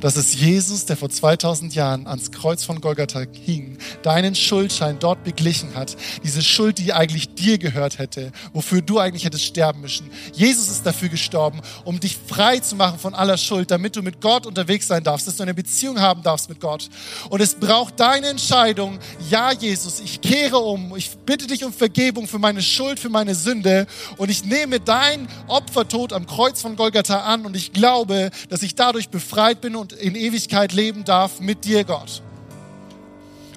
Das 0.00 0.16
ist 0.16 0.34
Jesus, 0.34 0.86
der 0.86 0.96
vor 0.96 1.10
2000 1.10 1.74
Jahren 1.74 2.06
ans 2.06 2.30
Kreuz 2.30 2.64
von 2.64 2.80
Golgatha 2.80 3.24
hing, 3.44 3.78
deinen 4.02 4.34
Schuldschein 4.34 4.98
dort 4.98 5.24
beglichen 5.24 5.74
hat. 5.74 5.96
Diese 6.22 6.42
Schuld, 6.42 6.78
die 6.78 6.92
eigentlich 6.92 7.34
dir 7.34 7.58
gehört 7.58 7.98
hätte, 7.98 8.32
wofür 8.52 8.82
du 8.82 8.98
eigentlich 8.98 9.24
hättest 9.24 9.44
sterben 9.44 9.80
müssen. 9.80 10.10
Jesus 10.32 10.68
ist 10.68 10.84
dafür 10.86 11.08
gestorben, 11.08 11.60
um 11.84 12.00
dich 12.00 12.16
frei 12.26 12.58
zu 12.58 12.76
machen 12.76 12.98
von 12.98 13.14
aller 13.14 13.36
Schuld, 13.36 13.70
damit 13.70 13.96
du 13.96 14.02
mit 14.02 14.20
Gott 14.20 14.46
unterwegs 14.46 14.88
sein 14.88 15.04
darfst, 15.04 15.26
dass 15.26 15.36
du 15.36 15.42
eine 15.42 15.54
Beziehung 15.54 16.00
haben 16.00 16.22
darfst 16.22 16.48
mit 16.48 16.60
Gott. 16.60 16.88
Und 17.30 17.40
es 17.40 17.54
braucht 17.54 18.00
deine 18.00 18.28
Entscheidung. 18.28 18.98
Ja, 19.30 19.52
Jesus, 19.52 20.00
ich 20.00 20.20
kehre 20.20 20.58
um. 20.58 20.96
Ich 20.96 21.10
bitte 21.24 21.46
dich 21.46 21.64
um 21.64 21.72
Vergebung 21.72 22.26
für 22.26 22.38
meine 22.38 22.62
Schuld, 22.62 22.98
für 22.98 23.08
meine 23.08 23.34
Sünde. 23.34 23.86
Und 24.16 24.30
ich 24.30 24.44
nehme 24.44 24.80
dein 24.80 25.28
Opfertod 25.46 26.12
am 26.12 26.26
Kreuz 26.26 26.60
von 26.60 26.76
Golgatha 26.76 27.20
an. 27.20 27.46
Und 27.46 27.56
ich 27.56 27.72
glaube, 27.72 28.30
dass 28.48 28.62
ich 28.62 28.74
dadurch 28.74 29.08
befreit 29.08 29.53
befreit 29.54 29.60
bin 29.60 29.76
und 29.76 29.92
in 29.92 30.14
Ewigkeit 30.14 30.72
leben 30.72 31.04
darf 31.04 31.40
mit 31.40 31.64
dir, 31.64 31.84
Gott. 31.84 32.22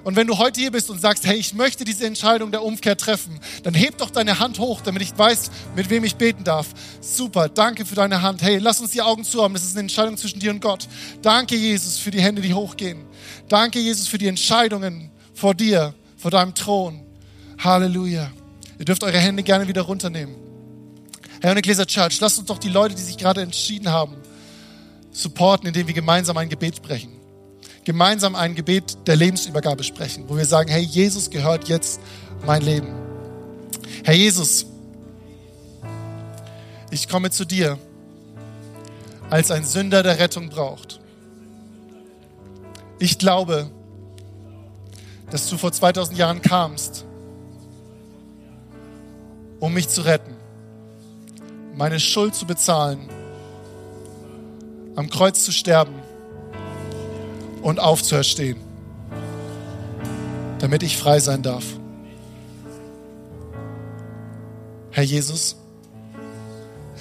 Und 0.04 0.16
wenn 0.16 0.26
du 0.26 0.38
heute 0.38 0.60
hier 0.60 0.70
bist 0.70 0.90
und 0.90 1.00
sagst, 1.00 1.26
hey, 1.26 1.36
ich 1.36 1.54
möchte 1.54 1.84
diese 1.84 2.06
Entscheidung 2.06 2.50
der 2.50 2.62
Umkehr 2.62 2.96
treffen, 2.96 3.38
dann 3.62 3.74
heb 3.74 3.98
doch 3.98 4.10
deine 4.10 4.38
Hand 4.38 4.58
hoch, 4.58 4.80
damit 4.80 5.02
ich 5.02 5.16
weiß, 5.16 5.50
mit 5.76 5.90
wem 5.90 6.04
ich 6.04 6.16
beten 6.16 6.44
darf. 6.44 6.68
Super, 7.00 7.48
danke 7.48 7.84
für 7.84 7.94
deine 7.94 8.22
Hand. 8.22 8.40
Hey, 8.40 8.58
lass 8.58 8.80
uns 8.80 8.92
die 8.92 9.02
Augen 9.02 9.24
zu 9.24 9.42
haben. 9.42 9.52
Das 9.54 9.64
ist 9.64 9.72
eine 9.72 9.80
Entscheidung 9.80 10.16
zwischen 10.16 10.40
dir 10.40 10.50
und 10.50 10.62
Gott. 10.62 10.88
Danke, 11.20 11.56
Jesus, 11.56 11.98
für 11.98 12.10
die 12.10 12.22
Hände, 12.22 12.40
die 12.40 12.54
hochgehen. 12.54 13.04
Danke, 13.48 13.80
Jesus, 13.80 14.08
für 14.08 14.18
die 14.18 14.28
Entscheidungen 14.28 15.10
vor 15.34 15.54
dir, 15.54 15.94
vor 16.16 16.30
deinem 16.30 16.54
Thron. 16.54 17.00
Halleluja. 17.58 18.30
Ihr 18.78 18.84
dürft 18.84 19.02
eure 19.02 19.18
Hände 19.18 19.42
gerne 19.42 19.66
wieder 19.68 19.82
runternehmen. 19.82 20.36
Herr 21.40 21.56
Ecclesia 21.56 21.84
Church, 21.84 22.18
lasst 22.20 22.38
uns 22.38 22.46
doch 22.46 22.58
die 22.58 22.68
Leute, 22.68 22.94
die 22.94 23.02
sich 23.02 23.18
gerade 23.18 23.42
entschieden 23.42 23.90
haben, 23.90 24.16
supporten, 25.18 25.66
indem 25.66 25.86
wir 25.86 25.94
gemeinsam 25.94 26.36
ein 26.36 26.48
Gebet 26.48 26.76
sprechen. 26.76 27.12
Gemeinsam 27.84 28.34
ein 28.34 28.54
Gebet 28.54 28.96
der 29.06 29.16
Lebensübergabe 29.16 29.82
sprechen, 29.82 30.24
wo 30.28 30.36
wir 30.36 30.44
sagen, 30.44 30.70
hey, 30.70 30.82
Jesus 30.82 31.30
gehört 31.30 31.68
jetzt 31.68 32.00
mein 32.46 32.62
Leben. 32.62 32.88
Herr 34.04 34.14
Jesus, 34.14 34.66
ich 36.90 37.08
komme 37.08 37.30
zu 37.30 37.44
dir 37.44 37.78
als 39.28 39.50
ein 39.50 39.64
Sünder, 39.64 40.02
der 40.02 40.18
Rettung 40.18 40.48
braucht. 40.48 41.00
Ich 42.98 43.18
glaube, 43.18 43.70
dass 45.30 45.48
du 45.48 45.58
vor 45.58 45.72
2000 45.72 46.16
Jahren 46.16 46.42
kamst, 46.42 47.04
um 49.60 49.74
mich 49.74 49.88
zu 49.88 50.02
retten, 50.02 50.34
meine 51.74 52.00
Schuld 52.00 52.34
zu 52.34 52.46
bezahlen 52.46 53.08
am 54.98 55.08
Kreuz 55.08 55.44
zu 55.44 55.52
sterben 55.52 55.94
und 57.62 57.78
aufzuerstehen, 57.78 58.56
damit 60.58 60.82
ich 60.82 60.96
frei 60.96 61.20
sein 61.20 61.40
darf. 61.40 61.64
Herr 64.90 65.04
Jesus, 65.04 65.54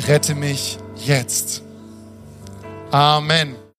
rette 0.08 0.36
mich 0.36 0.78
jetzt. 0.96 1.64
Amen. 2.92 3.56